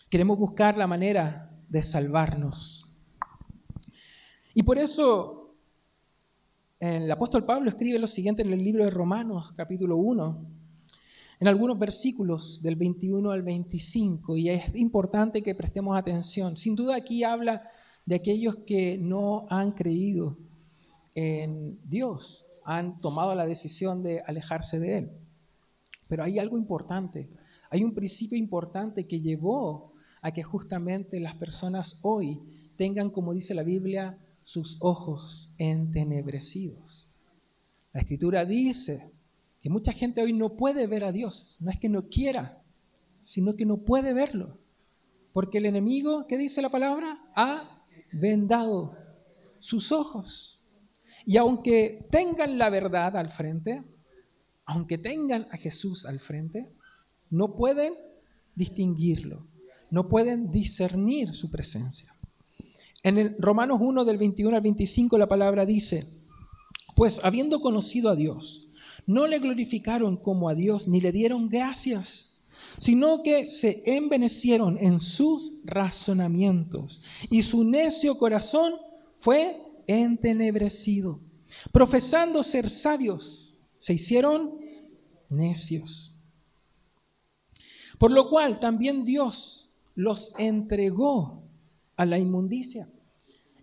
Queremos 0.09 0.38
buscar 0.38 0.77
la 0.77 0.87
manera 0.87 1.51
de 1.69 1.83
salvarnos. 1.83 2.97
Y 4.55 4.62
por 4.62 4.79
eso 4.79 5.57
el 6.79 7.11
apóstol 7.11 7.45
Pablo 7.45 7.69
escribe 7.69 7.99
lo 7.99 8.07
siguiente 8.07 8.42
en 8.42 8.53
el 8.53 8.62
libro 8.62 8.85
de 8.85 8.90
Romanos, 8.90 9.53
capítulo 9.57 9.97
1, 9.97 10.47
en 11.40 11.49
algunos 11.49 11.77
versículos 11.81 12.62
del 12.62 12.77
21 12.77 13.33
al 13.33 13.42
25, 13.42 14.37
y 14.37 14.49
es 14.49 14.77
importante 14.77 15.42
que 15.42 15.57
prestemos 15.57 15.99
atención. 15.99 16.57
Sin 16.57 16.77
duda 16.77 16.95
aquí 16.95 17.25
habla 17.25 17.69
de 18.05 18.14
aquellos 18.14 18.59
que 18.59 18.99
no 18.99 19.49
han 19.51 19.73
creído 19.73 20.38
en 21.16 21.81
Dios, 21.83 22.47
han 22.64 23.01
tomado 23.01 23.35
la 23.35 23.45
decisión 23.45 24.05
de 24.05 24.21
alejarse 24.21 24.79
de 24.79 24.99
Él. 24.99 25.11
Pero 26.07 26.23
hay 26.23 26.38
algo 26.38 26.57
importante, 26.57 27.29
hay 27.71 27.83
un 27.83 27.92
principio 27.92 28.38
importante 28.38 29.09
que 29.09 29.21
llevó 29.21 29.96
a 30.27 30.33
que 30.33 30.43
justamente 30.43 31.21
las 31.21 31.37
personas 31.37 32.01
hoy 32.03 32.43
tengan, 32.77 33.11
como 33.11 33.33
dice 33.33 33.55
la 33.55 33.62
Biblia, 33.62 34.19
sus 34.43 34.77
ojos 34.81 35.55
entenebrecidos. 35.57 37.07
La 37.93 38.01
escritura 38.01 38.45
dice 38.45 39.12
que 39.61 39.71
mucha 39.71 39.93
gente 39.93 40.21
hoy 40.21 40.33
no 40.33 40.57
puede 40.57 40.89
ver 40.89 41.05
a 41.05 41.12
Dios, 41.12 41.57
no 41.61 41.71
es 41.71 41.79
que 41.79 41.89
no 41.89 42.09
quiera, 42.09 42.61
sino 43.23 43.55
que 43.55 43.67
no 43.67 43.77
puede 43.77 44.15
verlo. 44.15 44.59
Porque 45.33 45.59
el 45.59 45.67
enemigo, 45.67 46.27
¿qué 46.27 46.37
dice 46.37 46.61
la 46.61 46.71
palabra? 46.71 47.21
Ha 47.37 47.85
vendado 48.11 48.97
sus 49.61 49.93
ojos. 49.93 50.67
Y 51.25 51.37
aunque 51.37 52.05
tengan 52.11 52.59
la 52.59 52.69
verdad 52.69 53.17
al 53.17 53.31
frente, 53.31 53.85
aunque 54.65 54.99
tengan 54.99 55.47
a 55.53 55.57
Jesús 55.57 56.05
al 56.05 56.19
frente, 56.19 56.69
no 57.31 57.55
pueden 57.55 57.95
distinguirlo, 58.57 59.47
no 59.90 60.09
pueden 60.09 60.51
discernir 60.51 61.35
su 61.35 61.51
presencia. 61.51 62.12
En 63.03 63.18
el 63.18 63.37
Romanos 63.38 63.79
1 63.81 64.05
del 64.05 64.18
21 64.18 64.57
al 64.57 64.62
25 64.62 65.18
la 65.18 65.29
palabra 65.29 65.64
dice, 65.64 66.07
pues 66.96 67.20
habiendo 67.22 67.61
conocido 67.61 68.11
a 68.11 68.16
Dios, 68.16 68.66
no 69.07 69.27
le 69.27 69.38
glorificaron 69.38 70.16
como 70.16 70.49
a 70.49 70.55
Dios 70.55 70.88
ni 70.88 71.01
le 71.01 71.12
dieron 71.12 71.49
gracias, 71.49 72.33
sino 72.81 73.22
que 73.22 73.51
se 73.51 73.83
envenecieron 73.87 74.77
en 74.79 75.01
sus 75.01 75.53
razonamientos 75.64 77.01
y 77.31 77.42
su 77.42 77.64
necio 77.64 78.18
corazón 78.18 78.75
fue 79.18 79.57
entenebrecido. 79.87 81.20
Profesando 81.72 82.42
ser 82.42 82.68
sabios, 82.68 83.59
se 83.79 83.94
hicieron 83.94 84.59
necios. 85.29 86.18
Por 87.99 88.11
lo 88.11 88.29
cual 88.29 88.59
también 88.59 89.05
Dios 89.05 89.65
los 89.97 90.33
entregó 90.39 91.43
a 91.97 92.07
la 92.07 92.19
inmundicia 92.19 92.87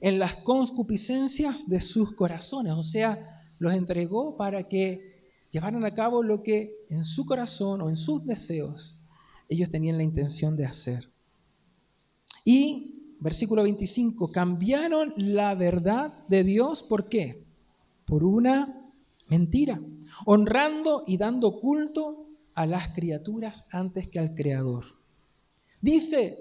en 0.01 0.19
las 0.19 0.35
concupiscencias 0.37 1.69
de 1.69 1.79
sus 1.79 2.13
corazones. 2.13 2.73
O 2.73 2.83
sea, 2.83 3.41
los 3.57 3.73
entregó 3.73 4.35
para 4.35 4.67
que 4.67 5.31
llevaran 5.49 5.85
a 5.85 5.93
cabo 5.93 6.21
lo 6.21 6.43
que 6.43 6.71
en 6.89 7.05
su 7.05 7.25
corazón 7.25 7.81
o 7.81 7.89
en 7.89 7.95
sus 7.95 8.25
deseos 8.25 8.99
ellos 9.47 9.69
tenían 9.69 9.97
la 9.97 10.03
intención 10.03 10.57
de 10.57 10.65
hacer. 10.65 11.07
Y 12.43 13.15
versículo 13.21 13.63
25, 13.63 14.31
cambiaron 14.31 15.13
la 15.15 15.55
verdad 15.55 16.11
de 16.27 16.43
Dios, 16.43 16.83
¿por 16.83 17.07
qué? 17.07 17.45
Por 18.05 18.25
una 18.25 18.91
mentira, 19.27 19.79
honrando 20.25 21.03
y 21.07 21.15
dando 21.17 21.61
culto 21.61 22.27
a 22.55 22.65
las 22.65 22.89
criaturas 22.89 23.65
antes 23.71 24.09
que 24.09 24.19
al 24.19 24.35
Creador. 24.35 25.02
Dice, 25.83 26.37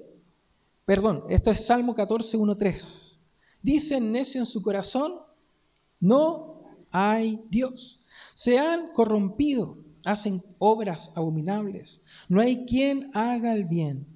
perdón, 0.85 1.25
esto 1.29 1.51
es 1.51 1.67
Salmo 1.67 1.97
14, 1.97 2.37
1, 2.37 2.57
3. 2.57 3.19
Dice 3.61 4.01
necio 4.01 4.41
en 4.41 4.47
su 4.47 4.63
corazón, 4.63 5.15
no 5.99 6.63
hay 6.93 7.43
Dios. 7.51 8.07
Se 8.35 8.61
han 8.61 8.93
corrompido, 8.93 9.79
hacen 10.05 10.45
obras 10.61 11.11
abominables. 11.17 12.03
No 12.29 12.41
hay 12.41 12.67
quien 12.67 13.11
haga 13.15 13.53
el 13.53 13.65
bien. 13.65 14.07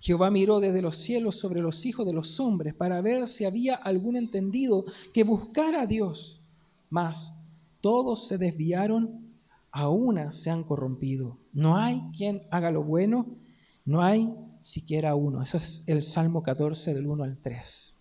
Jehová 0.00 0.32
miró 0.32 0.58
desde 0.58 0.82
los 0.82 0.96
cielos 0.96 1.36
sobre 1.36 1.62
los 1.62 1.86
hijos 1.86 2.04
de 2.04 2.14
los 2.14 2.40
hombres 2.40 2.74
para 2.74 3.00
ver 3.02 3.28
si 3.28 3.44
había 3.44 3.76
algún 3.76 4.16
entendido 4.16 4.84
que 5.14 5.22
buscara 5.22 5.82
a 5.82 5.86
Dios. 5.86 6.50
Mas 6.90 7.40
todos 7.80 8.26
se 8.26 8.36
desviaron, 8.36 9.30
a 9.70 9.90
una 9.90 10.32
se 10.32 10.50
han 10.50 10.64
corrompido. 10.64 11.38
No 11.52 11.76
hay 11.76 12.02
quien 12.16 12.42
haga 12.50 12.72
lo 12.72 12.82
bueno, 12.82 13.26
no 13.84 14.02
hay 14.02 14.28
siquiera 14.62 15.14
uno. 15.14 15.42
Eso 15.42 15.58
es 15.58 15.84
el 15.86 16.04
Salmo 16.04 16.42
14 16.42 16.94
del 16.94 17.06
1 17.06 17.24
al 17.24 17.38
3. 17.38 18.00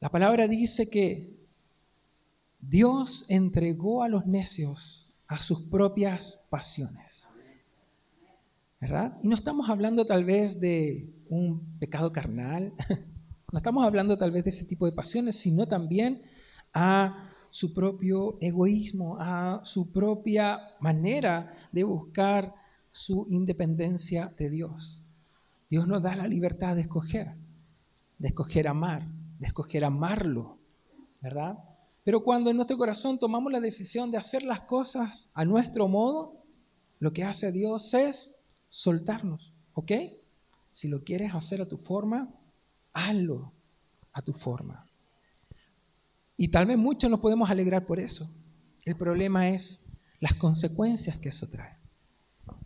La 0.00 0.10
palabra 0.10 0.46
dice 0.46 0.88
que 0.88 1.36
Dios 2.60 3.26
entregó 3.28 4.02
a 4.02 4.08
los 4.08 4.26
necios 4.26 5.08
a 5.26 5.38
sus 5.38 5.62
propias 5.64 6.46
pasiones. 6.50 7.26
¿Verdad? 8.80 9.18
Y 9.22 9.28
no 9.28 9.34
estamos 9.34 9.68
hablando 9.68 10.06
tal 10.06 10.24
vez 10.24 10.60
de 10.60 11.12
un 11.28 11.78
pecado 11.78 12.12
carnal, 12.12 12.72
no 13.52 13.56
estamos 13.56 13.84
hablando 13.84 14.16
tal 14.16 14.30
vez 14.30 14.44
de 14.44 14.50
ese 14.50 14.64
tipo 14.64 14.86
de 14.86 14.92
pasiones, 14.92 15.36
sino 15.36 15.66
también 15.66 16.22
a 16.72 17.32
su 17.50 17.74
propio 17.74 18.38
egoísmo, 18.40 19.16
a 19.18 19.62
su 19.64 19.90
propia 19.90 20.60
manera 20.80 21.54
de 21.72 21.82
buscar 21.82 22.54
su 22.98 23.28
independencia 23.30 24.32
de 24.36 24.50
Dios. 24.50 25.00
Dios 25.70 25.86
nos 25.86 26.02
da 26.02 26.16
la 26.16 26.26
libertad 26.26 26.74
de 26.74 26.82
escoger, 26.82 27.36
de 28.18 28.28
escoger 28.28 28.66
amar, 28.66 29.06
de 29.38 29.46
escoger 29.46 29.84
amarlo, 29.84 30.58
¿verdad? 31.20 31.58
Pero 32.02 32.24
cuando 32.24 32.50
en 32.50 32.56
nuestro 32.56 32.76
corazón 32.76 33.18
tomamos 33.18 33.52
la 33.52 33.60
decisión 33.60 34.10
de 34.10 34.18
hacer 34.18 34.42
las 34.42 34.62
cosas 34.62 35.30
a 35.34 35.44
nuestro 35.44 35.86
modo, 35.86 36.42
lo 36.98 37.12
que 37.12 37.22
hace 37.22 37.52
Dios 37.52 37.94
es 37.94 38.34
soltarnos, 38.68 39.52
¿ok? 39.74 39.92
Si 40.72 40.88
lo 40.88 41.04
quieres 41.04 41.34
hacer 41.34 41.60
a 41.60 41.68
tu 41.68 41.76
forma, 41.78 42.34
hazlo 42.92 43.52
a 44.12 44.22
tu 44.22 44.32
forma. 44.32 44.86
Y 46.36 46.48
tal 46.48 46.66
vez 46.66 46.78
muchos 46.78 47.08
nos 47.08 47.20
podemos 47.20 47.48
alegrar 47.48 47.86
por 47.86 48.00
eso. 48.00 48.28
El 48.84 48.96
problema 48.96 49.50
es 49.50 49.86
las 50.18 50.34
consecuencias 50.34 51.16
que 51.18 51.28
eso 51.28 51.48
trae. 51.48 51.77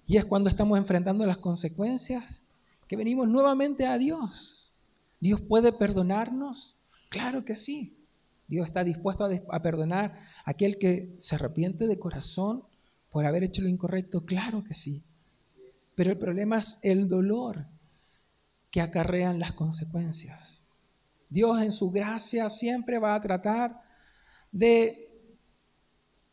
Y 0.07 0.17
es 0.17 0.25
cuando 0.25 0.51
estamos 0.51 0.79
enfrentando 0.79 1.25
las 1.27 1.39
consecuencias 1.39 2.43
que 2.89 2.97
venimos 2.97 3.29
nuevamente 3.29 3.87
a 3.87 3.99
Dios. 3.99 4.73
¿Dios 5.21 5.41
puede 5.41 5.73
perdonarnos? 5.73 6.83
Claro 7.09 7.45
que 7.45 7.55
sí. 7.55 7.97
Dios 8.49 8.67
está 8.67 8.85
dispuesto 8.85 9.25
a, 9.25 9.63
perdonar 9.63 10.21
a 10.45 10.51
aquel 10.51 10.79
que 10.79 11.15
se 11.19 11.37
arrepiente 11.37 11.87
de 11.87 11.99
corazón 11.99 12.65
por 13.11 13.25
haber 13.25 13.45
hecho 13.45 13.63
lo 13.63 13.69
incorrecto. 13.69 14.25
Claro 14.27 14.65
que 14.65 14.75
sí. 14.75 15.05
Pero 15.95 16.11
el 16.11 16.19
problema 16.19 16.59
es 16.59 16.79
el 16.83 17.09
dolor 17.09 17.67
que 18.71 18.81
acarrean 18.81 19.39
las 19.39 19.53
consecuencias. 19.53 20.65
Dios 21.31 21.63
en 21.63 21.73
su 21.73 21.91
gracia 21.91 22.51
siempre 22.51 22.99
va 22.99 23.15
a 23.15 23.21
tratar 23.21 23.81
de 24.51 25.09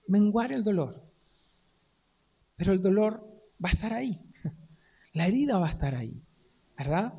menguar 0.07 0.51
el 0.51 0.63
dolor. 0.63 1.01
Pero 2.57 2.73
el 2.73 2.81
dolor 2.81 3.28
va 3.63 3.69
a 3.69 3.73
estar 3.73 3.93
ahí. 3.93 4.19
La 5.13 5.27
herida 5.27 5.57
va 5.57 5.67
a 5.67 5.71
estar 5.71 5.95
ahí, 5.95 6.21
¿verdad? 6.77 7.13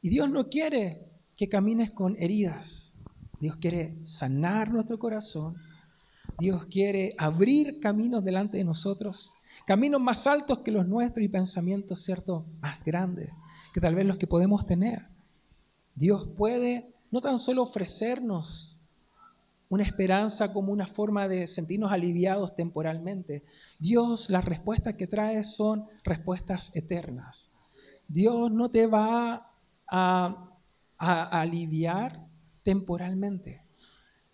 Y 0.00 0.08
Dios 0.08 0.28
no 0.30 0.48
quiere 0.48 1.08
que 1.36 1.48
camines 1.48 1.92
con 1.92 2.16
heridas. 2.20 2.94
Dios 3.40 3.56
quiere 3.56 3.98
sanar 4.04 4.72
nuestro 4.72 4.98
corazón. 4.98 5.56
Dios 6.38 6.66
quiere 6.66 7.14
abrir 7.18 7.78
caminos 7.80 8.24
delante 8.24 8.56
de 8.56 8.64
nosotros, 8.64 9.30
caminos 9.66 10.00
más 10.00 10.26
altos 10.26 10.60
que 10.60 10.70
los 10.70 10.86
nuestros 10.86 11.24
y 11.24 11.28
pensamientos, 11.28 12.02
¿cierto?, 12.02 12.46
más 12.60 12.82
grandes 12.84 13.30
que 13.72 13.80
tal 13.80 13.94
vez 13.94 14.06
los 14.06 14.18
que 14.18 14.26
podemos 14.26 14.66
tener. 14.66 15.06
Dios 15.94 16.28
puede 16.36 16.94
no 17.10 17.20
tan 17.20 17.38
solo 17.38 17.62
ofrecernos 17.62 18.81
una 19.72 19.84
esperanza 19.84 20.52
como 20.52 20.70
una 20.70 20.86
forma 20.86 21.28
de 21.28 21.46
sentirnos 21.46 21.90
aliviados 21.90 22.54
temporalmente. 22.54 23.42
Dios, 23.78 24.28
las 24.28 24.44
respuestas 24.44 24.96
que 24.96 25.06
trae 25.06 25.42
son 25.44 25.86
respuestas 26.04 26.70
eternas. 26.76 27.52
Dios 28.06 28.52
no 28.52 28.70
te 28.70 28.86
va 28.86 29.50
a, 29.88 30.48
aliviar 30.98 32.28
temporalmente. 32.62 33.64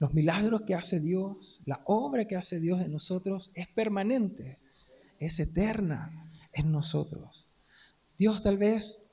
Los 0.00 0.12
milagros 0.12 0.62
que 0.62 0.74
hace 0.74 0.98
Dios, 0.98 1.62
la 1.66 1.82
obra 1.84 2.26
que 2.26 2.34
hace 2.34 2.58
Dios 2.58 2.80
en 2.80 2.90
nosotros 2.90 3.52
es 3.54 3.68
permanente, 3.68 4.58
es 5.20 5.38
eterna 5.38 6.32
en 6.52 6.72
nosotros. 6.72 7.46
Dios 8.16 8.42
tal 8.42 8.58
vez 8.58 9.08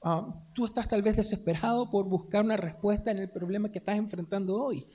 Ah, 0.00 0.32
tú 0.54 0.64
estás 0.64 0.88
tal 0.88 1.02
vez 1.02 1.16
desesperado 1.16 1.90
por 1.90 2.08
buscar 2.08 2.44
una 2.44 2.56
respuesta 2.56 3.10
en 3.10 3.18
el 3.18 3.30
problema 3.30 3.70
que 3.70 3.78
estás 3.78 3.98
enfrentando 3.98 4.62
hoy. 4.62 4.86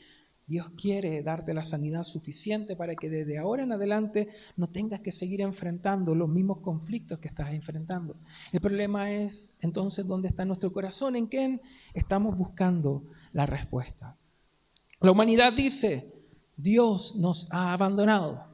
Dios 0.45 0.71
quiere 0.77 1.23
darte 1.23 1.53
la 1.53 1.63
sanidad 1.63 2.03
suficiente 2.03 2.75
para 2.75 2.95
que 2.95 3.09
desde 3.09 3.37
ahora 3.37 3.63
en 3.63 3.71
adelante 3.71 4.27
no 4.57 4.69
tengas 4.69 4.99
que 4.99 5.11
seguir 5.11 5.41
enfrentando 5.41 6.13
los 6.13 6.27
mismos 6.27 6.59
conflictos 6.59 7.19
que 7.19 7.29
estás 7.29 7.51
enfrentando. 7.53 8.17
El 8.51 8.59
problema 8.59 9.11
es 9.11 9.55
entonces 9.61 10.05
dónde 10.05 10.27
está 10.27 10.43
nuestro 10.43 10.73
corazón, 10.73 11.15
en 11.15 11.27
quién 11.27 11.61
estamos 11.93 12.37
buscando 12.37 13.05
la 13.31 13.45
respuesta. 13.45 14.17
La 14.99 15.11
humanidad 15.11 15.53
dice, 15.53 16.13
Dios 16.57 17.15
nos 17.15 17.51
ha 17.53 17.73
abandonado. 17.73 18.47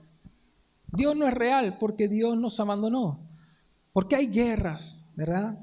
Dios 0.91 1.15
no 1.15 1.28
es 1.28 1.34
real 1.34 1.78
porque 1.80 2.08
Dios 2.08 2.38
nos 2.38 2.60
abandonó. 2.60 3.28
Porque 3.93 4.15
hay 4.15 4.28
guerras, 4.28 5.12
¿verdad? 5.15 5.58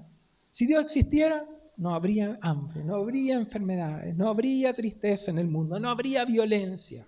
Si 0.51 0.67
Dios 0.67 0.85
existiera, 0.85 1.47
no 1.77 1.95
habría 1.95 2.39
hambre, 2.41 2.83
no 2.83 2.97
habría 2.97 3.35
enfermedades, 3.35 4.17
no 4.17 4.29
habría 4.29 4.75
tristeza 4.75 5.31
en 5.31 5.39
el 5.39 5.49
mundo, 5.49 5.79
no 5.79 5.91
habría 5.91 6.25
violencia. 6.25 7.07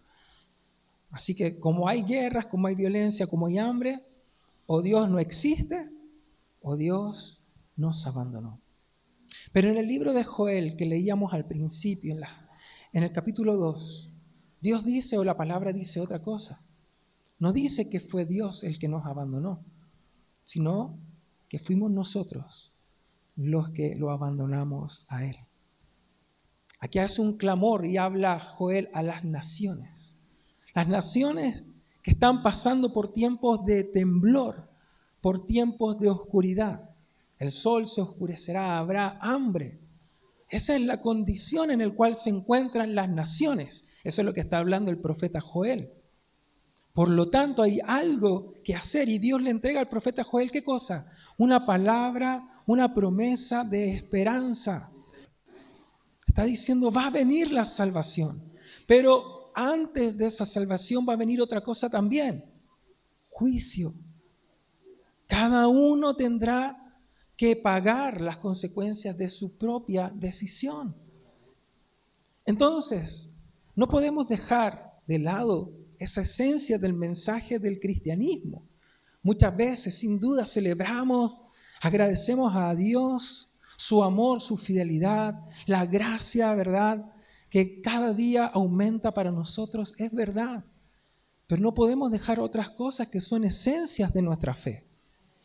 Así 1.10 1.34
que 1.34 1.58
como 1.58 1.88
hay 1.88 2.02
guerras, 2.02 2.46
como 2.46 2.66
hay 2.66 2.74
violencia, 2.74 3.26
como 3.26 3.46
hay 3.46 3.58
hambre, 3.58 4.04
o 4.66 4.82
Dios 4.82 5.08
no 5.08 5.18
existe 5.18 5.90
o 6.60 6.76
Dios 6.76 7.46
nos 7.76 8.06
abandonó. 8.06 8.60
Pero 9.52 9.68
en 9.68 9.78
el 9.78 9.88
libro 9.88 10.12
de 10.12 10.24
Joel 10.24 10.76
que 10.76 10.84
leíamos 10.84 11.32
al 11.32 11.46
principio, 11.46 12.14
en, 12.92 13.02
el 13.02 13.12
capítulo 13.12 13.56
2, 13.56 14.12
Dios 14.60 14.84
dice 14.84 15.16
o 15.16 15.24
la 15.24 15.36
palabra 15.36 15.72
dice 15.72 16.00
otra 16.00 16.20
cosa. 16.20 16.62
No 17.38 17.52
dice 17.52 17.88
que 17.88 18.00
fue 18.00 18.26
Dios 18.26 18.64
el 18.64 18.78
que 18.78 18.88
nos 18.88 19.06
abandonó, 19.06 19.64
sino 20.44 20.98
que 21.48 21.58
fuimos 21.58 21.90
nosotros 21.90 22.77
los 23.38 23.70
que 23.70 23.94
lo 23.94 24.10
abandonamos 24.10 25.06
a 25.08 25.24
Él. 25.24 25.36
Aquí 26.80 26.98
hace 26.98 27.22
un 27.22 27.38
clamor 27.38 27.86
y 27.86 27.96
habla 27.96 28.38
Joel 28.40 28.90
a 28.92 29.02
las 29.02 29.24
naciones. 29.24 30.14
Las 30.74 30.88
naciones 30.88 31.64
que 32.02 32.10
están 32.10 32.42
pasando 32.42 32.92
por 32.92 33.12
tiempos 33.12 33.64
de 33.64 33.84
temblor, 33.84 34.68
por 35.20 35.46
tiempos 35.46 35.98
de 35.98 36.10
oscuridad. 36.10 36.90
El 37.38 37.52
sol 37.52 37.86
se 37.86 38.00
oscurecerá, 38.00 38.76
habrá 38.76 39.18
hambre. 39.20 39.78
Esa 40.50 40.74
es 40.74 40.82
la 40.82 41.00
condición 41.00 41.70
en 41.70 41.80
la 41.80 41.90
cual 41.90 42.16
se 42.16 42.30
encuentran 42.30 42.94
las 42.94 43.08
naciones. 43.08 43.86
Eso 44.02 44.20
es 44.20 44.24
lo 44.26 44.34
que 44.34 44.40
está 44.40 44.58
hablando 44.58 44.90
el 44.90 44.98
profeta 44.98 45.40
Joel. 45.40 45.92
Por 46.92 47.08
lo 47.08 47.28
tanto, 47.30 47.62
hay 47.62 47.78
algo 47.86 48.54
que 48.64 48.74
hacer 48.74 49.08
y 49.08 49.18
Dios 49.18 49.40
le 49.40 49.50
entrega 49.50 49.78
al 49.78 49.88
profeta 49.88 50.24
Joel, 50.24 50.50
¿qué 50.50 50.64
cosa? 50.64 51.08
Una 51.36 51.64
palabra 51.64 52.57
una 52.68 52.92
promesa 52.92 53.64
de 53.64 53.92
esperanza. 53.94 54.92
Está 56.26 56.44
diciendo, 56.44 56.90
va 56.90 57.06
a 57.06 57.10
venir 57.10 57.50
la 57.50 57.64
salvación. 57.64 58.42
Pero 58.86 59.50
antes 59.54 60.16
de 60.18 60.26
esa 60.26 60.44
salvación 60.44 61.06
va 61.08 61.14
a 61.14 61.16
venir 61.16 61.40
otra 61.40 61.62
cosa 61.62 61.88
también, 61.88 62.44
juicio. 63.30 63.94
Cada 65.26 65.66
uno 65.66 66.14
tendrá 66.14 66.94
que 67.38 67.56
pagar 67.56 68.20
las 68.20 68.36
consecuencias 68.36 69.16
de 69.16 69.30
su 69.30 69.56
propia 69.56 70.12
decisión. 70.14 70.94
Entonces, 72.44 73.34
no 73.74 73.88
podemos 73.88 74.28
dejar 74.28 75.00
de 75.06 75.18
lado 75.18 75.72
esa 75.98 76.20
esencia 76.20 76.76
del 76.76 76.92
mensaje 76.92 77.58
del 77.58 77.80
cristianismo. 77.80 78.62
Muchas 79.22 79.56
veces, 79.56 79.94
sin 79.94 80.20
duda, 80.20 80.44
celebramos 80.44 81.47
Agradecemos 81.80 82.54
a 82.54 82.74
Dios 82.74 83.58
su 83.76 84.02
amor, 84.02 84.40
su 84.40 84.56
fidelidad, 84.56 85.40
la 85.66 85.86
gracia, 85.86 86.54
¿verdad? 86.54 87.12
Que 87.48 87.80
cada 87.80 88.12
día 88.12 88.46
aumenta 88.46 89.12
para 89.12 89.30
nosotros, 89.30 89.94
es 89.98 90.12
verdad. 90.12 90.64
Pero 91.46 91.62
no 91.62 91.74
podemos 91.74 92.10
dejar 92.10 92.40
otras 92.40 92.70
cosas 92.70 93.08
que 93.08 93.20
son 93.20 93.44
esencias 93.44 94.12
de 94.12 94.22
nuestra 94.22 94.54
fe. 94.54 94.84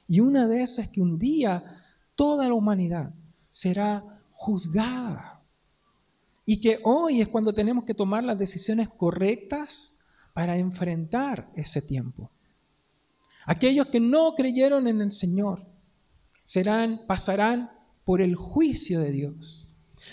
Y 0.08 0.20
una 0.20 0.48
de 0.48 0.64
esas 0.64 0.86
es 0.86 0.92
que 0.92 1.02
un 1.02 1.18
día 1.18 1.82
toda 2.16 2.48
la 2.48 2.54
humanidad 2.54 3.14
será 3.52 4.04
juzgada. 4.32 5.42
Y 6.46 6.60
que 6.60 6.80
hoy 6.84 7.22
es 7.22 7.30
cuando 7.30 7.54
tenemos 7.54 7.86
que 7.86 7.94
tomar 7.94 8.24
las 8.24 8.38
decisiones 8.38 8.90
correctas 8.90 9.96
para 10.34 10.58
enfrentar 10.58 11.48
ese 11.56 11.82
tiempo. 11.82 12.30
Aquellos 13.46 13.88
que 13.88 14.00
no 14.00 14.34
creyeron 14.36 14.88
en 14.88 15.02
el 15.02 15.12
Señor, 15.12 15.73
serán, 16.44 17.02
pasarán 17.08 17.72
por 18.06 18.22
el 18.22 18.36
juicio 18.36 19.00
de 19.00 19.12
Dios. 19.12 19.68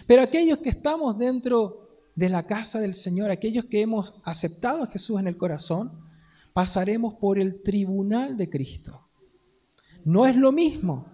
Pero 0.07 0.23
aquellos 0.23 0.59
que 0.59 0.71
estamos 0.71 1.19
dentro 1.19 1.89
de 2.15 2.29
la 2.29 2.47
casa 2.47 2.81
del 2.81 2.95
Señor, 2.95 3.31
aquellos 3.31 3.65
que 3.65 3.81
hemos 3.81 4.21
aceptado 4.25 4.83
a 4.83 4.87
Jesús 4.87 5.19
en 5.21 5.27
el 5.27 5.37
corazón, 5.37 5.91
pasaremos 6.53 7.15
por 7.15 7.39
el 7.39 7.63
tribunal 7.63 8.37
de 8.37 8.49
Cristo. 8.49 9.09
No 10.05 10.27
es 10.27 10.37
lo 10.37 10.53
mismo. 10.53 11.07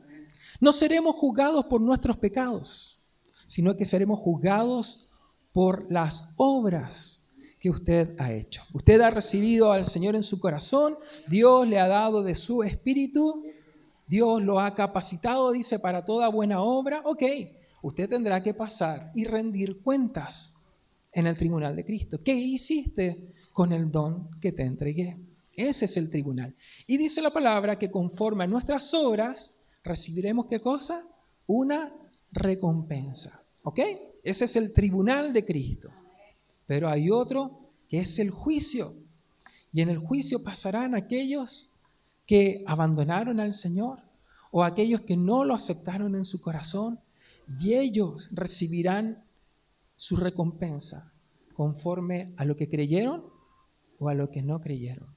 No 0.60 0.72
seremos 0.72 1.16
juzgados 1.16 1.66
por 1.66 1.80
nuestros 1.80 2.16
pecados, 2.16 3.06
sino 3.46 3.76
que 3.76 3.84
seremos 3.84 4.20
juzgados 4.20 5.10
por 5.52 5.90
las 5.90 6.34
obras 6.36 7.30
que 7.60 7.70
usted 7.70 8.14
ha 8.18 8.32
hecho. 8.32 8.62
Usted 8.72 9.00
ha 9.00 9.10
recibido 9.10 9.72
al 9.72 9.84
Señor 9.84 10.14
en 10.14 10.22
su 10.22 10.38
corazón, 10.38 10.96
Dios 11.28 11.66
le 11.66 11.78
ha 11.78 11.88
dado 11.88 12.22
de 12.22 12.34
su 12.34 12.62
espíritu, 12.62 13.42
Dios 14.06 14.42
lo 14.42 14.60
ha 14.60 14.74
capacitado, 14.74 15.52
dice, 15.52 15.78
para 15.78 16.04
toda 16.04 16.28
buena 16.28 16.60
obra. 16.60 17.02
Ok, 17.04 17.22
usted 17.82 18.08
tendrá 18.08 18.42
que 18.42 18.54
pasar 18.54 19.10
y 19.14 19.24
rendir 19.24 19.80
cuentas 19.82 20.54
en 21.12 21.26
el 21.26 21.36
tribunal 21.36 21.74
de 21.74 21.84
Cristo. 21.84 22.22
¿Qué 22.22 22.34
hiciste 22.34 23.32
con 23.52 23.72
el 23.72 23.90
don 23.90 24.30
que 24.40 24.52
te 24.52 24.62
entregué? 24.62 25.18
Ese 25.54 25.86
es 25.86 25.96
el 25.96 26.10
tribunal. 26.10 26.54
Y 26.86 26.98
dice 26.98 27.22
la 27.22 27.32
palabra 27.32 27.78
que 27.78 27.90
conforme 27.90 28.44
a 28.44 28.46
nuestras 28.46 28.92
obras 28.92 29.56
recibiremos 29.82 30.46
qué 30.46 30.60
cosa? 30.60 31.02
Una 31.46 31.92
recompensa. 32.30 33.40
¿Ok? 33.64 33.80
Ese 34.22 34.44
es 34.44 34.56
el 34.56 34.72
tribunal 34.72 35.32
de 35.32 35.44
Cristo. 35.44 35.90
Pero 36.66 36.88
hay 36.88 37.10
otro 37.10 37.70
que 37.88 38.00
es 38.00 38.18
el 38.18 38.30
juicio. 38.30 38.92
Y 39.72 39.80
en 39.80 39.88
el 39.88 39.98
juicio 39.98 40.42
pasarán 40.42 40.94
aquellos 40.94 41.75
que 42.26 42.64
abandonaron 42.66 43.40
al 43.40 43.54
Señor 43.54 44.00
o 44.50 44.64
aquellos 44.64 45.02
que 45.02 45.16
no 45.16 45.44
lo 45.44 45.54
aceptaron 45.54 46.14
en 46.14 46.24
su 46.24 46.40
corazón 46.40 47.00
y 47.60 47.74
ellos 47.74 48.30
recibirán 48.32 49.24
su 49.96 50.16
recompensa 50.16 51.12
conforme 51.54 52.34
a 52.36 52.44
lo 52.44 52.56
que 52.56 52.68
creyeron 52.68 53.24
o 53.98 54.08
a 54.08 54.14
lo 54.14 54.30
que 54.30 54.42
no 54.42 54.60
creyeron. 54.60 55.08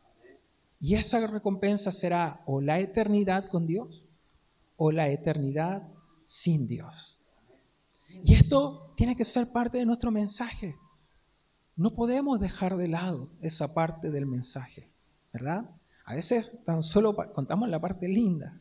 Y 0.79 0.95
esa 0.95 1.25
recompensa 1.27 1.91
será 1.91 2.41
o 2.45 2.61
la 2.61 2.79
eternidad 2.79 3.49
con 3.49 3.67
Dios 3.67 4.05
o 4.77 4.91
la 4.91 5.09
eternidad 5.09 5.87
sin 6.25 6.67
Dios. 6.67 7.21
Y 8.23 8.35
esto 8.35 8.93
tiene 8.95 9.15
que 9.15 9.25
ser 9.25 9.51
parte 9.51 9.77
de 9.77 9.85
nuestro 9.85 10.11
mensaje. 10.11 10.75
No 11.75 11.95
podemos 11.95 12.39
dejar 12.39 12.77
de 12.77 12.87
lado 12.87 13.29
esa 13.41 13.73
parte 13.73 14.09
del 14.09 14.25
mensaje, 14.25 14.89
¿verdad? 15.33 15.69
A 16.09 16.15
veces 16.15 16.63
tan 16.65 16.81
solo 16.81 17.15
contamos 17.35 17.69
la 17.69 17.79
parte 17.79 18.07
linda, 18.07 18.59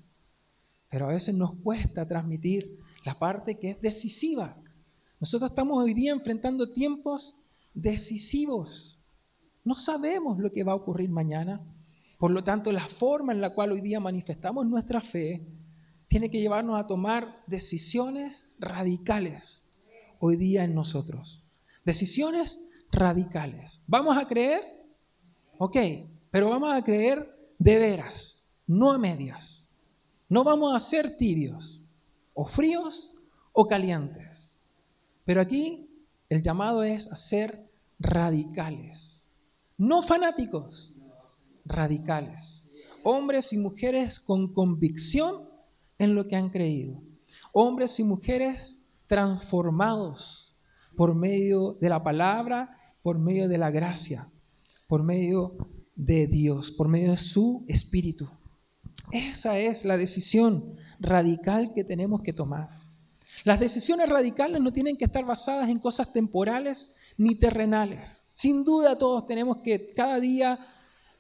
pero 0.91 1.07
a 1.07 1.13
veces 1.13 1.35
nos 1.35 1.55
cuesta 1.55 2.07
transmitir 2.07 2.79
la 3.07 3.19
parte 3.19 3.59
que 3.59 3.71
es 3.71 3.81
decisiva. 3.81 4.55
Nosotros 5.19 5.53
estamos 5.53 5.83
hoy 5.83 5.95
día 5.95 6.13
enfrentando 6.13 6.71
tiempos 6.71 7.47
decisivos. 7.73 9.11
No 9.65 9.75
sabemos 9.75 10.39
lo 10.39 10.53
que 10.53 10.63
va 10.63 10.73
a 10.73 10.75
ocurrir 10.75 11.09
mañana. 11.09 11.63
Por 12.19 12.33
lo 12.33 12.45
tanto, 12.45 12.71
la 12.71 12.87
forma 12.87 13.33
en 13.33 13.41
la 13.41 13.55
cual 13.55 13.73
hoy 13.73 13.81
día 13.81 13.99
manifestamos 13.99 14.67
nuestra 14.67 15.01
fe 15.01 15.49
tiene 16.09 16.31
que 16.31 16.41
llevarnos 16.41 16.79
a 16.79 16.87
tomar 16.87 17.45
decisiones 17.47 18.45
radicales 18.59 19.71
hoy 20.19 20.37
día 20.37 20.65
en 20.65 20.75
nosotros. 20.75 21.43
Decisiones 21.87 22.61
radicales. 22.93 23.83
¿Vamos 23.87 24.19
a 24.19 24.29
creer? 24.29 24.61
Ok, 25.57 25.79
pero 26.31 26.51
vamos 26.51 26.75
a 26.75 26.85
creer 26.85 27.38
de 27.59 27.79
veras, 27.79 28.49
no 28.67 28.93
a 28.93 28.99
medias. 28.99 29.69
No 30.29 30.45
vamos 30.45 30.75
a 30.75 30.81
ser 30.81 31.17
tibios, 31.17 31.85
o 32.35 32.45
fríos 32.45 33.11
o 33.53 33.67
calientes. 33.67 34.61
Pero 35.25 35.41
aquí 35.41 35.91
el 36.29 36.43
llamado 36.43 36.83
es 36.83 37.11
a 37.11 37.17
ser 37.17 37.69
radicales, 37.99 39.23
no 39.77 40.03
fanáticos, 40.03 40.97
radicales. 41.65 42.71
Hombres 43.05 43.53
y 43.53 43.59
mujeres 43.59 44.21
con 44.21 44.53
convicción 44.53 45.49
en 45.99 46.15
lo 46.15 46.29
que 46.29 46.37
han 46.37 46.51
creído. 46.51 47.01
Hombres 47.53 47.99
y 48.01 48.05
mujeres 48.05 48.79
transformados 49.07 50.59
por 50.97 51.15
medio 51.15 51.75
de 51.81 51.89
la 51.89 52.03
palabra, 52.03 52.77
por 53.03 53.19
medio 53.19 53.49
de 53.49 53.57
la 53.57 53.71
gracia, 53.71 54.29
por 54.89 55.03
medio 55.03 55.57
de 55.99 56.29
Dios, 56.29 56.71
por 56.71 56.87
medio 56.87 57.11
de 57.11 57.17
su 57.17 57.65
espíritu. 57.67 58.31
Esa 59.11 59.59
es 59.59 59.85
la 59.85 59.97
decisión 59.97 60.77
radical 61.01 61.75
que 61.75 61.83
tenemos 61.83 62.23
que 62.23 62.33
tomar. 62.33 62.79
Las 63.45 63.59
decisiones 63.59 64.09
radicales 64.09 64.61
no 64.61 64.73
tienen 64.73 64.97
que 64.97 65.07
estar 65.07 65.25
basadas 65.25 65.69
en 65.69 65.79
cosas 65.79 66.13
temporales 66.13 66.95
ni 67.17 67.35
terrenales. 67.35 68.23
Sin 68.35 68.65
duda 68.65 68.97
todos 68.97 69.27
tenemos 69.27 69.59
que 69.59 69.93
cada 69.93 70.21
día 70.21 70.59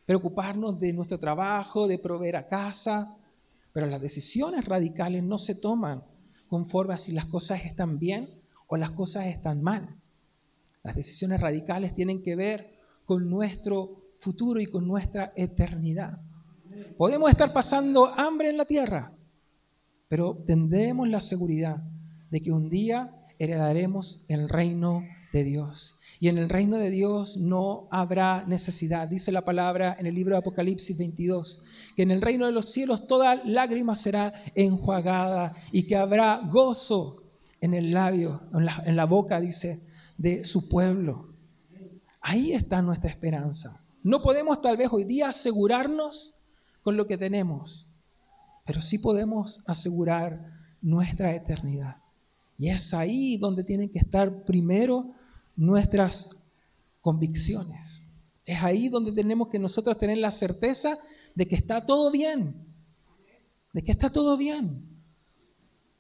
preocuparnos 0.07 0.79
de 0.79 0.93
nuestro 0.93 1.19
trabajo, 1.19 1.89
de 1.89 1.99
proveer 1.99 2.37
a 2.37 2.47
casa, 2.47 3.17
pero 3.73 3.87
las 3.87 4.01
decisiones 4.01 4.65
radicales 4.65 5.25
no 5.25 5.39
se 5.39 5.57
toman 5.57 6.05
conforme 6.47 6.95
a 6.95 6.99
si 6.99 7.11
las 7.11 7.27
cosas 7.27 7.65
están 7.65 7.99
bien 7.99 8.29
o 8.69 8.77
las 8.77 8.93
cosas 8.93 9.27
están 9.27 9.61
mal. 9.61 9.97
Las 10.85 10.95
decisiones 10.95 11.41
radicales 11.41 11.95
tienen 11.95 12.23
que 12.23 12.37
ver 12.37 12.79
con 13.05 13.29
nuestro 13.29 13.98
futuro 14.19 14.61
y 14.61 14.67
con 14.67 14.87
nuestra 14.87 15.33
eternidad. 15.37 16.21
Podemos 16.97 17.31
estar 17.31 17.53
pasando 17.53 18.07
hambre 18.07 18.51
en 18.51 18.57
la 18.57 18.65
tierra, 18.65 19.13
pero 20.09 20.37
tendremos 20.47 21.09
la 21.09 21.21
seguridad 21.21 21.83
de 22.31 22.41
que 22.41 22.53
un 22.53 22.69
día 22.69 23.15
heredaremos 23.39 24.25
el 24.29 24.49
reino 24.49 25.05
de 25.33 25.45
Dios. 25.45 26.01
Y 26.21 26.29
en 26.29 26.39
el 26.39 26.49
reino 26.49 26.79
de 26.79 26.91
Dios 26.91 27.37
no 27.37 27.87
habrá 27.91 28.45
necesidad. 28.47 29.07
Dice 29.07 29.31
la 29.31 29.45
palabra 29.45 29.97
en 29.99 30.07
el 30.07 30.15
libro 30.15 30.35
de 30.35 30.41
Apocalipsis 30.41 30.97
22, 30.99 31.65
que 31.95 32.03
en 32.03 32.11
el 32.11 32.21
reino 32.21 32.47
de 32.47 32.53
los 32.53 32.73
cielos 32.73 33.07
toda 33.07 33.37
lágrima 33.45 33.95
será 33.95 34.33
enjuagada 34.55 35.55
y 35.71 35.87
que 35.87 35.97
habrá 35.97 36.41
gozo 36.51 37.23
en 37.61 37.75
el 37.75 37.93
labio, 37.93 38.43
en 38.53 38.65
la, 38.65 38.83
en 38.85 38.97
la 38.97 39.05
boca, 39.05 39.41
dice, 39.41 39.81
de 40.17 40.45
su 40.45 40.69
pueblo. 40.69 41.35
Ahí 42.21 42.53
está 42.53 42.83
nuestra 42.83 43.11
esperanza. 43.11 43.81
No 44.09 44.23
podemos 44.23 44.63
tal 44.63 44.79
vez 44.79 44.89
hoy 44.91 45.05
día 45.05 45.29
asegurarnos 45.29 46.43
con 46.81 46.97
lo 46.97 47.07
que 47.07 47.19
tenemos, 47.19 47.95
pero 48.65 48.81
sí 48.81 48.97
podemos 48.97 49.63
asegurar 49.67 50.51
nuestra 50.81 51.35
eternidad. 51.35 51.99
Y 52.57 52.71
es 52.71 52.95
ahí 52.95 53.37
donde 53.37 53.65
tienen 53.65 53.91
que 53.91 53.99
estar 53.99 54.47
primero 54.47 55.13
nuestras 55.57 56.31
convicciones. 57.03 58.01
Es 58.47 58.63
ahí 58.63 58.89
donde 58.89 59.13
tenemos 59.13 59.49
que 59.49 59.59
nosotros 59.59 59.99
tener 59.99 60.17
la 60.17 60.31
certeza 60.31 60.97
de 61.35 61.47
que 61.47 61.57
está 61.57 61.85
todo 61.85 62.11
bien, 62.11 62.67
de 63.75 63.83
que 63.83 63.93
está 63.93 64.09
todo 64.09 64.39
bien. 64.39 64.89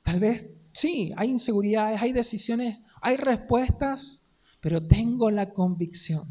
Tal 0.02 0.18
vez 0.18 0.50
sí, 0.72 1.12
hay 1.14 1.28
inseguridades, 1.28 2.00
hay 2.00 2.12
decisiones, 2.12 2.78
hay 3.02 3.18
respuestas, 3.18 4.30
pero 4.62 4.88
tengo 4.88 5.30
la 5.30 5.52
convicción 5.52 6.24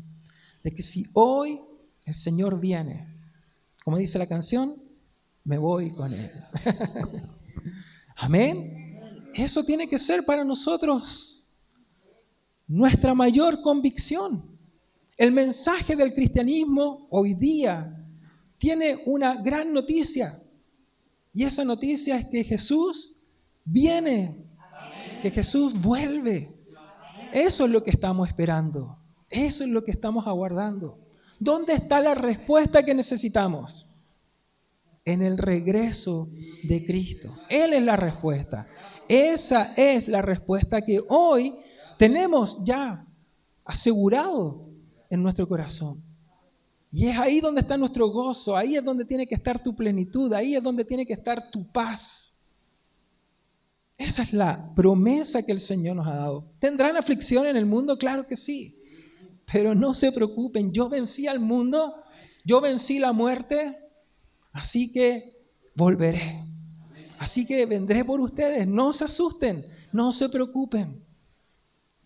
de 0.63 0.73
que 0.73 0.83
si 0.83 1.05
hoy 1.13 1.61
el 2.07 2.15
Señor 2.15 2.59
viene 2.59 3.17
como 3.87 3.99
dice 3.99 4.19
la 4.19 4.27
canción, 4.27 4.83
me 5.45 5.57
voy 5.57 5.91
con 5.91 6.13
Él. 6.13 6.29
Amén. 8.17 8.99
Eso 9.33 9.63
tiene 9.63 9.87
que 9.87 9.97
ser 9.97 10.25
para 10.25 10.43
nosotros 10.43 11.49
nuestra 12.67 13.13
mayor 13.13 13.61
convicción. 13.61 14.43
El 15.15 15.31
mensaje 15.31 15.95
del 15.95 16.13
cristianismo 16.13 17.07
hoy 17.11 17.33
día 17.33 18.05
tiene 18.57 19.03
una 19.05 19.35
gran 19.35 19.71
noticia. 19.71 20.37
Y 21.33 21.45
esa 21.45 21.63
noticia 21.63 22.17
es 22.17 22.27
que 22.27 22.43
Jesús 22.43 23.23
viene, 23.63 24.49
que 25.21 25.31
Jesús 25.31 25.73
vuelve. 25.81 26.51
Eso 27.31 27.63
es 27.63 27.71
lo 27.71 27.81
que 27.85 27.91
estamos 27.91 28.27
esperando. 28.27 28.97
Eso 29.29 29.63
es 29.63 29.69
lo 29.69 29.81
que 29.85 29.91
estamos 29.91 30.27
aguardando. 30.27 31.06
¿Dónde 31.39 31.73
está 31.73 32.01
la 32.01 32.15
respuesta 32.15 32.83
que 32.83 32.93
necesitamos? 32.93 33.95
En 35.05 35.21
el 35.21 35.37
regreso 35.37 36.27
de 36.63 36.85
Cristo. 36.85 37.37
Él 37.49 37.73
es 37.73 37.81
la 37.81 37.95
respuesta. 37.95 38.67
Esa 39.07 39.73
es 39.77 40.07
la 40.07 40.21
respuesta 40.21 40.81
que 40.81 41.01
hoy 41.07 41.55
tenemos 41.97 42.63
ya 42.65 43.05
asegurado 43.63 44.67
en 45.09 45.23
nuestro 45.23 45.47
corazón. 45.47 46.03
Y 46.91 47.07
es 47.07 47.17
ahí 47.17 47.39
donde 47.39 47.61
está 47.61 47.77
nuestro 47.77 48.09
gozo, 48.09 48.55
ahí 48.55 48.75
es 48.75 48.83
donde 48.83 49.05
tiene 49.05 49.27
que 49.27 49.35
estar 49.35 49.61
tu 49.61 49.75
plenitud, 49.75 50.31
ahí 50.33 50.55
es 50.55 50.63
donde 50.63 50.85
tiene 50.85 51.05
que 51.05 51.13
estar 51.13 51.51
tu 51.51 51.65
paz. 51.71 52.35
Esa 53.97 54.23
es 54.23 54.31
la 54.31 54.73
promesa 54.75 55.43
que 55.43 55.51
el 55.51 55.59
Señor 55.59 55.95
nos 55.95 56.07
ha 56.07 56.15
dado. 56.15 56.45
¿Tendrán 56.59 56.95
aflicción 56.95 57.45
en 57.45 57.57
el 57.57 57.65
mundo? 57.65 57.97
Claro 57.97 58.25
que 58.27 58.37
sí. 58.37 58.76
Pero 59.51 59.73
no 59.73 59.93
se 59.93 60.11
preocupen, 60.11 60.73
yo 60.73 60.89
vencí 60.89 61.25
al 61.27 61.39
mundo, 61.39 62.03
yo 62.43 62.59
vencí 62.59 62.99
la 62.99 63.13
muerte, 63.13 63.77
así 64.51 64.91
que 64.91 65.37
volveré. 65.73 66.43
Así 67.17 67.45
que 67.45 67.65
vendré 67.65 68.03
por 68.03 68.19
ustedes, 68.19 68.67
no 68.67 68.93
se 68.93 69.05
asusten, 69.05 69.65
no 69.91 70.11
se 70.11 70.29
preocupen. 70.29 71.01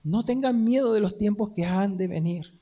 No 0.04 0.24
tengan 0.24 0.64
miedo 0.64 0.94
de 0.94 1.02
los 1.02 1.18
tiempos 1.18 1.52
que 1.56 1.66
han 1.66 1.98
de 1.98 2.08
venir. 2.08 2.60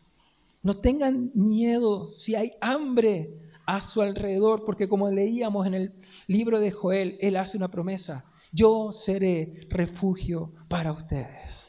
No 0.63 0.77
tengan 0.77 1.31
miedo 1.33 2.11
si 2.13 2.35
hay 2.35 2.53
hambre 2.59 3.33
a 3.65 3.81
su 3.81 4.01
alrededor, 4.01 4.65
porque 4.65 4.89
como 4.89 5.09
leíamos 5.09 5.67
en 5.67 5.73
el 5.73 5.93
libro 6.27 6.59
de 6.59 6.71
Joel, 6.71 7.17
él 7.21 7.37
hace 7.37 7.57
una 7.57 7.69
promesa. 7.69 8.25
Yo 8.51 8.91
seré 8.91 9.67
refugio 9.69 10.51
para 10.67 10.91
ustedes. 10.91 11.68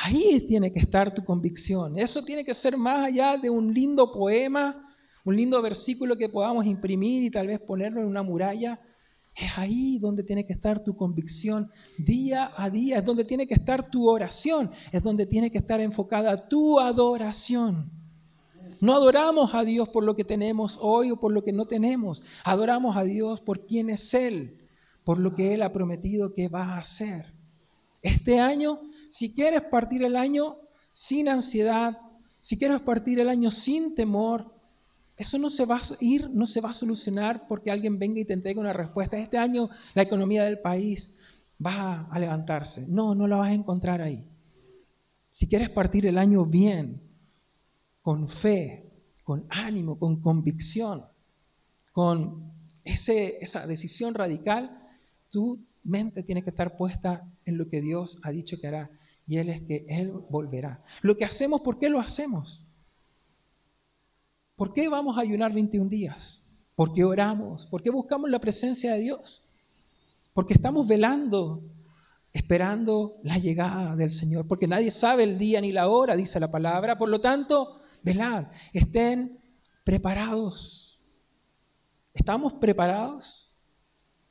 Ahí 0.00 0.46
tiene 0.46 0.72
que 0.72 0.78
estar 0.78 1.12
tu 1.12 1.24
convicción. 1.24 1.98
Eso 1.98 2.22
tiene 2.22 2.44
que 2.44 2.54
ser 2.54 2.76
más 2.76 3.06
allá 3.06 3.36
de 3.36 3.50
un 3.50 3.74
lindo 3.74 4.12
poema, 4.12 4.86
un 5.24 5.34
lindo 5.34 5.60
versículo 5.60 6.16
que 6.16 6.28
podamos 6.28 6.66
imprimir 6.66 7.24
y 7.24 7.30
tal 7.30 7.48
vez 7.48 7.58
ponerlo 7.58 8.00
en 8.00 8.06
una 8.06 8.22
muralla. 8.22 8.80
Es 9.34 9.50
ahí 9.56 9.98
donde 9.98 10.22
tiene 10.22 10.46
que 10.46 10.52
estar 10.52 10.84
tu 10.84 10.96
convicción 10.96 11.68
día 11.96 12.52
a 12.56 12.70
día, 12.70 12.98
es 12.98 13.04
donde 13.04 13.24
tiene 13.24 13.48
que 13.48 13.54
estar 13.54 13.90
tu 13.90 14.08
oración, 14.08 14.70
es 14.92 15.02
donde 15.02 15.26
tiene 15.26 15.50
que 15.50 15.58
estar 15.58 15.80
enfocada 15.80 16.48
tu 16.48 16.78
adoración. 16.78 17.90
No 18.80 18.94
adoramos 18.94 19.52
a 19.52 19.64
Dios 19.64 19.88
por 19.88 20.04
lo 20.04 20.14
que 20.14 20.24
tenemos 20.24 20.78
hoy 20.80 21.10
o 21.10 21.18
por 21.18 21.32
lo 21.32 21.42
que 21.42 21.52
no 21.52 21.64
tenemos. 21.64 22.22
Adoramos 22.44 22.96
a 22.96 23.02
Dios 23.02 23.40
por 23.40 23.66
quién 23.66 23.90
es 23.90 24.14
Él, 24.14 24.58
por 25.02 25.18
lo 25.18 25.34
que 25.34 25.54
Él 25.54 25.62
ha 25.62 25.72
prometido 25.72 26.32
que 26.32 26.46
va 26.46 26.74
a 26.74 26.78
hacer. 26.78 27.34
Este 28.00 28.38
año, 28.38 28.80
si 29.10 29.34
quieres 29.34 29.62
partir 29.62 30.02
el 30.04 30.16
año 30.16 30.56
sin 30.92 31.28
ansiedad, 31.28 31.98
si 32.40 32.58
quieres 32.58 32.80
partir 32.80 33.20
el 33.20 33.28
año 33.28 33.50
sin 33.50 33.94
temor, 33.94 34.54
eso 35.16 35.38
no 35.38 35.50
se 35.50 35.64
va 35.64 35.76
a 35.76 35.82
ir, 36.00 36.30
no 36.30 36.46
se 36.46 36.60
va 36.60 36.70
a 36.70 36.74
solucionar 36.74 37.46
porque 37.48 37.70
alguien 37.70 37.98
venga 37.98 38.20
y 38.20 38.24
te 38.24 38.34
entregue 38.34 38.60
una 38.60 38.72
respuesta. 38.72 39.18
Este 39.18 39.36
año 39.36 39.68
la 39.94 40.02
economía 40.02 40.44
del 40.44 40.60
país 40.60 41.16
va 41.64 42.08
a 42.10 42.18
levantarse. 42.18 42.86
No, 42.88 43.14
no 43.14 43.26
la 43.26 43.36
vas 43.36 43.50
a 43.50 43.54
encontrar 43.54 44.00
ahí. 44.00 44.24
Si 45.30 45.48
quieres 45.48 45.70
partir 45.70 46.06
el 46.06 46.18
año 46.18 46.46
bien, 46.46 47.02
con 48.00 48.28
fe, 48.28 48.90
con 49.24 49.44
ánimo, 49.50 49.98
con 49.98 50.20
convicción, 50.20 51.04
con 51.92 52.52
esa 52.84 53.66
decisión 53.66 54.14
radical, 54.14 54.88
tu 55.28 55.58
mente 55.88 56.22
tiene 56.22 56.42
que 56.42 56.50
estar 56.50 56.76
puesta 56.76 57.26
en 57.44 57.58
lo 57.58 57.68
que 57.68 57.80
Dios 57.80 58.18
ha 58.22 58.30
dicho 58.30 58.58
que 58.60 58.66
hará. 58.66 58.90
Y 59.26 59.38
Él 59.38 59.48
es 59.48 59.62
que 59.62 59.86
Él 59.88 60.12
volverá. 60.30 60.82
Lo 61.02 61.16
que 61.16 61.24
hacemos, 61.24 61.60
¿por 61.60 61.78
qué 61.78 61.88
lo 61.88 62.00
hacemos? 62.00 62.68
¿Por 64.56 64.72
qué 64.72 64.88
vamos 64.88 65.16
a 65.16 65.20
ayunar 65.20 65.52
21 65.52 65.88
días? 65.88 66.48
¿Por 66.74 66.92
qué 66.92 67.04
oramos? 67.04 67.66
¿Por 67.66 67.82
qué 67.82 67.90
buscamos 67.90 68.30
la 68.30 68.38
presencia 68.38 68.94
de 68.94 69.00
Dios? 69.00 69.48
Porque 70.32 70.54
estamos 70.54 70.86
velando, 70.86 71.62
esperando 72.32 73.16
la 73.22 73.38
llegada 73.38 73.96
del 73.96 74.10
Señor. 74.10 74.46
Porque 74.46 74.66
nadie 74.66 74.90
sabe 74.90 75.24
el 75.24 75.38
día 75.38 75.60
ni 75.60 75.72
la 75.72 75.88
hora, 75.88 76.16
dice 76.16 76.40
la 76.40 76.50
palabra. 76.50 76.96
Por 76.96 77.08
lo 77.08 77.20
tanto, 77.20 77.80
velad, 78.02 78.46
estén 78.72 79.38
preparados. 79.84 81.00
¿Estamos 82.14 82.54
preparados? 82.54 83.47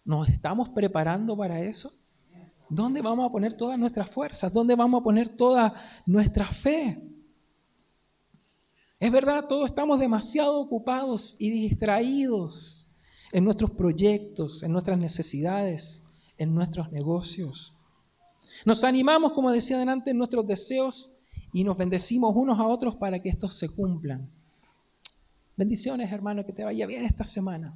¿Nos 0.08 0.30
estamos 0.30 0.70
preparando 0.70 1.36
para 1.36 1.60
eso? 1.60 1.92
¿Dónde 2.70 3.02
vamos 3.02 3.28
a 3.28 3.30
poner 3.30 3.58
todas 3.58 3.78
nuestras 3.78 4.10
fuerzas? 4.10 4.54
¿Dónde 4.54 4.74
vamos 4.74 5.02
a 5.02 5.04
poner 5.04 5.36
toda 5.36 5.76
nuestra 6.06 6.46
fe? 6.46 6.98
Es 9.02 9.12
verdad, 9.12 9.48
todos 9.50 9.70
estamos 9.70 10.00
demasiado 10.00 10.62
ocupados 10.62 11.36
y 11.40 11.50
distraídos 11.50 12.90
en 13.34 13.44
nuestros 13.44 13.72
proyectos, 13.72 14.64
en 14.64 14.72
nuestras 14.72 14.98
necesidades, 14.98 16.02
en 16.38 16.56
nuestros 16.56 16.90
negocios. 16.90 17.78
Nos 18.64 18.86
animamos, 18.86 19.34
como 19.34 19.52
decía 19.52 19.76
adelante, 19.76 20.12
en 20.12 20.18
nuestros 20.20 20.48
deseos 20.48 21.18
y 21.52 21.66
nos 21.66 21.76
bendecimos 21.76 22.34
unos 22.34 22.58
a 22.58 22.66
otros 22.66 22.96
para 22.96 23.22
que 23.22 23.28
estos 23.28 23.56
se 23.56 23.68
cumplan. 23.68 24.32
Bendiciones, 25.58 26.10
hermano, 26.14 26.46
que 26.46 26.54
te 26.54 26.64
vaya 26.64 26.88
bien 26.88 27.04
esta 27.04 27.26
semana. 27.26 27.76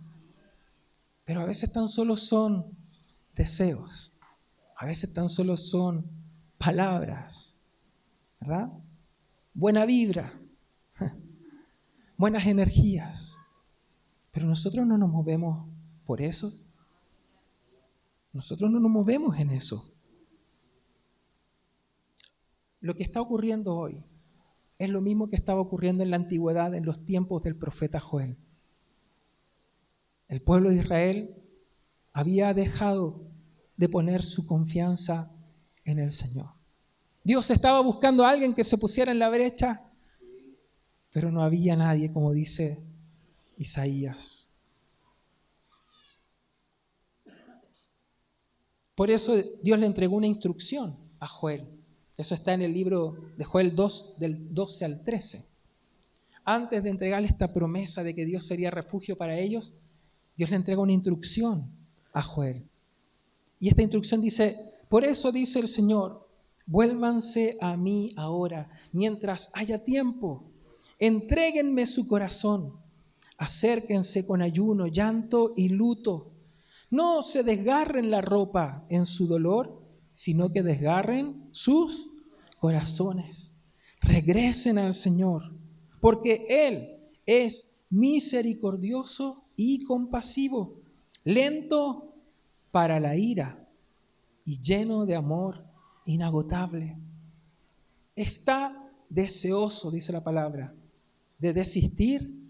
Pero 1.31 1.39
a 1.39 1.45
veces 1.45 1.71
tan 1.71 1.87
solo 1.87 2.17
son 2.17 2.77
deseos, 3.33 4.19
a 4.75 4.85
veces 4.85 5.13
tan 5.13 5.29
solo 5.29 5.55
son 5.55 6.05
palabras, 6.57 7.57
¿verdad? 8.41 8.69
Buena 9.53 9.85
vibra, 9.85 10.37
buenas 12.17 12.45
energías. 12.45 13.33
Pero 14.31 14.45
nosotros 14.45 14.85
no 14.85 14.97
nos 14.97 15.09
movemos 15.09 15.69
por 16.03 16.21
eso. 16.21 16.51
Nosotros 18.33 18.69
no 18.69 18.81
nos 18.81 18.91
movemos 18.91 19.39
en 19.39 19.51
eso. 19.51 19.89
Lo 22.81 22.93
que 22.93 23.03
está 23.03 23.21
ocurriendo 23.21 23.77
hoy 23.77 24.03
es 24.77 24.89
lo 24.89 24.99
mismo 24.99 25.29
que 25.29 25.37
estaba 25.37 25.61
ocurriendo 25.61 26.03
en 26.03 26.09
la 26.09 26.17
antigüedad, 26.17 26.75
en 26.75 26.85
los 26.85 27.05
tiempos 27.05 27.41
del 27.41 27.55
profeta 27.55 28.01
Joel. 28.01 28.35
El 30.31 30.41
pueblo 30.41 30.69
de 30.69 30.77
Israel 30.77 31.35
había 32.13 32.53
dejado 32.53 33.17
de 33.75 33.89
poner 33.89 34.23
su 34.23 34.47
confianza 34.47 35.29
en 35.83 35.99
el 35.99 36.13
Señor. 36.13 36.51
Dios 37.21 37.51
estaba 37.51 37.81
buscando 37.81 38.25
a 38.25 38.29
alguien 38.29 38.55
que 38.55 38.63
se 38.63 38.77
pusiera 38.77 39.11
en 39.11 39.19
la 39.19 39.29
brecha, 39.29 39.81
pero 41.11 41.33
no 41.33 41.43
había 41.43 41.75
nadie, 41.75 42.13
como 42.13 42.31
dice 42.31 42.81
Isaías. 43.57 44.47
Por 48.95 49.11
eso 49.11 49.35
Dios 49.61 49.79
le 49.79 49.85
entregó 49.85 50.15
una 50.15 50.27
instrucción 50.27 50.95
a 51.19 51.27
Joel. 51.27 51.67
Eso 52.15 52.35
está 52.35 52.53
en 52.53 52.61
el 52.61 52.73
libro 52.73 53.17
de 53.35 53.43
Joel 53.43 53.75
2, 53.75 54.17
del 54.17 54.53
12 54.53 54.85
al 54.85 55.03
13. 55.03 55.45
Antes 56.45 56.83
de 56.83 56.89
entregarle 56.89 57.27
esta 57.27 57.51
promesa 57.51 58.01
de 58.01 58.15
que 58.15 58.25
Dios 58.25 58.47
sería 58.47 58.71
refugio 58.71 59.17
para 59.17 59.37
ellos, 59.37 59.73
Dios 60.41 60.49
le 60.49 60.55
entrega 60.55 60.81
una 60.81 60.91
instrucción 60.91 61.69
a 62.13 62.23
Joel. 62.23 62.63
Y 63.59 63.69
esta 63.69 63.83
instrucción 63.83 64.21
dice, 64.21 64.57
por 64.89 65.05
eso 65.05 65.31
dice 65.31 65.59
el 65.59 65.67
Señor, 65.67 66.27
vuélvanse 66.65 67.59
a 67.61 67.77
mí 67.77 68.11
ahora, 68.17 68.71
mientras 68.91 69.51
haya 69.53 69.83
tiempo, 69.83 70.49
entréguenme 70.97 71.85
su 71.85 72.07
corazón, 72.07 72.73
acérquense 73.37 74.25
con 74.25 74.41
ayuno, 74.41 74.87
llanto 74.87 75.53
y 75.55 75.69
luto. 75.69 76.31
No 76.89 77.21
se 77.21 77.43
desgarren 77.43 78.09
la 78.09 78.21
ropa 78.21 78.83
en 78.89 79.05
su 79.05 79.27
dolor, 79.27 79.79
sino 80.11 80.49
que 80.49 80.63
desgarren 80.63 81.49
sus 81.51 82.07
corazones. 82.59 83.51
Regresen 84.01 84.79
al 84.79 84.95
Señor, 84.95 85.51
porque 85.99 86.47
Él 86.49 87.11
es 87.27 87.83
misericordioso 87.91 89.40
y 89.55 89.83
compasivo, 89.83 90.81
lento 91.23 92.13
para 92.71 92.99
la 92.99 93.15
ira 93.15 93.67
y 94.45 94.59
lleno 94.59 95.05
de 95.05 95.15
amor 95.15 95.63
inagotable. 96.05 96.97
Está 98.15 98.89
deseoso, 99.09 99.91
dice 99.91 100.11
la 100.11 100.23
palabra, 100.23 100.73
de 101.37 101.53
desistir. 101.53 102.49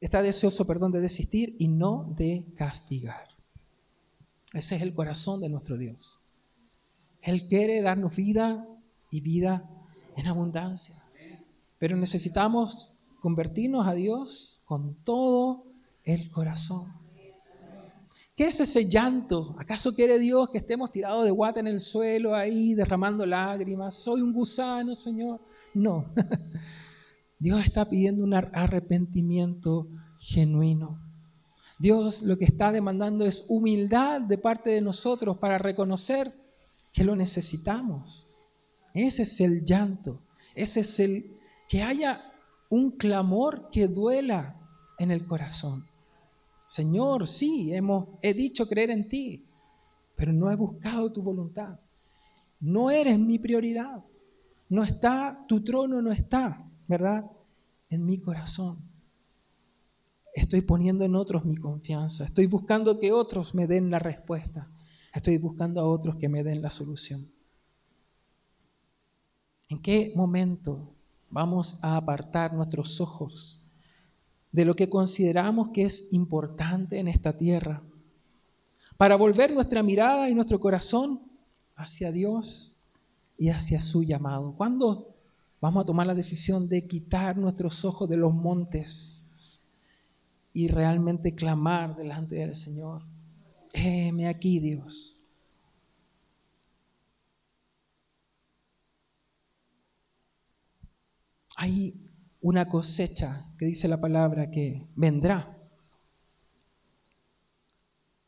Está 0.00 0.22
deseoso, 0.22 0.66
perdón, 0.66 0.92
de 0.92 1.00
desistir 1.00 1.56
y 1.58 1.68
no 1.68 2.12
de 2.16 2.44
castigar. 2.56 3.28
Ese 4.52 4.76
es 4.76 4.82
el 4.82 4.94
corazón 4.94 5.40
de 5.40 5.48
nuestro 5.48 5.76
Dios. 5.76 6.28
Él 7.22 7.48
quiere 7.48 7.80
darnos 7.80 8.14
vida 8.14 8.68
y 9.10 9.20
vida 9.20 9.68
en 10.16 10.26
abundancia. 10.26 11.02
Pero 11.78 11.96
necesitamos 11.96 12.94
convertirnos 13.20 13.86
a 13.86 13.94
Dios 13.94 14.53
con 14.64 14.94
todo 15.04 15.64
el 16.04 16.30
corazón. 16.30 16.92
¿Qué 18.36 18.48
es 18.48 18.58
ese 18.58 18.88
llanto? 18.88 19.54
¿Acaso 19.58 19.94
quiere 19.94 20.18
Dios 20.18 20.50
que 20.50 20.58
estemos 20.58 20.90
tirados 20.90 21.24
de 21.24 21.30
guata 21.30 21.60
en 21.60 21.68
el 21.68 21.80
suelo 21.80 22.34
ahí 22.34 22.74
derramando 22.74 23.24
lágrimas? 23.24 23.94
Soy 23.94 24.22
un 24.22 24.32
gusano, 24.32 24.94
Señor. 24.96 25.40
No. 25.72 26.06
Dios 27.38 27.64
está 27.64 27.88
pidiendo 27.88 28.24
un 28.24 28.34
arrepentimiento 28.34 29.86
genuino. 30.18 30.98
Dios 31.78 32.22
lo 32.22 32.36
que 32.36 32.44
está 32.44 32.72
demandando 32.72 33.24
es 33.24 33.44
humildad 33.48 34.20
de 34.20 34.38
parte 34.38 34.70
de 34.70 34.80
nosotros 34.80 35.38
para 35.38 35.58
reconocer 35.58 36.32
que 36.92 37.04
lo 37.04 37.14
necesitamos. 37.14 38.28
Ese 38.94 39.22
es 39.22 39.40
el 39.40 39.64
llanto, 39.64 40.22
ese 40.54 40.80
es 40.80 41.00
el 41.00 41.36
que 41.68 41.82
haya 41.82 42.32
un 42.74 42.90
clamor 42.90 43.68
que 43.70 43.86
duela 43.86 44.56
en 44.98 45.12
el 45.12 45.26
corazón. 45.26 45.86
Señor, 46.66 47.28
sí, 47.28 47.72
hemos, 47.72 48.08
he 48.20 48.34
dicho 48.34 48.66
creer 48.66 48.90
en 48.90 49.08
ti, 49.08 49.46
pero 50.16 50.32
no 50.32 50.50
he 50.50 50.56
buscado 50.56 51.12
tu 51.12 51.22
voluntad. 51.22 51.78
No 52.58 52.90
eres 52.90 53.16
mi 53.16 53.38
prioridad. 53.38 54.04
No 54.68 54.82
está, 54.82 55.44
tu 55.46 55.62
trono 55.62 56.02
no 56.02 56.10
está, 56.10 56.68
¿verdad? 56.88 57.30
En 57.90 58.04
mi 58.04 58.20
corazón. 58.20 58.78
Estoy 60.34 60.62
poniendo 60.62 61.04
en 61.04 61.14
otros 61.14 61.44
mi 61.44 61.56
confianza. 61.56 62.24
Estoy 62.24 62.46
buscando 62.46 62.98
que 62.98 63.12
otros 63.12 63.54
me 63.54 63.68
den 63.68 63.88
la 63.88 64.00
respuesta. 64.00 64.68
Estoy 65.12 65.38
buscando 65.38 65.80
a 65.80 65.88
otros 65.88 66.16
que 66.16 66.28
me 66.28 66.42
den 66.42 66.60
la 66.60 66.70
solución. 66.70 67.30
¿En 69.68 69.80
qué 69.80 70.12
momento 70.16 70.93
vamos 71.34 71.80
a 71.82 71.96
apartar 71.96 72.54
nuestros 72.54 73.00
ojos 73.00 73.58
de 74.52 74.64
lo 74.64 74.76
que 74.76 74.88
consideramos 74.88 75.70
que 75.70 75.82
es 75.82 76.12
importante 76.12 77.00
en 77.00 77.08
esta 77.08 77.36
tierra 77.36 77.82
para 78.96 79.16
volver 79.16 79.52
nuestra 79.52 79.82
mirada 79.82 80.30
y 80.30 80.34
nuestro 80.34 80.60
corazón 80.60 81.22
hacia 81.74 82.12
Dios 82.12 82.80
y 83.36 83.48
hacia 83.48 83.80
su 83.80 84.04
llamado. 84.04 84.54
¿Cuándo 84.56 85.12
vamos 85.60 85.82
a 85.82 85.86
tomar 85.86 86.06
la 86.06 86.14
decisión 86.14 86.68
de 86.68 86.86
quitar 86.86 87.36
nuestros 87.36 87.84
ojos 87.84 88.08
de 88.08 88.16
los 88.16 88.32
montes 88.32 89.24
y 90.52 90.68
realmente 90.68 91.34
clamar 91.34 91.96
delante 91.96 92.36
del 92.36 92.54
Señor? 92.54 93.02
Heme 93.72 94.28
aquí, 94.28 94.60
Dios. 94.60 95.23
Hay 101.56 101.94
una 102.40 102.68
cosecha 102.68 103.50
que 103.58 103.66
dice 103.66 103.88
la 103.88 104.00
palabra 104.00 104.50
que 104.50 104.86
vendrá. 104.94 105.56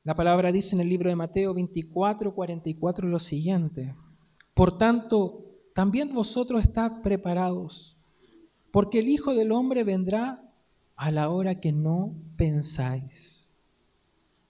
La 0.04 0.14
palabra 0.14 0.52
dice 0.52 0.74
en 0.74 0.80
el 0.80 0.88
libro 0.88 1.08
de 1.08 1.16
Mateo 1.16 1.52
24, 1.52 2.34
44 2.34 3.08
lo 3.08 3.18
siguiente. 3.18 3.94
Por 4.54 4.78
tanto, 4.78 5.46
también 5.74 6.14
vosotros 6.14 6.62
estad 6.62 7.02
preparados, 7.02 8.00
porque 8.70 9.00
el 9.00 9.08
Hijo 9.08 9.34
del 9.34 9.52
Hombre 9.52 9.84
vendrá 9.84 10.42
a 10.96 11.10
la 11.10 11.28
hora 11.28 11.60
que 11.60 11.72
no 11.72 12.14
pensáis. 12.36 13.52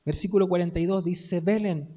Versículo 0.04 0.48
42 0.48 1.02
dice, 1.04 1.40
velen, 1.40 1.88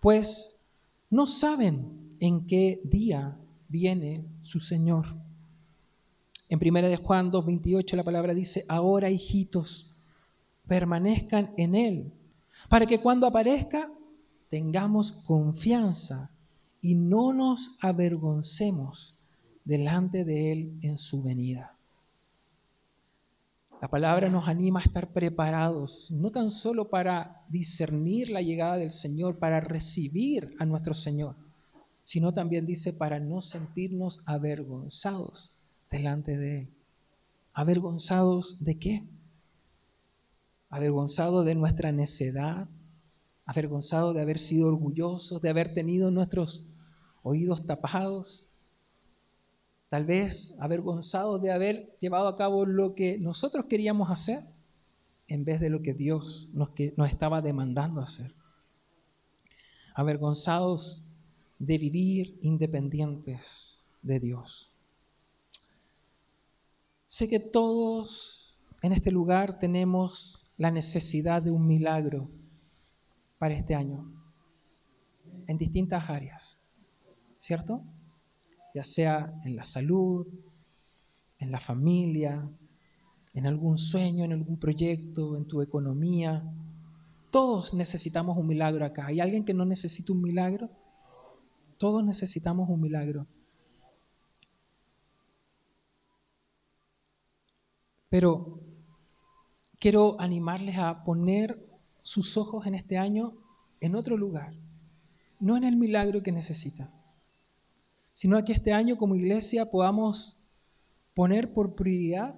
pues 0.00 0.64
no 1.10 1.26
saben 1.26 2.12
en 2.20 2.46
qué 2.46 2.80
día 2.84 3.36
viene 3.68 4.24
su 4.42 4.60
Señor. 4.60 5.25
En 6.48 6.60
1 6.62 6.88
de 6.88 6.96
Juan 6.96 7.30
2, 7.30 7.44
28 7.44 7.96
la 7.96 8.04
palabra 8.04 8.32
dice, 8.32 8.64
ahora 8.68 9.10
hijitos, 9.10 9.96
permanezcan 10.66 11.52
en 11.56 11.74
Él 11.74 12.12
para 12.68 12.86
que 12.86 13.00
cuando 13.00 13.26
aparezca 13.26 13.90
tengamos 14.48 15.12
confianza 15.12 16.30
y 16.80 16.94
no 16.94 17.32
nos 17.32 17.78
avergoncemos 17.80 19.18
delante 19.64 20.24
de 20.24 20.52
Él 20.52 20.78
en 20.82 20.98
su 20.98 21.22
venida. 21.22 21.76
La 23.82 23.88
palabra 23.88 24.28
nos 24.28 24.48
anima 24.48 24.80
a 24.80 24.84
estar 24.84 25.12
preparados, 25.12 26.10
no 26.10 26.30
tan 26.30 26.50
solo 26.50 26.88
para 26.88 27.42
discernir 27.48 28.30
la 28.30 28.40
llegada 28.40 28.78
del 28.78 28.90
Señor, 28.90 29.38
para 29.38 29.60
recibir 29.60 30.54
a 30.58 30.64
nuestro 30.64 30.94
Señor, 30.94 31.36
sino 32.04 32.32
también 32.32 32.64
dice 32.66 32.92
para 32.92 33.20
no 33.20 33.42
sentirnos 33.42 34.22
avergonzados 34.26 35.55
delante 35.90 36.36
de 36.36 36.58
Él. 36.60 36.68
¿Avergonzados 37.52 38.64
de 38.64 38.78
qué? 38.78 39.08
avergonzado 40.68 41.44
de 41.44 41.54
nuestra 41.54 41.92
necedad, 41.92 42.68
avergonzado 43.44 44.12
de 44.12 44.20
haber 44.20 44.38
sido 44.38 44.68
orgullosos, 44.68 45.40
de 45.40 45.48
haber 45.48 45.72
tenido 45.72 46.10
nuestros 46.10 46.66
oídos 47.22 47.66
tapados, 47.66 48.52
tal 49.88 50.04
vez 50.04 50.56
avergonzado 50.60 51.38
de 51.38 51.52
haber 51.52 51.96
llevado 52.00 52.28
a 52.28 52.36
cabo 52.36 52.66
lo 52.66 52.94
que 52.94 53.18
nosotros 53.18 53.66
queríamos 53.66 54.10
hacer 54.10 54.40
en 55.28 55.44
vez 55.44 55.60
de 55.60 55.70
lo 55.70 55.82
que 55.82 55.94
Dios 55.94 56.50
nos, 56.52 56.70
nos 56.96 57.08
estaba 57.08 57.42
demandando 57.42 58.00
hacer. 58.00 58.30
Avergonzados 59.94 61.12
de 61.58 61.78
vivir 61.78 62.38
independientes 62.42 63.88
de 64.02 64.20
Dios. 64.20 64.75
Sé 67.06 67.28
que 67.28 67.38
todos 67.38 68.58
en 68.82 68.92
este 68.92 69.12
lugar 69.12 69.58
tenemos 69.58 70.54
la 70.56 70.70
necesidad 70.70 71.40
de 71.40 71.52
un 71.52 71.66
milagro 71.66 72.28
para 73.38 73.54
este 73.54 73.74
año 73.74 74.12
en 75.46 75.56
distintas 75.56 76.10
áreas, 76.10 76.74
¿cierto? 77.38 77.82
Ya 78.74 78.84
sea 78.84 79.40
en 79.44 79.54
la 79.54 79.64
salud, 79.64 80.26
en 81.38 81.52
la 81.52 81.60
familia, 81.60 82.48
en 83.34 83.46
algún 83.46 83.78
sueño, 83.78 84.24
en 84.24 84.32
algún 84.32 84.58
proyecto, 84.58 85.36
en 85.36 85.46
tu 85.46 85.62
economía. 85.62 86.42
Todos 87.30 87.72
necesitamos 87.72 88.36
un 88.36 88.48
milagro 88.48 88.84
acá. 88.84 89.06
¿Hay 89.06 89.20
alguien 89.20 89.44
que 89.44 89.54
no 89.54 89.64
necesita 89.64 90.12
un 90.12 90.22
milagro? 90.22 90.70
Todos 91.78 92.04
necesitamos 92.04 92.68
un 92.68 92.80
milagro. 92.80 93.26
Pero 98.08 98.60
quiero 99.78 100.20
animarles 100.20 100.78
a 100.78 101.04
poner 101.04 101.66
sus 102.02 102.36
ojos 102.36 102.66
en 102.66 102.74
este 102.74 102.98
año 102.98 103.34
en 103.80 103.94
otro 103.94 104.16
lugar, 104.16 104.54
no 105.40 105.56
en 105.56 105.64
el 105.64 105.76
milagro 105.76 106.22
que 106.22 106.32
necesitan, 106.32 106.90
sino 108.14 108.42
que 108.44 108.52
este 108.52 108.72
año 108.72 108.96
como 108.96 109.16
iglesia 109.16 109.70
podamos 109.70 110.48
poner 111.14 111.52
por 111.52 111.74
prioridad 111.74 112.34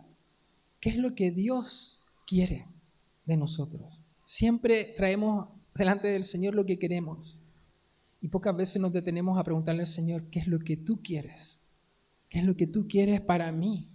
qué 0.81 0.91
es 0.91 0.97
lo 0.97 1.15
que 1.15 1.31
Dios 1.31 2.01
quiere 2.27 2.67
de 3.27 3.37
nosotros. 3.37 4.03
Siempre 4.27 4.95
traemos 4.97 5.49
delante 5.75 6.09
del 6.09 6.25
Señor 6.25 6.55
lo 6.55 6.67
que 6.67 6.79
queremos 6.79 7.39
y 8.21 8.29
pocas 8.29 8.57
veces 8.57 8.81
nos 8.81 8.93
detenemos 8.93 9.39
a 9.39 9.45
preguntarle 9.45 9.83
al 9.83 9.87
Señor, 9.87 10.25
¿qué 10.31 10.41
es 10.41 10.49
lo 10.49 10.59
que 10.59 10.77
tú 10.77 11.01
quieres? 11.03 11.61
¿Qué 12.29 12.41
es 12.41 12.45
lo 12.45 12.57
que 12.57 12.67
tú 12.67 12.89
quieres 12.89 13.21
para 13.21 13.53
mí? 13.53 13.89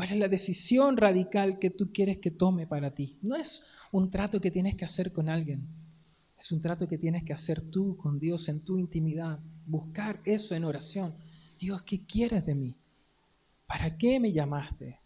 ¿Cuál 0.00 0.12
es 0.12 0.18
la 0.18 0.28
decisión 0.28 0.96
radical 0.96 1.58
que 1.58 1.68
tú 1.68 1.92
quieres 1.92 2.20
que 2.20 2.30
tome 2.30 2.66
para 2.66 2.94
ti? 2.94 3.18
No 3.20 3.36
es 3.36 3.66
un 3.92 4.10
trato 4.10 4.40
que 4.40 4.50
tienes 4.50 4.74
que 4.74 4.86
hacer 4.86 5.12
con 5.12 5.28
alguien. 5.28 5.68
Es 6.38 6.50
un 6.52 6.62
trato 6.62 6.88
que 6.88 6.96
tienes 6.96 7.22
que 7.22 7.34
hacer 7.34 7.70
tú 7.70 7.98
con 7.98 8.18
Dios 8.18 8.48
en 8.48 8.64
tu 8.64 8.78
intimidad. 8.78 9.40
Buscar 9.66 10.18
eso 10.24 10.54
en 10.54 10.64
oración. 10.64 11.14
Dios, 11.58 11.82
¿qué 11.82 12.06
quieres 12.06 12.46
de 12.46 12.54
mí? 12.54 12.74
¿Para 13.66 13.98
qué 13.98 14.18
me 14.18 14.32
llamaste? 14.32 15.00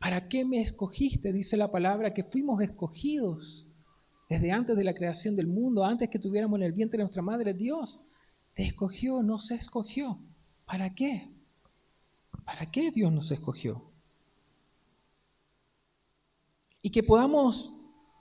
¿Para 0.00 0.26
qué 0.26 0.44
me 0.44 0.60
escogiste? 0.60 1.32
Dice 1.32 1.56
la 1.56 1.70
palabra 1.70 2.12
que 2.12 2.24
fuimos 2.24 2.60
escogidos 2.60 3.72
desde 4.28 4.50
antes 4.50 4.76
de 4.76 4.82
la 4.82 4.94
creación 4.94 5.36
del 5.36 5.46
mundo, 5.46 5.84
antes 5.84 6.10
que 6.10 6.18
tuviéramos 6.18 6.58
en 6.58 6.64
el 6.64 6.72
vientre 6.72 6.98
de 6.98 7.04
nuestra 7.04 7.22
madre. 7.22 7.54
Dios 7.54 8.00
te 8.54 8.64
escogió, 8.64 9.22
nos 9.22 9.52
escogió. 9.52 10.18
¿Para 10.66 10.92
qué? 10.92 11.30
¿Para 12.44 12.68
qué 12.72 12.90
Dios 12.90 13.12
nos 13.12 13.30
escogió? 13.30 13.89
Y 16.82 16.90
que 16.90 17.02
podamos 17.02 17.80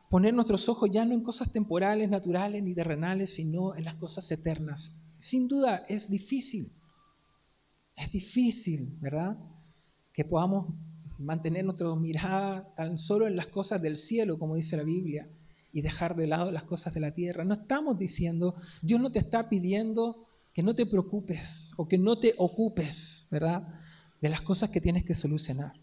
poner 0.09 0.33
nuestros 0.33 0.67
ojos 0.67 0.89
ya 0.91 1.05
no 1.05 1.13
en 1.13 1.23
cosas 1.23 1.51
temporales, 1.51 2.09
naturales 2.09 2.63
ni 2.63 2.73
terrenales, 2.73 3.35
sino 3.35 3.75
en 3.75 3.85
las 3.85 3.95
cosas 3.95 4.29
eternas. 4.31 4.99
Sin 5.17 5.47
duda 5.47 5.85
es 5.87 6.09
difícil, 6.09 6.73
es 7.95 8.11
difícil, 8.11 8.97
¿verdad? 8.99 9.37
Que 10.13 10.25
podamos 10.25 10.73
mantener 11.19 11.65
nuestra 11.65 11.93
mirada 11.95 12.73
tan 12.75 12.97
solo 12.97 13.27
en 13.27 13.35
las 13.35 13.47
cosas 13.47 13.81
del 13.81 13.97
cielo, 13.97 14.39
como 14.39 14.55
dice 14.55 14.77
la 14.77 14.83
Biblia, 14.83 15.29
y 15.71 15.81
dejar 15.81 16.15
de 16.15 16.27
lado 16.27 16.51
las 16.51 16.63
cosas 16.63 16.93
de 16.93 17.01
la 17.01 17.13
tierra. 17.13 17.43
No 17.43 17.53
estamos 17.53 17.99
diciendo, 17.99 18.55
Dios 18.81 18.99
no 18.99 19.11
te 19.11 19.19
está 19.19 19.49
pidiendo 19.49 20.27
que 20.53 20.63
no 20.63 20.73
te 20.73 20.85
preocupes 20.85 21.71
o 21.77 21.87
que 21.87 21.97
no 21.97 22.17
te 22.17 22.33
ocupes, 22.37 23.27
¿verdad? 23.29 23.67
De 24.21 24.29
las 24.29 24.41
cosas 24.41 24.69
que 24.69 24.81
tienes 24.81 25.03
que 25.03 25.13
solucionar. 25.13 25.73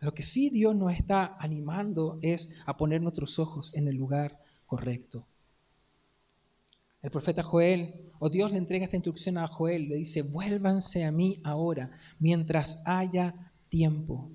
Lo 0.00 0.12
que 0.12 0.22
sí 0.22 0.50
Dios 0.50 0.76
nos 0.76 0.92
está 0.92 1.36
animando 1.38 2.18
es 2.20 2.50
a 2.66 2.76
poner 2.76 3.00
nuestros 3.00 3.38
ojos 3.38 3.74
en 3.74 3.88
el 3.88 3.96
lugar 3.96 4.38
correcto. 4.66 5.26
El 7.00 7.10
profeta 7.10 7.42
Joel, 7.42 8.10
o 8.18 8.28
Dios 8.28 8.52
le 8.52 8.58
entrega 8.58 8.84
esta 8.84 8.96
instrucción 8.96 9.38
a 9.38 9.46
Joel, 9.46 9.88
le 9.88 9.96
dice, 9.96 10.22
vuélvanse 10.22 11.04
a 11.04 11.12
mí 11.12 11.40
ahora, 11.44 11.90
mientras 12.18 12.82
haya 12.84 13.52
tiempo. 13.68 14.30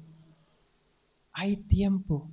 Hay 1.34 1.57
tiempo, 1.57 2.30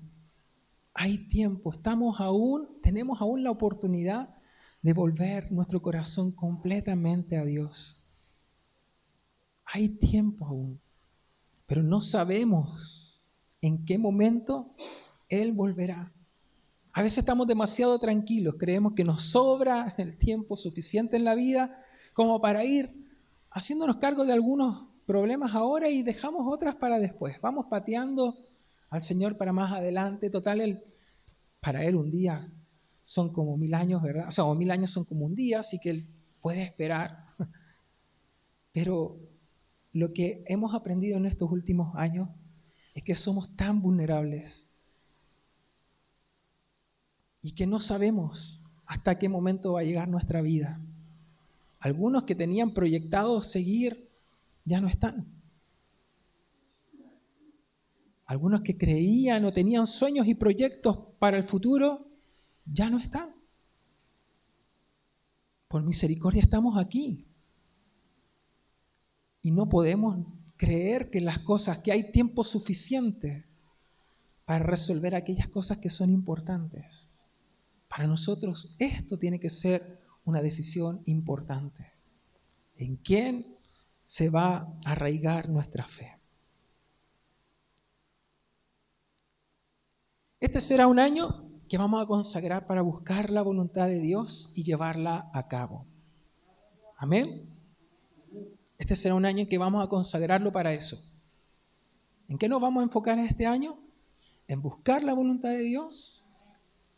hay 0.94 1.28
tiempo. 1.28 1.72
Estamos 1.72 2.20
aún, 2.20 2.80
tenemos 2.82 3.20
aún 3.20 3.42
la 3.42 3.50
oportunidad 3.50 4.34
de 4.80 4.92
volver 4.92 5.50
nuestro 5.52 5.82
corazón 5.82 6.32
completamente 6.32 7.36
a 7.36 7.44
Dios. 7.44 8.08
Hay 9.64 9.88
tiempo 9.88 10.46
aún, 10.46 10.80
pero 11.66 11.82
no 11.82 12.00
sabemos 12.00 13.07
en 13.60 13.84
qué 13.84 13.98
momento 13.98 14.74
Él 15.28 15.52
volverá. 15.52 16.12
A 16.92 17.02
veces 17.02 17.18
estamos 17.18 17.46
demasiado 17.46 17.98
tranquilos, 17.98 18.56
creemos 18.58 18.94
que 18.94 19.04
nos 19.04 19.22
sobra 19.22 19.94
el 19.98 20.18
tiempo 20.18 20.56
suficiente 20.56 21.16
en 21.16 21.24
la 21.24 21.34
vida 21.34 21.84
como 22.12 22.40
para 22.40 22.64
ir 22.64 22.90
haciéndonos 23.50 23.96
cargo 23.96 24.24
de 24.24 24.32
algunos 24.32 24.86
problemas 25.06 25.54
ahora 25.54 25.88
y 25.88 26.02
dejamos 26.02 26.42
otras 26.52 26.76
para 26.76 26.98
después. 26.98 27.40
Vamos 27.40 27.66
pateando 27.70 28.36
al 28.90 29.02
Señor 29.02 29.36
para 29.36 29.52
más 29.52 29.72
adelante. 29.72 30.30
Total, 30.30 30.82
para 31.60 31.84
Él 31.84 31.96
un 31.96 32.10
día 32.10 32.52
son 33.04 33.32
como 33.32 33.56
mil 33.56 33.74
años, 33.74 34.02
¿verdad? 34.02 34.28
O 34.28 34.30
sea, 34.30 34.44
mil 34.54 34.70
años 34.70 34.90
son 34.90 35.04
como 35.04 35.24
un 35.24 35.34
día, 35.34 35.60
así 35.60 35.78
que 35.80 35.90
Él 35.90 36.06
puede 36.42 36.62
esperar. 36.62 37.26
Pero 38.72 39.16
lo 39.92 40.12
que 40.12 40.44
hemos 40.46 40.74
aprendido 40.74 41.16
en 41.16 41.26
estos 41.26 41.50
últimos 41.50 41.94
años 41.96 42.28
es 42.98 43.04
que 43.04 43.14
somos 43.14 43.54
tan 43.54 43.80
vulnerables 43.80 44.68
y 47.40 47.54
que 47.54 47.64
no 47.64 47.78
sabemos 47.78 48.64
hasta 48.86 49.20
qué 49.20 49.28
momento 49.28 49.74
va 49.74 49.80
a 49.80 49.84
llegar 49.84 50.08
nuestra 50.08 50.42
vida. 50.42 50.80
Algunos 51.78 52.24
que 52.24 52.34
tenían 52.34 52.74
proyectado 52.74 53.40
seguir 53.40 54.10
ya 54.64 54.80
no 54.80 54.88
están. 54.88 55.28
Algunos 58.24 58.62
que 58.62 58.76
creían 58.76 59.44
o 59.44 59.52
tenían 59.52 59.86
sueños 59.86 60.26
y 60.26 60.34
proyectos 60.34 60.98
para 61.20 61.36
el 61.36 61.44
futuro 61.44 62.04
ya 62.66 62.90
no 62.90 62.98
están. 62.98 63.32
Por 65.68 65.84
misericordia 65.84 66.42
estamos 66.42 66.76
aquí. 66.76 67.28
Y 69.40 69.52
no 69.52 69.68
podemos 69.68 70.26
creer 70.58 71.08
que 71.08 71.22
las 71.22 71.38
cosas, 71.38 71.78
que 71.78 71.92
hay 71.92 72.12
tiempo 72.12 72.44
suficiente 72.44 73.46
para 74.44 74.64
resolver 74.64 75.14
aquellas 75.14 75.48
cosas 75.48 75.78
que 75.78 75.88
son 75.88 76.10
importantes. 76.10 77.10
Para 77.88 78.06
nosotros 78.06 78.74
esto 78.78 79.18
tiene 79.18 79.40
que 79.40 79.48
ser 79.48 80.00
una 80.24 80.42
decisión 80.42 81.00
importante. 81.06 81.92
¿En 82.76 82.96
quién 82.96 83.56
se 84.04 84.28
va 84.28 84.56
a 84.84 84.92
arraigar 84.92 85.48
nuestra 85.48 85.86
fe? 85.86 86.18
Este 90.40 90.60
será 90.60 90.86
un 90.86 90.98
año 90.98 91.50
que 91.68 91.78
vamos 91.78 92.02
a 92.02 92.06
consagrar 92.06 92.66
para 92.66 92.82
buscar 92.82 93.30
la 93.30 93.42
voluntad 93.42 93.86
de 93.86 94.00
Dios 94.00 94.52
y 94.54 94.64
llevarla 94.64 95.30
a 95.32 95.48
cabo. 95.48 95.86
Amén. 96.96 97.57
Este 98.78 98.94
será 98.94 99.14
un 99.14 99.26
año 99.26 99.40
en 99.40 99.48
que 99.48 99.58
vamos 99.58 99.84
a 99.84 99.88
consagrarlo 99.88 100.52
para 100.52 100.72
eso. 100.72 100.98
¿En 102.28 102.38
qué 102.38 102.48
nos 102.48 102.60
vamos 102.60 102.80
a 102.80 102.84
enfocar 102.84 103.18
en 103.18 103.26
este 103.26 103.46
año? 103.46 103.76
En 104.46 104.62
buscar 104.62 105.02
la 105.02 105.14
voluntad 105.14 105.50
de 105.50 105.62
Dios 105.62 106.24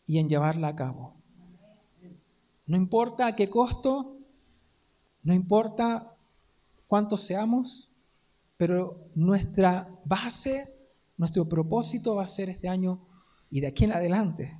y 0.05 0.19
en 0.19 0.29
llevarla 0.29 0.69
a 0.69 0.75
cabo. 0.75 1.15
No 2.67 2.77
importa 2.77 3.25
a 3.25 3.35
qué 3.35 3.49
costo, 3.49 4.17
no 5.23 5.33
importa 5.33 6.15
cuántos 6.87 7.21
seamos, 7.21 7.91
pero 8.57 9.09
nuestra 9.15 9.89
base, 10.05 10.65
nuestro 11.17 11.49
propósito 11.49 12.15
va 12.15 12.25
a 12.25 12.27
ser 12.27 12.49
este 12.49 12.69
año 12.69 12.99
y 13.49 13.59
de 13.59 13.67
aquí 13.67 13.85
en 13.85 13.93
adelante 13.93 14.57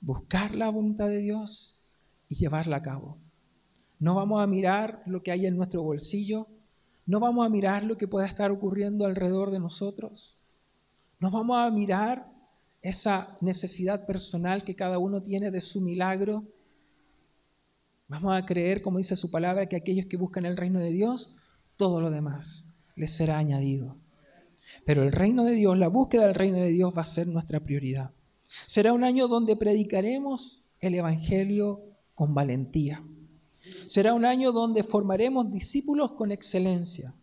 buscar 0.00 0.54
la 0.54 0.68
voluntad 0.70 1.08
de 1.08 1.18
Dios 1.18 1.86
y 2.28 2.34
llevarla 2.34 2.76
a 2.76 2.82
cabo. 2.82 3.16
No 3.98 4.14
vamos 4.14 4.42
a 4.42 4.46
mirar 4.46 5.02
lo 5.06 5.22
que 5.22 5.32
hay 5.32 5.46
en 5.46 5.56
nuestro 5.56 5.82
bolsillo, 5.82 6.46
no 7.06 7.20
vamos 7.20 7.46
a 7.46 7.48
mirar 7.48 7.84
lo 7.84 7.96
que 7.96 8.08
pueda 8.08 8.26
estar 8.26 8.50
ocurriendo 8.50 9.06
alrededor 9.06 9.50
de 9.50 9.58
nosotros, 9.58 10.38
no 11.20 11.30
vamos 11.30 11.58
a 11.58 11.70
mirar 11.70 12.30
esa 12.82 13.36
necesidad 13.40 14.06
personal 14.06 14.62
que 14.62 14.76
cada 14.76 14.98
uno 14.98 15.20
tiene 15.20 15.50
de 15.50 15.60
su 15.60 15.80
milagro. 15.80 16.44
Vamos 18.06 18.36
a 18.36 18.46
creer, 18.46 18.82
como 18.82 18.98
dice 18.98 19.16
su 19.16 19.30
palabra, 19.30 19.66
que 19.66 19.76
aquellos 19.76 20.06
que 20.06 20.16
buscan 20.16 20.46
el 20.46 20.56
reino 20.56 20.78
de 20.78 20.92
Dios, 20.92 21.36
todo 21.76 22.00
lo 22.00 22.10
demás 22.10 22.68
les 22.94 23.12
será 23.12 23.38
añadido. 23.38 23.96
Pero 24.84 25.02
el 25.02 25.12
reino 25.12 25.44
de 25.44 25.52
Dios, 25.52 25.78
la 25.78 25.88
búsqueda 25.88 26.26
del 26.26 26.34
reino 26.34 26.58
de 26.58 26.70
Dios 26.70 26.92
va 26.96 27.02
a 27.02 27.06
ser 27.06 27.26
nuestra 27.26 27.60
prioridad. 27.60 28.10
Será 28.66 28.92
un 28.92 29.04
año 29.04 29.28
donde 29.28 29.56
predicaremos 29.56 30.64
el 30.80 30.94
Evangelio 30.94 31.82
con 32.14 32.34
valentía. 32.34 33.02
Será 33.88 34.14
un 34.14 34.24
año 34.24 34.52
donde 34.52 34.82
formaremos 34.82 35.50
discípulos 35.50 36.12
con 36.12 36.32
excelencia. 36.32 37.14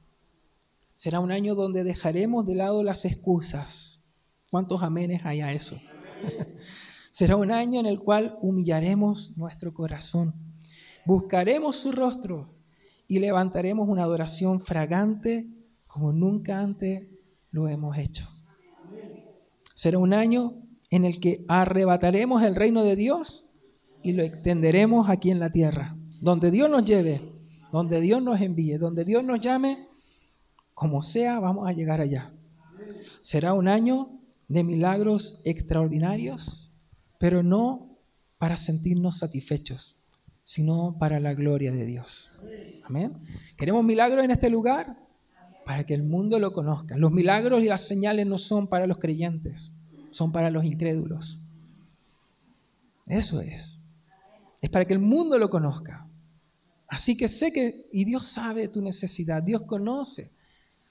Será 0.95 1.19
un 1.19 1.31
año 1.31 1.55
donde 1.55 1.83
dejaremos 1.83 2.45
de 2.45 2.55
lado 2.55 2.83
las 2.83 3.05
excusas. 3.05 4.03
¿Cuántos 4.49 4.81
amenes 4.81 5.21
hay 5.25 5.41
a 5.41 5.51
eso? 5.51 5.77
Será 7.11 7.35
un 7.35 7.51
año 7.51 7.79
en 7.79 7.85
el 7.85 7.99
cual 7.99 8.37
humillaremos 8.41 9.37
nuestro 9.37 9.73
corazón. 9.73 10.33
Buscaremos 11.05 11.75
su 11.75 11.91
rostro 11.91 12.49
y 13.07 13.19
levantaremos 13.19 13.87
una 13.87 14.03
adoración 14.03 14.59
fragante 14.59 15.49
como 15.85 16.11
nunca 16.11 16.59
antes 16.59 17.07
lo 17.51 17.67
hemos 17.69 17.97
hecho. 17.97 18.27
Será 19.75 19.97
un 19.97 20.13
año 20.13 20.55
en 20.89 21.05
el 21.05 21.19
que 21.19 21.45
arrebataremos 21.47 22.43
el 22.43 22.55
reino 22.55 22.83
de 22.83 22.95
Dios 22.95 23.49
y 24.03 24.13
lo 24.13 24.23
extenderemos 24.23 25.09
aquí 25.09 25.31
en 25.31 25.39
la 25.39 25.51
tierra. 25.51 25.95
Donde 26.25 26.49
Dios 26.49 26.69
nos 26.69 26.83
lleve, 26.83 27.21
donde 27.71 28.01
Dios 28.01 28.21
nos 28.21 28.41
envíe, 28.41 28.77
donde 28.77 29.05
Dios 29.05 29.23
nos 29.23 29.39
llame, 29.39 29.87
como 30.73 31.03
sea, 31.03 31.39
vamos 31.39 31.69
a 31.69 31.71
llegar 31.71 32.01
allá. 32.01 32.33
Será 33.21 33.53
un 33.53 33.67
año 33.67 34.09
de 34.47 34.63
milagros 34.63 35.41
extraordinarios, 35.45 36.73
pero 37.19 37.43
no 37.43 37.97
para 38.37 38.57
sentirnos 38.57 39.19
satisfechos, 39.19 39.95
sino 40.43 40.97
para 40.99 41.19
la 41.19 41.33
gloria 41.33 41.71
de 41.71 41.85
Dios. 41.85 42.39
Amén. 42.83 43.13
¿Queremos 43.55 43.83
milagros 43.83 44.25
en 44.25 44.31
este 44.31 44.49
lugar? 44.49 44.97
Para 45.65 45.85
que 45.85 45.93
el 45.93 46.03
mundo 46.03 46.39
lo 46.39 46.51
conozca. 46.51 46.97
Los 46.97 47.11
milagros 47.11 47.61
y 47.61 47.67
las 47.67 47.81
señales 47.81 48.27
no 48.27 48.37
son 48.37 48.67
para 48.67 48.85
los 48.87 48.97
creyentes 48.97 49.75
son 50.15 50.31
para 50.31 50.49
los 50.49 50.63
incrédulos. 50.63 51.45
Eso 53.05 53.41
es. 53.41 53.81
Es 54.61 54.69
para 54.69 54.85
que 54.85 54.93
el 54.93 54.99
mundo 54.99 55.37
lo 55.37 55.49
conozca. 55.49 56.04
Así 56.87 57.17
que 57.17 57.27
sé 57.27 57.51
que, 57.51 57.87
y 57.91 58.05
Dios 58.05 58.27
sabe 58.27 58.67
tu 58.67 58.81
necesidad, 58.81 59.41
Dios 59.41 59.63
conoce 59.63 60.31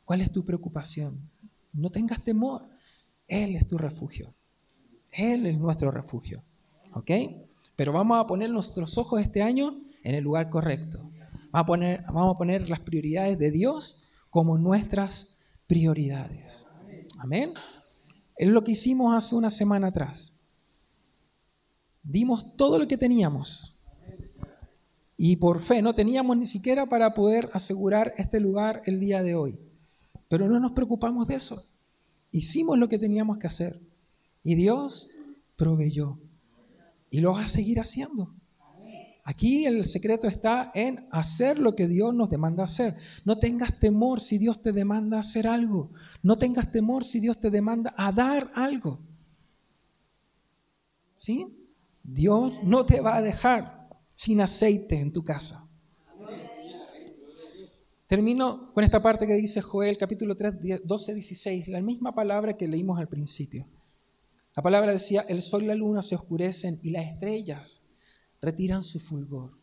cuál 0.05 0.21
es 0.21 0.33
tu 0.33 0.45
preocupación. 0.45 1.31
No 1.73 1.91
tengas 1.91 2.23
temor, 2.23 2.69
Él 3.29 3.57
es 3.57 3.67
tu 3.67 3.79
refugio. 3.79 4.35
Él 5.11 5.47
es 5.47 5.59
nuestro 5.59 5.91
refugio. 5.91 6.43
¿Ok? 6.93 7.11
Pero 7.77 7.93
vamos 7.93 8.19
a 8.19 8.27
poner 8.27 8.51
nuestros 8.51 8.99
ojos 8.99 9.21
este 9.21 9.43
año 9.43 9.81
en 10.03 10.15
el 10.15 10.25
lugar 10.25 10.51
correcto. 10.51 11.11
Vamos 11.51 11.65
a 11.65 11.67
poner, 11.67 12.03
vamos 12.07 12.35
a 12.35 12.39
poner 12.39 12.69
las 12.69 12.81
prioridades 12.81 13.39
de 13.39 13.51
Dios 13.51 14.05
como 14.31 14.59
nuestras 14.59 15.39
prioridades. 15.67 16.67
Amén. 17.19 17.53
Es 18.37 18.49
lo 18.49 18.65
que 18.65 18.73
hicimos 18.73 19.15
hace 19.15 19.35
una 19.35 19.51
semana 19.51 19.89
atrás. 19.89 20.41
Dimos 22.03 22.57
todo 22.57 22.79
lo 22.79 22.87
que 22.87 22.97
teníamos. 22.97 23.74
Y 25.17 25.37
por 25.37 25.61
fe 25.61 25.81
no 25.81 25.95
teníamos 25.95 26.37
ni 26.37 26.47
siquiera 26.47 26.87
para 26.87 27.15
poder 27.15 27.51
asegurar 27.53 28.15
este 28.17 28.41
lugar 28.41 28.83
el 28.87 28.99
día 28.99 29.23
de 29.23 29.35
hoy. 29.35 29.59
Pero 30.29 30.49
no 30.49 30.59
nos 30.59 30.73
preocupamos 30.73 31.29
de 31.29 31.37
eso. 31.37 31.62
Hicimos 32.33 32.79
lo 32.79 32.89
que 32.89 32.99
teníamos 32.99 33.39
que 33.39 33.47
hacer. 33.47 33.79
Y 34.43 34.57
Dios 34.57 35.11
proveyó. 35.57 36.19
Y 37.11 37.21
lo 37.21 37.33
va 37.33 37.45
a 37.45 37.49
seguir 37.49 37.79
haciendo. 37.79 38.35
Aquí 39.27 39.65
el 39.65 39.87
secreto 39.87 40.27
está 40.27 40.71
en 40.75 41.07
hacer 41.11 41.59
lo 41.59 41.75
que 41.75 41.89
Dios 41.89 42.15
nos 42.15 42.29
demanda 42.29 42.65
hacer. 42.65 42.97
No 43.25 43.39
tengas 43.39 43.79
temor 43.79 44.21
si 44.21 44.37
Dios 44.37 44.61
te 44.61 44.73
demanda 44.73 45.21
hacer 45.21 45.47
algo. 45.47 45.93
No 46.23 46.37
tengas 46.37 46.71
temor 46.73 47.05
si 47.05 47.21
Dios 47.21 47.39
te 47.39 47.51
demanda 47.51 47.95
a 47.97 48.12
dar 48.12 48.51
algo. 48.55 49.01
¿Sí? 51.17 51.57
Dios 52.03 52.62
no 52.65 52.85
te 52.85 53.01
va 53.01 53.17
a 53.17 53.23
dejar 53.23 53.84
sin 54.15 54.41
aceite 54.41 55.01
en 55.01 55.12
tu 55.12 55.23
casa. 55.23 55.69
Termino 58.07 58.73
con 58.73 58.85
esta 58.85 59.03
parte 59.03 59.27
que 59.27 59.35
dice 59.35 59.61
Joel 59.62 59.97
capítulo 59.97 60.37
3, 60.37 60.83
12, 60.85 61.15
16, 61.15 61.69
la 61.69 61.81
misma 61.81 62.15
palabra 62.15 62.57
que 62.57 62.69
leímos 62.69 62.99
al 62.99 63.09
principio. 63.09 63.67
La 64.55 64.62
palabra 64.62 64.93
decía, 64.93 65.23
el 65.23 65.43
sol 65.43 65.65
y 65.65 65.67
la 65.67 65.75
luna 65.75 66.03
se 66.03 66.15
oscurecen 66.15 66.79
y 66.83 66.91
las 66.91 67.07
estrellas 67.07 67.91
retiran 68.41 68.85
su 68.85 69.01
fulgor. 69.01 69.59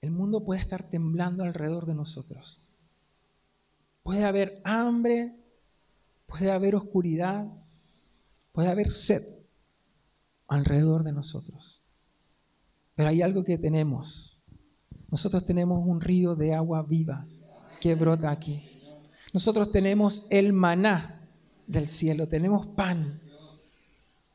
El 0.00 0.12
mundo 0.12 0.44
puede 0.44 0.60
estar 0.60 0.88
temblando 0.88 1.42
alrededor 1.42 1.86
de 1.86 1.94
nosotros. 1.94 2.62
Puede 4.02 4.24
haber 4.24 4.60
hambre, 4.64 5.36
puede 6.26 6.50
haber 6.50 6.74
oscuridad, 6.74 7.48
puede 8.52 8.68
haber 8.68 8.90
sed 8.90 9.22
alrededor 10.46 11.04
de 11.04 11.12
nosotros. 11.12 11.79
Pero 13.00 13.08
hay 13.08 13.22
algo 13.22 13.42
que 13.42 13.56
tenemos. 13.56 14.44
Nosotros 15.10 15.46
tenemos 15.46 15.82
un 15.86 16.02
río 16.02 16.36
de 16.36 16.52
agua 16.52 16.82
viva 16.82 17.26
que 17.80 17.94
brota 17.94 18.30
aquí. 18.30 18.62
Nosotros 19.32 19.72
tenemos 19.72 20.26
el 20.28 20.52
maná 20.52 21.26
del 21.66 21.86
cielo, 21.86 22.28
tenemos 22.28 22.66
pan, 22.66 23.18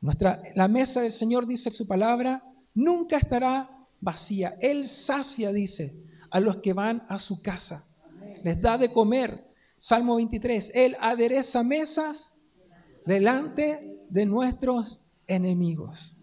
nuestra, 0.00 0.42
la 0.56 0.66
mesa 0.66 1.02
del 1.02 1.12
Señor, 1.12 1.46
dice 1.46 1.70
su 1.70 1.86
palabra, 1.86 2.42
nunca 2.74 3.18
estará 3.18 3.86
vacía. 4.00 4.56
Él 4.60 4.88
sacia, 4.88 5.52
dice, 5.52 6.02
a 6.28 6.40
los 6.40 6.56
que 6.56 6.72
van 6.72 7.04
a 7.08 7.20
su 7.20 7.42
casa. 7.42 7.86
Les 8.42 8.60
da 8.60 8.78
de 8.78 8.90
comer. 8.90 9.44
Salmo 9.78 10.16
23, 10.16 10.72
Él 10.74 10.96
adereza 11.00 11.62
mesas 11.62 12.32
delante 13.04 14.02
de 14.10 14.26
nuestros 14.26 15.06
enemigos. 15.28 16.15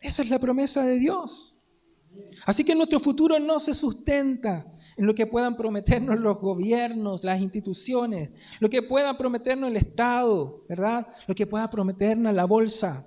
Esa 0.00 0.22
es 0.22 0.30
la 0.30 0.38
promesa 0.38 0.84
de 0.84 0.98
Dios. 0.98 1.58
Así 2.46 2.64
que 2.64 2.74
nuestro 2.74 3.00
futuro 3.00 3.38
no 3.38 3.60
se 3.60 3.74
sustenta 3.74 4.66
en 4.96 5.06
lo 5.06 5.14
que 5.14 5.26
puedan 5.26 5.56
prometernos 5.56 6.18
los 6.18 6.40
gobiernos, 6.40 7.22
las 7.22 7.40
instituciones, 7.40 8.30
lo 8.58 8.68
que 8.68 8.82
puedan 8.82 9.16
prometernos 9.16 9.70
el 9.70 9.76
Estado, 9.76 10.64
¿verdad? 10.68 11.06
Lo 11.26 11.34
que 11.34 11.46
pueda 11.46 11.70
prometernos 11.70 12.34
la 12.34 12.44
bolsa. 12.44 13.06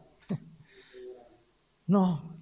No, 1.87 2.37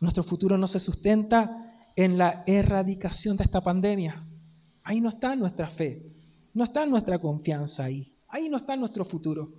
nuestro 0.00 0.22
futuro 0.22 0.56
no 0.56 0.66
se 0.66 0.78
sustenta 0.78 1.90
en 1.94 2.16
la 2.16 2.44
erradicación 2.46 3.36
de 3.36 3.44
esta 3.44 3.60
pandemia. 3.60 4.24
Ahí 4.82 5.00
no 5.00 5.10
está 5.10 5.36
nuestra 5.36 5.68
fe, 5.68 6.14
no 6.54 6.64
está 6.64 6.86
nuestra 6.86 7.18
confianza 7.18 7.84
ahí, 7.84 8.16
ahí 8.28 8.48
no 8.48 8.56
está 8.56 8.76
nuestro 8.76 9.04
futuro. 9.04 9.52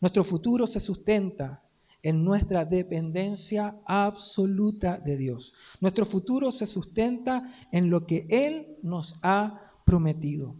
Nuestro 0.00 0.24
futuro 0.24 0.66
se 0.66 0.80
sustenta 0.80 1.62
en 2.04 2.22
nuestra 2.22 2.66
dependencia 2.66 3.80
absoluta 3.86 4.98
de 4.98 5.16
Dios. 5.16 5.54
Nuestro 5.80 6.04
futuro 6.04 6.52
se 6.52 6.66
sustenta 6.66 7.50
en 7.72 7.88
lo 7.88 8.06
que 8.06 8.26
Él 8.28 8.76
nos 8.82 9.18
ha 9.22 9.72
prometido. 9.86 10.54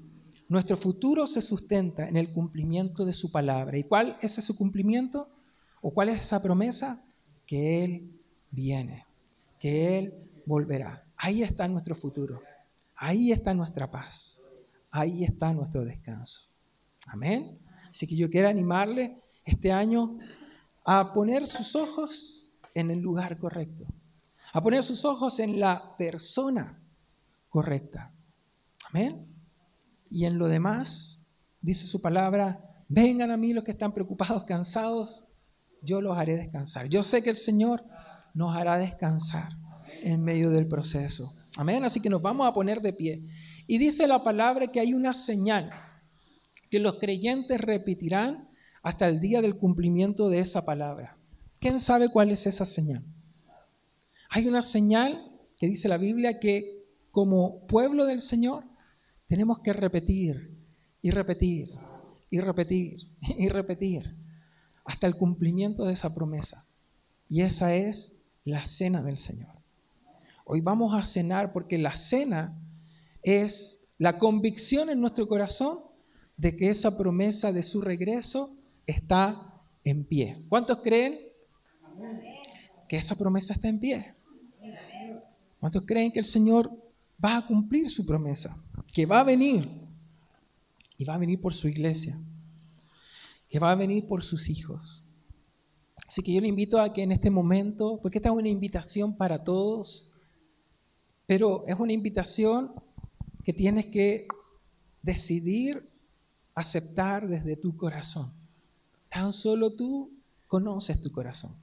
Nuestro 0.48 0.78
futuro 0.78 1.26
se 1.26 1.42
sustenta 1.42 2.08
en 2.08 2.16
el 2.16 2.32
cumplimiento 2.32 3.04
de 3.04 3.12
su 3.12 3.30
palabra. 3.30 3.76
¿Y 3.76 3.84
cuál 3.84 4.16
es 4.22 4.38
ese 4.38 4.56
cumplimiento? 4.56 5.28
¿O 5.82 5.92
cuál 5.92 6.08
es 6.08 6.20
esa 6.20 6.40
promesa? 6.40 7.04
Que 7.46 7.84
Él 7.84 8.10
viene, 8.50 9.04
que 9.60 9.98
Él 9.98 10.14
volverá. 10.46 11.04
Ahí 11.14 11.42
está 11.42 11.68
nuestro 11.68 11.94
futuro. 11.94 12.40
Ahí 12.96 13.32
está 13.32 13.52
nuestra 13.52 13.90
paz. 13.90 14.40
Ahí 14.90 15.24
está 15.24 15.52
nuestro 15.52 15.84
descanso. 15.84 16.40
Amén. 17.06 17.58
Así 17.90 18.06
que 18.06 18.16
yo 18.16 18.30
quiero 18.30 18.48
animarle 18.48 19.18
este 19.44 19.72
año 19.72 20.18
a 20.84 21.12
poner 21.12 21.46
sus 21.46 21.74
ojos 21.74 22.50
en 22.74 22.90
el 22.90 23.00
lugar 23.00 23.38
correcto, 23.38 23.86
a 24.52 24.62
poner 24.62 24.82
sus 24.82 25.04
ojos 25.04 25.40
en 25.40 25.58
la 25.58 25.96
persona 25.96 26.82
correcta. 27.48 28.12
Amén. 28.90 29.26
Y 30.10 30.26
en 30.26 30.38
lo 30.38 30.48
demás, 30.48 31.34
dice 31.60 31.86
su 31.86 32.00
palabra, 32.00 32.84
vengan 32.88 33.30
a 33.30 33.36
mí 33.36 33.52
los 33.52 33.64
que 33.64 33.72
están 33.72 33.92
preocupados, 33.92 34.44
cansados, 34.44 35.24
yo 35.82 36.00
los 36.00 36.16
haré 36.16 36.36
descansar. 36.36 36.88
Yo 36.88 37.02
sé 37.04 37.22
que 37.22 37.30
el 37.30 37.36
Señor 37.36 37.82
nos 38.32 38.54
hará 38.56 38.76
descansar 38.78 39.52
en 40.02 40.22
medio 40.22 40.50
del 40.50 40.66
proceso. 40.66 41.34
Amén. 41.56 41.84
Así 41.84 42.00
que 42.00 42.10
nos 42.10 42.22
vamos 42.22 42.46
a 42.46 42.52
poner 42.52 42.80
de 42.80 42.92
pie. 42.92 43.28
Y 43.66 43.78
dice 43.78 44.06
la 44.06 44.22
palabra 44.22 44.66
que 44.66 44.80
hay 44.80 44.92
una 44.92 45.14
señal 45.14 45.70
que 46.70 46.80
los 46.80 46.98
creyentes 46.98 47.60
repetirán 47.60 48.48
hasta 48.84 49.08
el 49.08 49.18
día 49.18 49.40
del 49.40 49.56
cumplimiento 49.56 50.28
de 50.28 50.40
esa 50.40 50.66
palabra. 50.66 51.16
¿Quién 51.58 51.80
sabe 51.80 52.10
cuál 52.10 52.30
es 52.30 52.46
esa 52.46 52.66
señal? 52.66 53.02
Hay 54.28 54.46
una 54.46 54.62
señal 54.62 55.32
que 55.56 55.66
dice 55.66 55.88
la 55.88 55.96
Biblia 55.96 56.38
que 56.38 56.84
como 57.10 57.66
pueblo 57.66 58.04
del 58.04 58.20
Señor 58.20 58.64
tenemos 59.26 59.60
que 59.60 59.72
repetir 59.72 60.54
y 61.00 61.10
repetir 61.10 61.70
y 62.28 62.40
repetir 62.40 63.08
y 63.22 63.48
repetir 63.48 64.14
hasta 64.84 65.06
el 65.06 65.16
cumplimiento 65.16 65.86
de 65.86 65.94
esa 65.94 66.14
promesa. 66.14 66.66
Y 67.26 67.40
esa 67.40 67.74
es 67.74 68.20
la 68.44 68.66
cena 68.66 69.02
del 69.02 69.16
Señor. 69.16 69.56
Hoy 70.44 70.60
vamos 70.60 70.92
a 70.92 71.06
cenar 71.06 71.54
porque 71.54 71.78
la 71.78 71.96
cena 71.96 72.60
es 73.22 73.86
la 73.96 74.18
convicción 74.18 74.90
en 74.90 75.00
nuestro 75.00 75.26
corazón 75.26 75.78
de 76.36 76.54
que 76.54 76.68
esa 76.68 76.98
promesa 76.98 77.50
de 77.50 77.62
su 77.62 77.80
regreso 77.80 78.58
está 78.86 79.62
en 79.84 80.04
pie. 80.04 80.44
¿Cuántos 80.48 80.78
creen 80.78 81.18
que 82.88 82.96
esa 82.96 83.14
promesa 83.14 83.54
está 83.54 83.68
en 83.68 83.80
pie? 83.80 84.14
¿Cuántos 85.60 85.84
creen 85.86 86.12
que 86.12 86.18
el 86.18 86.24
Señor 86.24 86.70
va 87.22 87.38
a 87.38 87.46
cumplir 87.46 87.88
su 87.88 88.04
promesa? 88.04 88.62
Que 88.92 89.06
va 89.06 89.20
a 89.20 89.24
venir 89.24 89.68
y 90.96 91.04
va 91.04 91.14
a 91.14 91.18
venir 91.18 91.40
por 91.40 91.54
su 91.54 91.68
iglesia, 91.68 92.16
que 93.48 93.58
va 93.58 93.72
a 93.72 93.74
venir 93.74 94.06
por 94.06 94.24
sus 94.24 94.48
hijos. 94.48 95.10
Así 96.06 96.22
que 96.22 96.32
yo 96.32 96.40
le 96.40 96.48
invito 96.48 96.80
a 96.80 96.92
que 96.92 97.02
en 97.02 97.12
este 97.12 97.30
momento, 97.30 97.98
porque 98.02 98.18
esta 98.18 98.28
es 98.28 98.34
una 98.34 98.48
invitación 98.48 99.16
para 99.16 99.42
todos, 99.42 100.12
pero 101.26 101.64
es 101.66 101.78
una 101.78 101.92
invitación 101.92 102.72
que 103.42 103.52
tienes 103.52 103.86
que 103.86 104.28
decidir 105.02 105.90
aceptar 106.54 107.26
desde 107.26 107.56
tu 107.56 107.76
corazón. 107.76 108.43
Tan 109.14 109.32
solo 109.32 109.72
tú 109.72 110.10
conoces 110.48 111.00
tu 111.00 111.12
corazón. 111.12 111.54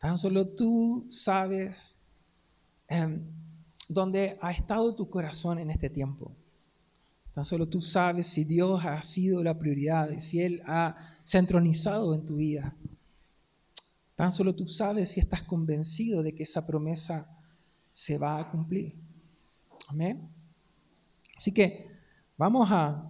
Tan 0.00 0.18
solo 0.18 0.48
tú 0.56 1.06
sabes 1.08 2.10
em, 2.88 3.22
dónde 3.88 4.36
ha 4.42 4.50
estado 4.50 4.92
tu 4.96 5.08
corazón 5.08 5.60
en 5.60 5.70
este 5.70 5.88
tiempo. 5.88 6.32
Tan 7.32 7.44
solo 7.44 7.68
tú 7.68 7.80
sabes 7.80 8.26
si 8.26 8.42
Dios 8.42 8.84
ha 8.84 9.00
sido 9.04 9.40
la 9.44 9.56
prioridad 9.56 10.18
si 10.18 10.42
Él 10.42 10.62
ha 10.66 10.96
centronizado 11.24 12.12
en 12.12 12.24
tu 12.24 12.38
vida. 12.38 12.74
Tan 14.16 14.32
solo 14.32 14.52
tú 14.56 14.66
sabes 14.66 15.10
si 15.10 15.20
estás 15.20 15.44
convencido 15.44 16.24
de 16.24 16.34
que 16.34 16.42
esa 16.42 16.66
promesa 16.66 17.40
se 17.92 18.18
va 18.18 18.40
a 18.40 18.50
cumplir. 18.50 18.96
Amén. 19.86 20.28
Así 21.36 21.54
que 21.54 21.88
vamos 22.36 22.68
a 22.72 23.08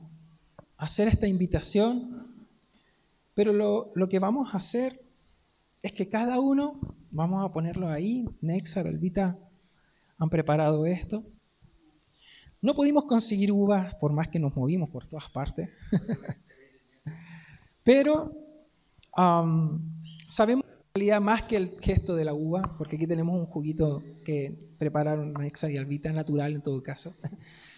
hacer 0.76 1.08
esta 1.08 1.26
invitación, 1.26 2.33
pero 3.34 3.52
lo, 3.52 4.08
que 4.08 4.18
vamos 4.18 4.54
a 4.54 4.58
hacer 4.58 5.00
es 5.82 5.92
que 5.92 6.08
cada 6.08 6.40
uno, 6.40 6.80
vamos 7.10 7.44
a 7.44 7.52
ponerlo 7.52 7.88
ahí, 7.88 8.26
Nexa, 8.40 8.80
Elvita 8.80 9.38
han 10.18 10.30
preparado 10.30 10.86
esto. 10.86 11.24
No 12.62 12.74
pudimos 12.74 13.04
conseguir 13.04 13.52
uvas 13.52 13.94
por 13.96 14.12
más 14.12 14.28
que 14.28 14.38
nos 14.38 14.56
movimos 14.56 14.88
por 14.88 15.06
todas 15.06 15.28
partes, 15.30 15.68
pero 17.82 18.32
sabemos 20.28 20.64
realidad 20.94 21.20
más 21.20 21.42
que 21.42 21.56
el 21.56 21.76
gesto 21.80 22.14
de 22.14 22.24
la 22.24 22.34
uva, 22.34 22.76
porque 22.78 22.94
aquí 22.94 23.06
tenemos 23.08 23.36
un 23.36 23.46
juguito 23.46 24.02
que 24.24 24.56
prepararon 24.78 25.32
Nexa 25.34 25.68
y 25.68 25.76
Alvita, 25.76 26.12
natural 26.12 26.54
en 26.54 26.62
todo 26.62 26.82
caso. 26.84 27.16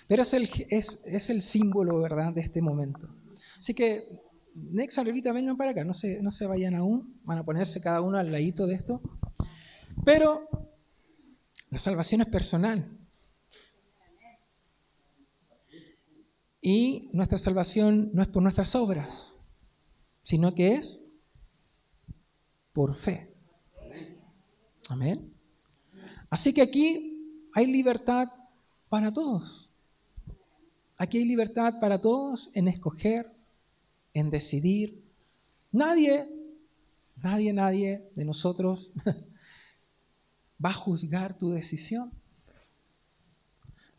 Pero 0.06 0.22
es 0.22 0.34
el, 0.34 0.48
es, 0.68 1.02
es 1.06 1.30
el 1.30 1.40
símbolo, 1.40 1.98
¿verdad?, 2.00 2.32
de 2.34 2.42
este 2.42 2.60
momento. 2.60 3.08
Así 3.58 3.72
que, 3.74 4.20
Nexa 4.56 5.02
y 5.02 5.08
Alvita, 5.08 5.32
vengan 5.32 5.56
para 5.56 5.72
acá, 5.72 5.84
no 5.84 5.92
se, 5.92 6.22
no 6.22 6.30
se 6.30 6.46
vayan 6.46 6.74
aún, 6.74 7.20
van 7.24 7.38
a 7.38 7.44
ponerse 7.44 7.80
cada 7.80 8.00
uno 8.00 8.18
al 8.18 8.32
ladito 8.32 8.66
de 8.66 8.74
esto. 8.74 9.02
Pero 10.04 10.48
la 11.70 11.78
salvación 11.78 12.22
es 12.22 12.28
personal. 12.28 12.90
Y 16.62 17.10
nuestra 17.12 17.38
salvación 17.38 18.10
no 18.14 18.22
es 18.22 18.28
por 18.28 18.42
nuestras 18.42 18.74
obras, 18.74 19.34
sino 20.22 20.54
que 20.54 20.74
es 20.74 21.06
por 22.72 22.96
fe. 22.96 23.34
Amén. 24.88 25.32
Así 26.30 26.54
que 26.54 26.62
aquí 26.62 27.46
hay 27.54 27.66
libertad 27.66 28.28
para 28.88 29.12
todos. 29.12 29.76
Aquí 30.96 31.18
hay 31.18 31.24
libertad 31.26 31.74
para 31.78 32.00
todos 32.00 32.50
en 32.54 32.68
escoger, 32.68 33.35
en 34.16 34.30
decidir. 34.30 35.04
Nadie, 35.72 36.26
nadie, 37.16 37.52
nadie 37.52 38.10
de 38.14 38.24
nosotros 38.24 38.94
va 40.64 40.70
a 40.70 40.74
juzgar 40.74 41.36
tu 41.36 41.50
decisión. 41.50 42.10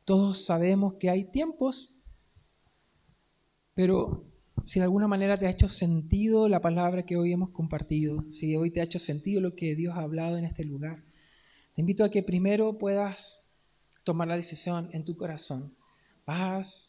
Todos 0.06 0.44
sabemos 0.44 0.96
que 0.96 1.12
hay 1.12 1.26
tiempos, 1.26 2.02
pero 3.76 4.26
si 4.66 4.80
de 4.80 4.86
alguna 4.86 5.08
manera 5.08 5.38
te 5.38 5.46
ha 5.46 5.52
hecho 5.52 5.70
sentido 5.70 6.50
la 6.50 6.62
palabra 6.62 7.06
que 7.06 7.16
hoy 7.16 7.32
hemos 7.32 7.52
compartido, 7.52 8.26
si 8.32 8.56
hoy 8.56 8.72
te 8.72 8.82
ha 8.82 8.86
hecho 8.86 8.98
sentido 8.98 9.40
lo 9.40 9.56
que 9.56 9.76
Dios 9.76 9.96
ha 9.96 10.02
hablado 10.02 10.38
en 10.38 10.46
este 10.46 10.64
lugar, 10.64 11.04
te 11.76 11.82
invito 11.82 12.04
a 12.04 12.10
que 12.10 12.24
primero 12.24 12.80
puedas 12.80 13.54
tomar 14.04 14.28
la 14.30 14.36
decisión 14.36 14.90
en 14.94 15.06
tu 15.06 15.16
corazón. 15.16 15.76
Vas, 16.26 16.87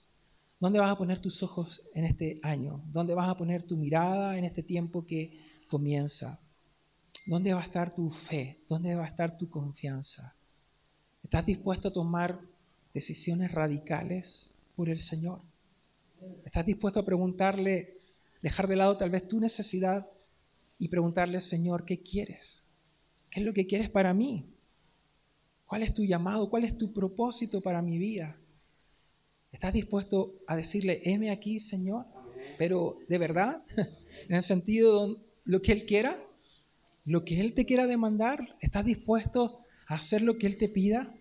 ¿dónde 0.58 0.78
vas 0.78 0.90
a 0.90 0.98
poner 0.98 1.20
tus 1.20 1.42
ojos 1.42 1.88
en 1.94 2.04
este 2.04 2.40
año? 2.42 2.82
¿Dónde 2.86 3.14
vas 3.14 3.28
a 3.28 3.36
poner 3.36 3.62
tu 3.62 3.76
mirada 3.76 4.38
en 4.38 4.44
este 4.44 4.62
tiempo 4.62 5.06
que 5.06 5.38
comienza? 5.68 6.40
¿Dónde 7.26 7.54
va 7.54 7.60
a 7.60 7.64
estar 7.64 7.94
tu 7.94 8.10
fe? 8.10 8.58
¿Dónde 8.68 8.94
va 8.94 9.04
a 9.04 9.08
estar 9.08 9.36
tu 9.36 9.48
confianza? 9.48 10.34
¿Estás 11.22 11.44
dispuesto 11.46 11.88
a 11.88 11.92
tomar 11.92 12.40
decisiones 12.94 13.52
radicales 13.52 14.50
por 14.74 14.88
el 14.88 14.98
Señor? 14.98 15.40
¿Estás 16.44 16.66
dispuesto 16.66 17.00
a 17.00 17.04
preguntarle, 17.04 17.96
dejar 18.42 18.66
de 18.66 18.76
lado 18.76 18.96
tal 18.96 19.10
vez 19.10 19.28
tu 19.28 19.38
necesidad 19.38 20.08
y 20.78 20.88
preguntarle, 20.88 21.40
Señor, 21.40 21.84
¿qué 21.84 22.02
quieres? 22.02 22.64
¿Qué 23.30 23.40
es 23.40 23.46
lo 23.46 23.52
que 23.52 23.66
quieres 23.66 23.90
para 23.90 24.14
mí? 24.14 24.46
¿Cuál 25.66 25.82
es 25.82 25.92
tu 25.92 26.04
llamado? 26.04 26.48
¿Cuál 26.48 26.64
es 26.64 26.78
tu 26.78 26.92
propósito 26.92 27.60
para 27.60 27.82
mi 27.82 27.98
vida? 27.98 28.36
¿Estás 29.52 29.72
dispuesto 29.72 30.34
a 30.46 30.56
decirle, 30.56 31.00
heme 31.04 31.30
aquí, 31.30 31.60
Señor? 31.60 32.06
Pero 32.58 32.98
de 33.08 33.18
verdad, 33.18 33.64
en 34.28 34.36
el 34.36 34.44
sentido 34.44 35.08
de 35.08 35.16
lo 35.44 35.62
que 35.62 35.72
Él 35.72 35.86
quiera, 35.86 36.22
lo 37.04 37.24
que 37.24 37.40
Él 37.40 37.54
te 37.54 37.64
quiera 37.64 37.86
demandar, 37.86 38.56
¿estás 38.60 38.84
dispuesto 38.84 39.60
a 39.86 39.94
hacer 39.94 40.22
lo 40.22 40.38
que 40.38 40.46
Él 40.46 40.58
te 40.58 40.68
pida? 40.68 41.14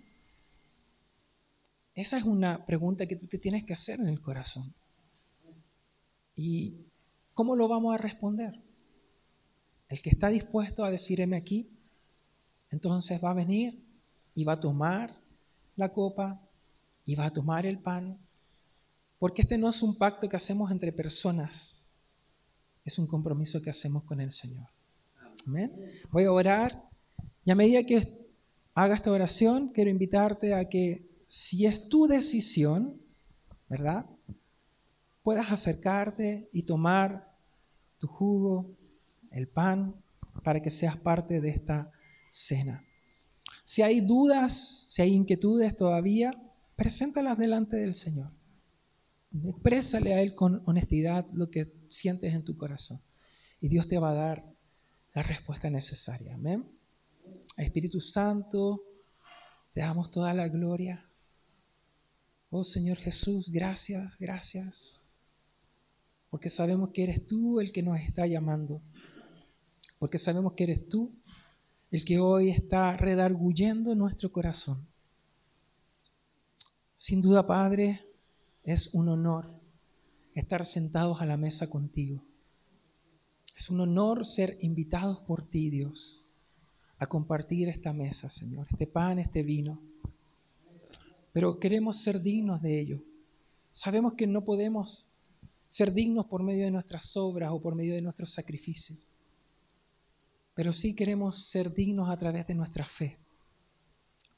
Esa 1.96 2.18
es 2.18 2.24
una 2.24 2.66
pregunta 2.66 3.08
que 3.08 3.16
tú 3.16 3.28
te 3.28 3.40
tienes 3.40 3.64
que 3.64 3.74
hacer 3.74 4.00
en 4.00 4.08
el 4.08 4.22
corazón. 4.22 4.74
¿Y 6.36 6.86
cómo 7.34 7.56
lo 7.56 7.68
vamos 7.68 7.96
a 7.96 7.98
responder? 7.98 8.62
El 9.90 10.02
que 10.02 10.10
está 10.10 10.28
dispuesto 10.30 10.84
a 10.84 10.92
decirme 10.92 11.38
aquí 11.38 11.70
entonces 12.70 13.24
va 13.24 13.32
a 13.32 13.36
venir 13.36 13.84
y 14.36 14.44
va 14.44 14.54
a 14.54 14.60
tomar 14.60 15.16
la 15.76 15.94
copa 15.94 16.47
y 17.08 17.16
va 17.16 17.26
a 17.26 17.34
tomar 17.34 17.66
el 17.66 17.80
pan, 17.80 18.20
porque 19.18 19.42
este 19.42 19.58
no 19.58 19.70
es 19.70 19.82
un 19.82 19.98
pacto 19.98 20.28
que 20.28 20.36
hacemos 20.36 20.70
entre 20.70 20.92
personas, 20.92 21.90
es 22.84 23.00
un 23.00 23.08
compromiso 23.08 23.62
que 23.62 23.70
hacemos 23.70 24.04
con 24.04 24.20
el 24.20 24.32
Señor. 24.32 24.68
Amén. 25.48 25.72
Voy 26.12 26.26
a 26.26 26.32
orar 26.32 26.84
y 27.46 27.50
a 27.52 27.56
medida 27.56 27.84
que 27.86 28.28
haga 28.74 28.96
esta 28.96 29.10
oración, 29.10 29.70
quiero 29.70 29.90
invitarte 29.90 30.54
a 30.54 30.68
que 30.68 31.08
si 31.30 31.66
es 31.66 31.88
tu 31.88 32.08
decisión, 32.08 33.02
¿verdad? 33.70 34.06
Puedas 35.24 35.50
acercarte 35.52 36.50
y 36.52 36.64
tomar 36.64 37.34
tu 38.00 38.08
jugo, 38.08 38.76
el 39.32 39.48
pan, 39.48 39.96
para 40.44 40.62
que 40.62 40.70
seas 40.70 40.98
parte 40.98 41.40
de 41.40 41.50
esta 41.50 41.90
cena. 42.32 42.84
Si 43.64 43.82
hay 43.82 44.02
dudas, 44.02 44.88
si 44.90 45.02
hay 45.02 45.14
inquietudes 45.14 45.76
todavía, 45.76 46.32
preséntalas 46.78 47.38
delante 47.38 47.76
del 47.76 47.96
Señor. 47.96 48.32
Exprésale 49.34 50.14
a 50.14 50.22
Él 50.22 50.34
con 50.34 50.64
honestidad 50.66 51.26
lo 51.34 51.50
que 51.50 51.74
sientes 51.90 52.34
en 52.34 52.46
tu 52.46 52.56
corazón. 52.56 53.02
Y 53.60 53.68
Dios 53.68 53.90
te 53.90 54.00
va 54.00 54.12
a 54.12 54.14
dar 54.14 54.46
la 55.14 55.24
respuesta 55.24 55.70
necesaria. 55.70 56.36
Amén. 56.36 56.64
Espíritu 57.58 58.00
Santo, 58.00 58.84
te 59.74 59.82
damos 59.82 60.12
toda 60.12 60.34
la 60.34 60.48
gloria. 60.48 61.04
Oh 62.50 62.64
Señor 62.64 62.98
Jesús, 62.98 63.50
gracias, 63.50 64.16
gracias. 64.18 65.12
Porque 66.30 66.50
sabemos 66.50 66.92
que 66.94 67.04
eres 67.04 67.26
tú 67.26 67.60
el 67.60 67.72
que 67.72 67.82
nos 67.82 68.00
está 68.00 68.28
llamando. 68.28 68.82
Porque 69.98 70.20
sabemos 70.20 70.54
que 70.54 70.66
eres 70.66 70.88
tú 70.88 71.12
el 71.90 72.06
que 72.06 72.20
hoy 72.20 72.52
está 72.52 72.96
redarguyendo 72.96 73.96
nuestro 73.96 74.32
corazón. 74.32 74.88
Sin 76.98 77.22
duda, 77.22 77.48
Padre, 77.48 78.02
es 78.66 78.94
un 78.94 79.08
honor 79.08 79.50
estar 80.36 80.66
sentados 80.66 81.22
a 81.22 81.26
la 81.26 81.38
mesa 81.38 81.70
contigo. 81.70 82.22
Es 83.56 83.70
un 83.70 83.80
honor 83.80 84.26
ser 84.26 84.58
invitados 84.60 85.20
por 85.20 85.48
ti, 85.48 85.70
Dios, 85.70 86.22
a 87.00 87.08
compartir 87.08 87.70
esta 87.70 87.94
mesa, 87.94 88.28
Señor, 88.28 88.68
este 88.70 88.86
pan, 88.86 89.20
este 89.20 89.44
vino. 89.44 89.80
Pero 91.32 91.58
queremos 91.58 91.96
ser 91.96 92.22
dignos 92.22 92.62
de 92.62 92.82
ello. 92.82 93.00
Sabemos 93.72 94.16
que 94.16 94.28
no 94.28 94.44
podemos 94.44 95.06
ser 95.70 95.94
dignos 95.94 96.26
por 96.26 96.44
medio 96.44 96.66
de 96.66 96.72
nuestras 96.72 97.16
obras 97.16 97.52
o 97.54 97.62
por 97.62 97.76
medio 97.76 97.94
de 97.94 98.02
nuestros 98.02 98.32
sacrificios 98.32 99.08
pero 100.58 100.74
sí 100.74 100.96
queremos 100.96 101.46
ser 101.46 101.72
dignos 101.72 102.10
a 102.10 102.18
través 102.18 102.48
de 102.48 102.56
nuestra 102.56 102.84
fe, 102.84 103.16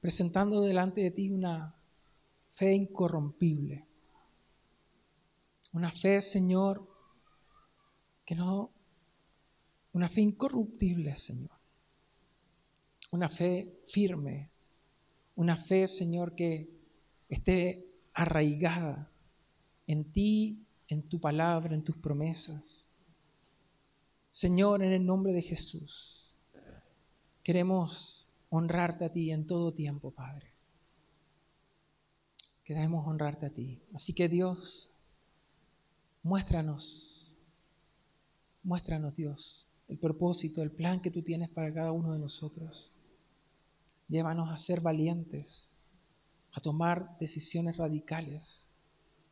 presentando 0.01 0.59
delante 0.59 0.99
de 0.99 1.11
ti 1.11 1.29
una 1.29 1.73
fe 2.59 2.73
incorrompible, 2.73 3.85
una 5.71 5.91
fe, 5.91 6.21
Señor, 6.21 6.85
que 8.25 8.35
no, 8.35 8.69
una 9.93 10.09
fe 10.09 10.19
incorruptible, 10.19 11.15
Señor, 11.15 11.57
una 13.13 13.29
fe 13.29 13.79
firme, 13.87 14.49
una 15.37 15.55
fe, 15.55 15.87
Señor, 15.87 16.35
que 16.35 16.69
esté 17.29 17.93
arraigada 18.13 19.09
en 19.87 20.11
ti, 20.11 20.65
en 20.89 21.03
tu 21.03 21.21
palabra, 21.21 21.73
en 21.73 21.85
tus 21.85 21.95
promesas. 21.95 22.89
Señor, 24.31 24.83
en 24.83 24.91
el 24.91 25.05
nombre 25.05 25.31
de 25.31 25.43
Jesús, 25.43 26.35
queremos 27.41 28.27
honrarte 28.49 29.05
a 29.05 29.11
ti 29.13 29.31
en 29.31 29.47
todo 29.47 29.73
tiempo, 29.73 30.11
Padre. 30.11 30.48
Queremos 32.69 33.07
honrarte 33.07 33.47
a 33.47 33.49
ti. 33.49 33.81
Así 33.95 34.13
que 34.13 34.29
Dios, 34.29 34.91
muéstranos, 36.21 37.33
muéstranos 38.61 39.15
Dios, 39.15 39.65
el 39.87 39.97
propósito, 39.97 40.61
el 40.61 40.69
plan 40.69 41.01
que 41.01 41.09
tú 41.09 41.23
tienes 41.23 41.49
para 41.49 41.73
cada 41.73 41.91
uno 41.91 42.13
de 42.13 42.19
nosotros. 42.19 42.91
Llévanos 44.07 44.51
a 44.51 44.57
ser 44.59 44.81
valientes, 44.81 45.67
a 46.51 46.61
tomar 46.61 47.17
decisiones 47.17 47.77
radicales, 47.77 48.61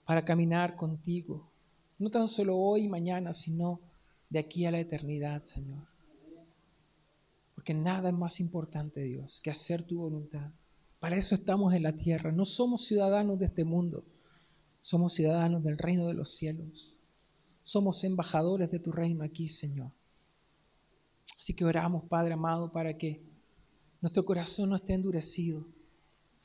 para 0.03 0.25
caminar 0.25 0.75
contigo, 0.75 1.47
no 1.99 2.09
tan 2.09 2.27
solo 2.29 2.57
hoy 2.57 2.85
y 2.85 2.89
mañana, 2.89 3.35
sino 3.35 3.79
de 4.31 4.39
aquí 4.39 4.65
a 4.65 4.71
la 4.71 4.79
eternidad, 4.79 5.43
Señor. 5.43 5.85
Porque 7.53 7.75
nada 7.75 8.09
es 8.09 8.15
más 8.15 8.39
importante, 8.39 9.03
Dios, 9.03 9.41
que 9.43 9.51
hacer 9.51 9.83
tu 9.83 9.99
voluntad. 9.99 10.49
Para 10.99 11.15
eso 11.15 11.35
estamos 11.35 11.73
en 11.73 11.83
la 11.83 11.93
tierra. 11.93 12.31
No 12.31 12.45
somos 12.45 12.85
ciudadanos 12.85 13.37
de 13.39 13.45
este 13.45 13.63
mundo. 13.63 14.03
Somos 14.81 15.13
ciudadanos 15.13 15.63
del 15.63 15.77
reino 15.77 16.07
de 16.07 16.13
los 16.13 16.35
cielos. 16.35 16.95
Somos 17.63 18.03
embajadores 18.03 18.71
de 18.71 18.79
tu 18.79 18.91
reino 18.91 19.23
aquí, 19.23 19.47
Señor. 19.47 19.91
Así 21.37 21.53
que 21.53 21.65
oramos, 21.65 22.03
Padre 22.05 22.33
amado, 22.33 22.71
para 22.71 22.97
que 22.97 23.21
nuestro 24.01 24.25
corazón 24.25 24.69
no 24.69 24.75
esté 24.75 24.93
endurecido, 24.93 25.65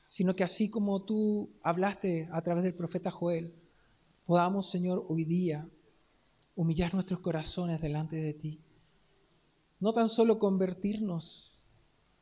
sino 0.06 0.36
que 0.36 0.44
así 0.44 0.68
como 0.68 1.02
tú 1.02 1.50
hablaste 1.62 2.28
a 2.32 2.42
través 2.42 2.64
del 2.64 2.74
profeta 2.74 3.10
Joel, 3.10 3.54
podamos, 4.26 4.70
Señor, 4.70 5.06
hoy 5.08 5.24
día 5.24 5.66
humillar 6.54 6.92
nuestros 6.92 7.20
corazones 7.20 7.80
delante 7.80 8.16
de 8.16 8.34
ti. 8.34 8.60
No 9.80 9.92
tan 9.92 10.08
solo 10.08 10.38
convertirnos 10.38 11.58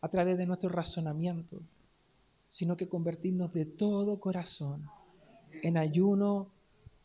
a 0.00 0.08
través 0.08 0.38
de 0.38 0.46
nuestro 0.46 0.70
razonamiento, 0.70 1.62
sino 2.50 2.76
que 2.76 2.88
convertirnos 2.88 3.52
de 3.52 3.64
todo 3.64 4.20
corazón 4.20 4.86
en 5.62 5.76
ayuno, 5.76 6.52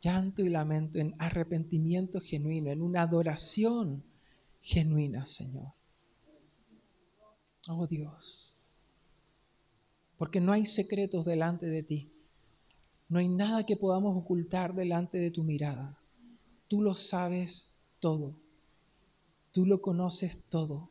llanto 0.02 0.42
y 0.42 0.50
lamento, 0.50 1.00
en 1.00 1.16
arrepentimiento 1.20 2.20
genuino, 2.20 2.72
en 2.72 2.82
una 2.82 3.04
adoración 3.04 4.04
genuina, 4.62 5.26
Señor. 5.26 5.74
Oh 7.68 7.88
Dios, 7.88 8.56
porque 10.18 10.40
no 10.40 10.52
hay 10.52 10.66
secretos 10.66 11.26
delante 11.26 11.66
de 11.66 11.84
ti, 11.84 12.12
no 13.08 13.20
hay 13.20 13.28
nada 13.28 13.66
que 13.66 13.76
podamos 13.76 14.18
ocultar 14.18 14.74
delante 14.74 15.18
de 15.18 15.32
tu 15.32 15.44
mirada. 15.44 15.98
Tú 16.68 16.82
lo 16.82 16.96
sabes 16.96 17.72
todo. 18.00 18.36
Tú 19.52 19.66
lo 19.66 19.82
conoces 19.82 20.46
todo. 20.50 20.90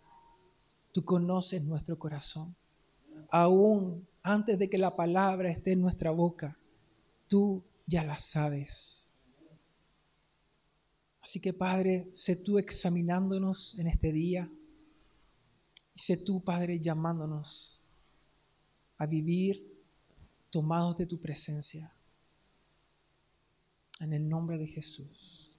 Tú 0.92 1.04
conoces 1.04 1.64
nuestro 1.64 1.98
corazón. 1.98 2.54
Aún 3.30 4.06
antes 4.24 4.58
de 4.58 4.70
que 4.70 4.78
la 4.78 4.96
palabra 4.96 5.50
esté 5.50 5.72
en 5.72 5.82
nuestra 5.82 6.10
boca, 6.10 6.56
tú 7.28 7.62
ya 7.86 8.02
la 8.02 8.18
sabes. 8.18 9.06
Así 11.20 11.40
que 11.40 11.52
Padre, 11.52 12.08
sé 12.14 12.36
tú 12.36 12.58
examinándonos 12.58 13.78
en 13.78 13.86
este 13.86 14.12
día 14.12 14.50
y 15.94 16.00
sé 16.00 16.16
tú, 16.16 16.42
Padre, 16.42 16.80
llamándonos 16.80 17.82
a 18.96 19.06
vivir 19.06 19.62
tomados 20.50 20.96
de 20.96 21.06
tu 21.06 21.20
presencia. 21.20 21.92
En 24.00 24.12
el 24.14 24.28
nombre 24.28 24.56
de 24.56 24.66
Jesús. 24.66 25.50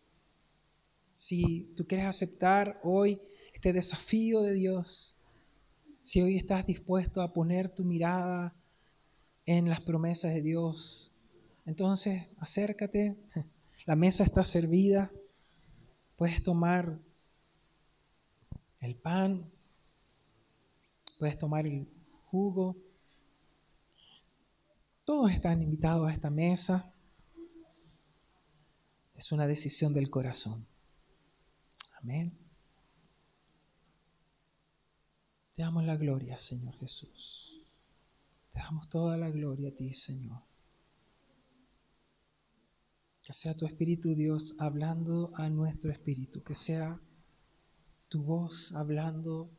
Si 1.15 1.71
tú 1.77 1.85
quieres 1.85 2.07
aceptar 2.07 2.79
hoy 2.83 3.21
este 3.53 3.73
desafío 3.73 4.41
de 4.41 4.53
Dios, 4.53 5.14
si 6.05 6.21
hoy 6.21 6.37
estás 6.37 6.67
dispuesto 6.67 7.19
a 7.19 7.33
poner 7.33 7.73
tu 7.73 7.83
mirada 7.83 8.53
en 9.47 9.67
las 9.67 9.81
promesas 9.81 10.35
de 10.35 10.43
Dios, 10.43 11.19
entonces 11.65 12.27
acércate, 12.37 13.17
la 13.87 13.95
mesa 13.95 14.23
está 14.23 14.45
servida, 14.45 15.11
puedes 16.15 16.43
tomar 16.43 16.99
el 18.81 18.95
pan, 18.95 19.51
puedes 21.17 21.39
tomar 21.39 21.65
el 21.65 21.87
jugo. 22.25 22.77
Todos 25.05 25.31
están 25.31 25.63
invitados 25.63 26.07
a 26.07 26.13
esta 26.13 26.29
mesa. 26.29 26.93
Es 29.15 29.31
una 29.31 29.47
decisión 29.47 29.91
del 29.91 30.11
corazón. 30.11 30.67
Amén. 31.99 32.44
Te 35.55 35.61
damos 35.61 35.85
la 35.85 35.95
gloria, 35.95 36.37
Señor 36.37 36.75
Jesús. 36.79 37.61
Te 38.51 38.59
damos 38.59 38.89
toda 38.89 39.15
la 39.15 39.31
gloria 39.31 39.69
a 39.69 39.71
ti, 39.71 39.93
Señor. 39.93 40.41
Que 43.23 43.31
sea 43.31 43.55
tu 43.55 43.65
Espíritu 43.65 44.13
Dios 44.15 44.53
hablando 44.59 45.31
a 45.35 45.49
nuestro 45.49 45.91
espíritu, 45.91 46.43
que 46.43 46.55
sea 46.55 46.99
tu 48.09 48.21
voz 48.21 48.73
hablando 48.75 49.49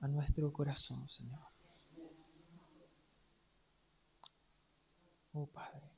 a 0.00 0.08
nuestro 0.08 0.52
corazón, 0.52 1.08
Señor. 1.08 1.46
Oh 5.32 5.46
Padre, 5.46 5.92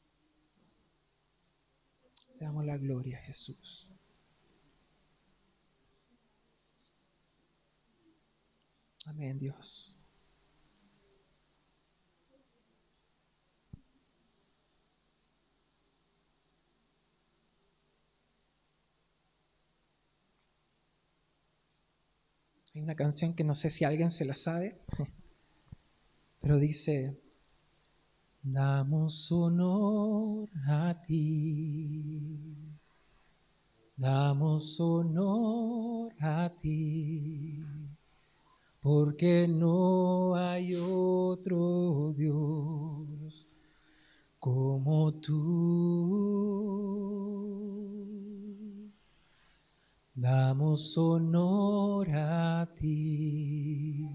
te 2.38 2.44
damos 2.44 2.66
la 2.66 2.76
gloria, 2.76 3.18
Jesús. 3.20 3.95
Amén, 9.06 9.38
Dios. 9.38 9.96
Hay 22.74 22.80
una 22.80 22.94
canción 22.94 23.34
que 23.34 23.42
no 23.42 23.56
sé 23.56 23.70
si 23.70 23.84
alguien 23.84 24.12
se 24.12 24.24
la 24.24 24.36
sabe, 24.36 24.80
pero 26.40 26.58
dice, 26.58 27.20
damos 28.42 29.30
honor 29.32 30.48
a 30.68 31.02
ti, 31.06 32.72
damos 33.96 34.80
honor 34.80 36.12
a 36.20 36.48
ti 36.60 37.85
porque 38.86 39.48
no 39.48 40.36
hay 40.36 40.76
otro 40.76 42.14
Dios 42.16 43.48
como 44.38 45.12
tú. 45.14 46.46
Damos 50.14 50.96
honor 50.96 52.08
a 52.14 52.68
ti, 52.78 54.08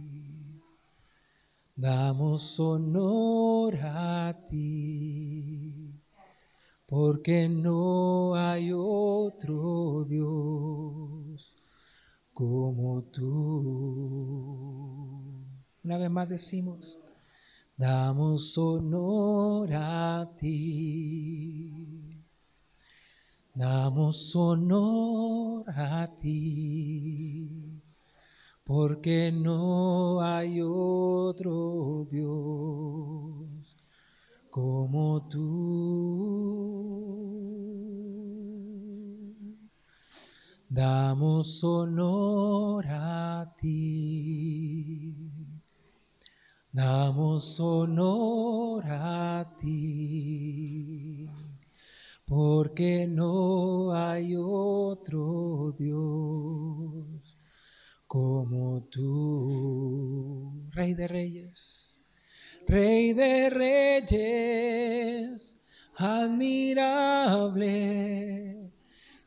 damos 1.76 2.58
honor 2.58 3.76
a 3.76 4.34
ti, 4.50 6.02
porque 6.86 7.50
no 7.50 8.36
hay 8.36 8.72
otro 8.74 10.06
Dios 10.08 11.21
como 12.42 13.04
tú. 13.14 13.30
Una 15.84 15.98
vez 16.00 16.10
más 16.10 16.28
decimos, 16.28 17.00
damos 17.78 18.58
honor 18.58 19.70
a 19.72 20.28
ti. 20.40 21.72
Damos 23.54 24.36
honor 24.36 25.66
a 25.70 26.10
ti, 26.20 27.80
porque 28.64 29.32
no 29.32 30.20
hay 30.22 30.62
otro 30.64 32.08
Dios 32.10 33.46
como 34.50 35.28
tú. 35.30 36.72
Damos 40.72 41.62
honor 41.66 42.86
a 42.88 43.54
ti. 43.60 45.30
Damos 46.72 47.60
honor 47.60 48.86
a 48.88 49.58
ti, 49.60 51.28
porque 52.26 53.06
no 53.06 53.94
hay 53.94 54.38
otro 54.38 55.76
Dios 55.78 57.38
como 58.08 58.84
tú, 58.90 60.70
Rey 60.72 60.94
de 60.94 61.10
Reyes, 61.10 62.00
Rey 62.66 63.12
de 63.12 63.50
Reyes, 63.50 64.06
admirable 65.98 67.82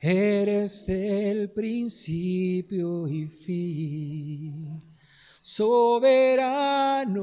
Eres 0.07 0.87
el 0.91 1.51
principio 1.53 3.09
y 3.09 3.27
fin, 3.27 4.83
soberano 5.41 7.23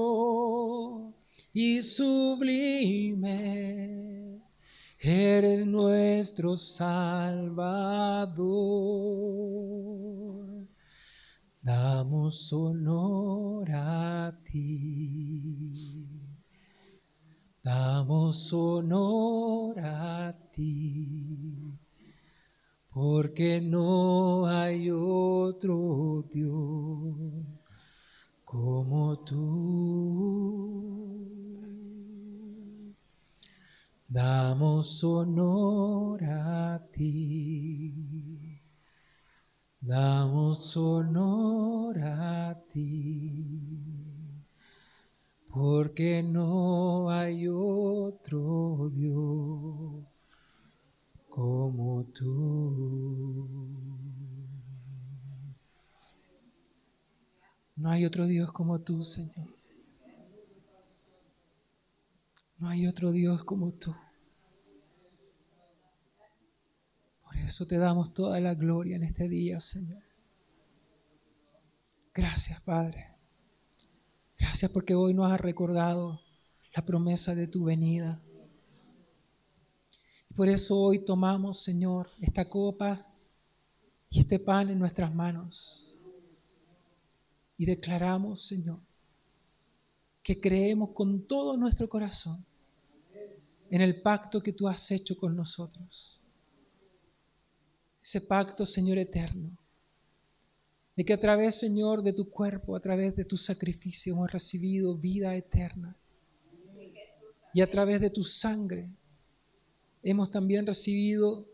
y 1.52 1.82
sublime, 1.82 3.30
eres 4.98 5.64
nuestro 5.66 6.56
Salvador. 6.56 7.70
Damos 11.62 12.52
honor 12.52 13.70
a 13.70 14.36
ti. 14.44 16.06
Damos 17.62 18.52
honor 18.52 19.78
a 19.78 20.34
ti, 20.50 21.78
porque 22.88 23.60
no 23.60 24.46
hay 24.46 24.90
otro 24.90 26.24
Dios 26.32 27.59
como 28.50 29.16
tú. 29.20 29.36
Damos 34.08 35.04
honor 35.04 36.24
a 36.24 36.84
ti. 36.90 38.60
Damos 39.80 40.76
honor 40.76 41.96
a 42.02 42.60
ti. 42.72 43.86
Porque 45.48 46.20
no 46.20 47.08
hay 47.08 47.46
otro 47.46 48.90
Dios 48.92 50.06
como 51.28 52.04
tú. 52.12 53.79
No 57.80 57.90
hay 57.90 58.04
otro 58.04 58.26
Dios 58.26 58.52
como 58.52 58.78
tú, 58.80 59.02
Señor. 59.02 59.48
No 62.58 62.68
hay 62.68 62.86
otro 62.86 63.10
Dios 63.10 63.42
como 63.42 63.72
tú. 63.72 63.96
Por 67.24 67.38
eso 67.38 67.66
te 67.66 67.78
damos 67.78 68.12
toda 68.12 68.38
la 68.38 68.54
gloria 68.54 68.96
en 68.96 69.04
este 69.04 69.30
día, 69.30 69.60
Señor. 69.60 70.02
Gracias, 72.12 72.60
Padre. 72.60 73.14
Gracias 74.38 74.70
porque 74.70 74.94
hoy 74.94 75.14
nos 75.14 75.32
has 75.32 75.40
recordado 75.40 76.20
la 76.76 76.84
promesa 76.84 77.34
de 77.34 77.46
tu 77.46 77.64
venida. 77.64 78.20
Y 80.28 80.34
por 80.34 80.50
eso 80.50 80.78
hoy 80.78 81.06
tomamos, 81.06 81.62
Señor, 81.62 82.10
esta 82.20 82.46
copa 82.46 83.06
y 84.10 84.20
este 84.20 84.38
pan 84.38 84.68
en 84.68 84.78
nuestras 84.78 85.14
manos 85.14 85.89
y 87.60 87.66
declaramos, 87.66 88.40
Señor, 88.40 88.78
que 90.22 90.40
creemos 90.40 90.92
con 90.94 91.26
todo 91.26 91.58
nuestro 91.58 91.90
corazón 91.90 92.42
en 93.70 93.82
el 93.82 94.00
pacto 94.00 94.42
que 94.42 94.54
tú 94.54 94.66
has 94.66 94.90
hecho 94.90 95.14
con 95.14 95.36
nosotros. 95.36 96.18
Ese 98.02 98.22
pacto, 98.22 98.64
Señor 98.64 98.96
eterno, 98.96 99.58
de 100.96 101.04
que 101.04 101.12
a 101.12 101.20
través, 101.20 101.56
Señor, 101.56 102.02
de 102.02 102.14
tu 102.14 102.30
cuerpo, 102.30 102.74
a 102.76 102.80
través 102.80 103.14
de 103.14 103.26
tu 103.26 103.36
sacrificio, 103.36 104.14
hemos 104.14 104.32
recibido 104.32 104.96
vida 104.96 105.36
eterna. 105.36 105.94
Y 107.52 107.60
a 107.60 107.70
través 107.70 108.00
de 108.00 108.08
tu 108.08 108.24
sangre 108.24 108.88
hemos 110.02 110.30
también 110.30 110.66
recibido 110.66 111.46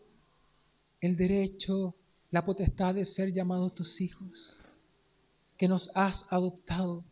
el 1.01 1.17
derecho, 1.17 1.97
la 2.31 2.45
potestad 2.45 2.95
de 2.95 3.03
ser 3.03 3.33
llamados 3.33 3.75
tus 3.75 3.99
hijos 3.99 4.56
que 5.57 5.67
nos 5.67 5.89
has 5.95 6.25
adoptado, 6.31 7.03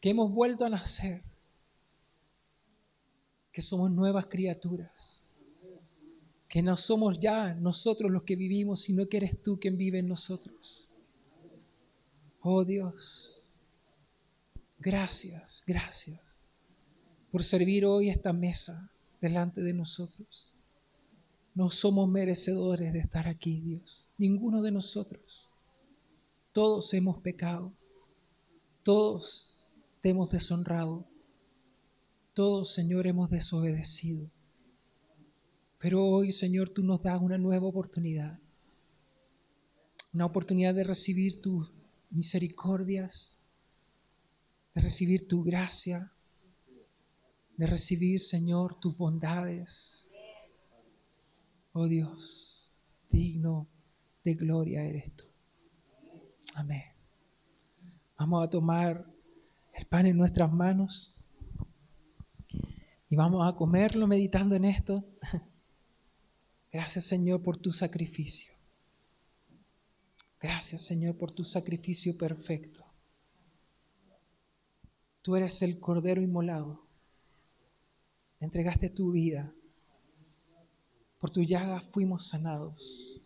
que 0.00 0.10
hemos 0.10 0.32
vuelto 0.32 0.64
a 0.64 0.70
nacer, 0.70 1.22
que 3.52 3.62
somos 3.62 3.90
nuevas 3.90 4.26
criaturas, 4.26 5.20
que 6.48 6.62
no 6.62 6.76
somos 6.76 7.18
ya 7.18 7.54
nosotros 7.54 8.10
los 8.10 8.22
que 8.22 8.36
vivimos, 8.36 8.82
sino 8.82 9.08
que 9.08 9.16
eres 9.16 9.42
tú 9.42 9.58
quien 9.58 9.76
vive 9.76 9.98
en 9.98 10.08
nosotros. 10.08 10.90
Oh 12.40 12.64
Dios, 12.64 13.42
gracias, 14.78 15.62
gracias 15.66 16.20
por 17.30 17.42
servir 17.42 17.84
hoy 17.84 18.08
esta 18.08 18.32
mesa 18.32 18.90
delante 19.20 19.60
de 19.60 19.72
nosotros. 19.72 20.52
No 21.54 21.70
somos 21.70 22.08
merecedores 22.08 22.92
de 22.92 23.00
estar 23.00 23.26
aquí, 23.26 23.60
Dios, 23.60 24.06
ninguno 24.16 24.62
de 24.62 24.70
nosotros. 24.70 25.47
Todos 26.58 26.92
hemos 26.92 27.18
pecado, 27.18 27.72
todos 28.82 29.64
te 30.00 30.08
hemos 30.08 30.28
deshonrado, 30.28 31.06
Todos, 32.34 32.74
Señor, 32.74 33.06
hemos 33.06 33.30
desobedecido. 33.30 34.28
Pero 35.78 36.04
hoy, 36.04 36.32
Señor, 36.32 36.70
tú 36.70 36.82
nos 36.82 37.00
das 37.00 37.22
una 37.22 37.38
nueva 37.38 37.68
oportunidad. 37.68 38.40
Una 40.12 40.26
oportunidad 40.26 40.74
de 40.74 40.82
recibir 40.82 41.40
tus 41.40 41.70
misericordias, 42.10 43.38
de 44.74 44.80
recibir 44.80 45.28
tu 45.28 45.44
gracia, 45.44 46.12
de 47.56 47.66
recibir, 47.68 48.20
Señor, 48.20 48.80
tus 48.80 48.96
bondades. 48.96 50.10
Oh 51.72 51.86
Dios, 51.86 52.76
digno 53.08 53.68
de 54.24 54.34
gloria 54.34 54.82
eres 54.82 55.14
tú. 55.14 55.27
Amén. 56.58 56.82
Vamos 58.18 58.44
a 58.44 58.50
tomar 58.50 59.06
el 59.74 59.86
pan 59.86 60.06
en 60.06 60.16
nuestras 60.16 60.52
manos 60.52 61.24
y 63.08 63.14
vamos 63.14 63.46
a 63.46 63.54
comerlo 63.54 64.08
meditando 64.08 64.56
en 64.56 64.64
esto. 64.64 65.04
Gracias 66.72 67.04
Señor 67.04 67.44
por 67.44 67.58
tu 67.58 67.70
sacrificio. 67.70 68.52
Gracias 70.40 70.82
Señor 70.82 71.16
por 71.16 71.30
tu 71.30 71.44
sacrificio 71.44 72.18
perfecto. 72.18 72.84
Tú 75.22 75.36
eres 75.36 75.62
el 75.62 75.78
Cordero 75.78 76.20
inmolado. 76.20 76.88
Entregaste 78.40 78.90
tu 78.90 79.12
vida. 79.12 79.54
Por 81.20 81.30
tu 81.30 81.44
llaga 81.44 81.82
fuimos 81.92 82.26
sanados. 82.26 83.22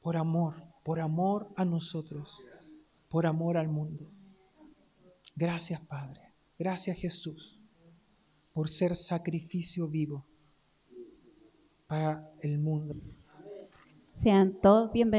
Por 0.00 0.16
amor, 0.16 0.68
por 0.88 1.00
amor 1.00 1.52
a 1.54 1.66
nosotros, 1.66 2.42
por 3.10 3.26
amor 3.26 3.58
al 3.58 3.68
mundo. 3.68 4.10
Gracias 5.36 5.82
Padre. 5.82 6.32
Gracias 6.58 6.96
Jesús 6.96 7.60
por 8.54 8.70
ser 8.70 8.96
sacrificio 8.96 9.86
vivo 9.88 10.24
para 11.86 12.32
el 12.40 12.58
mundo. 12.58 12.94
Sean 14.14 14.58
todos 14.62 14.90
bienvenidos. 14.90 15.16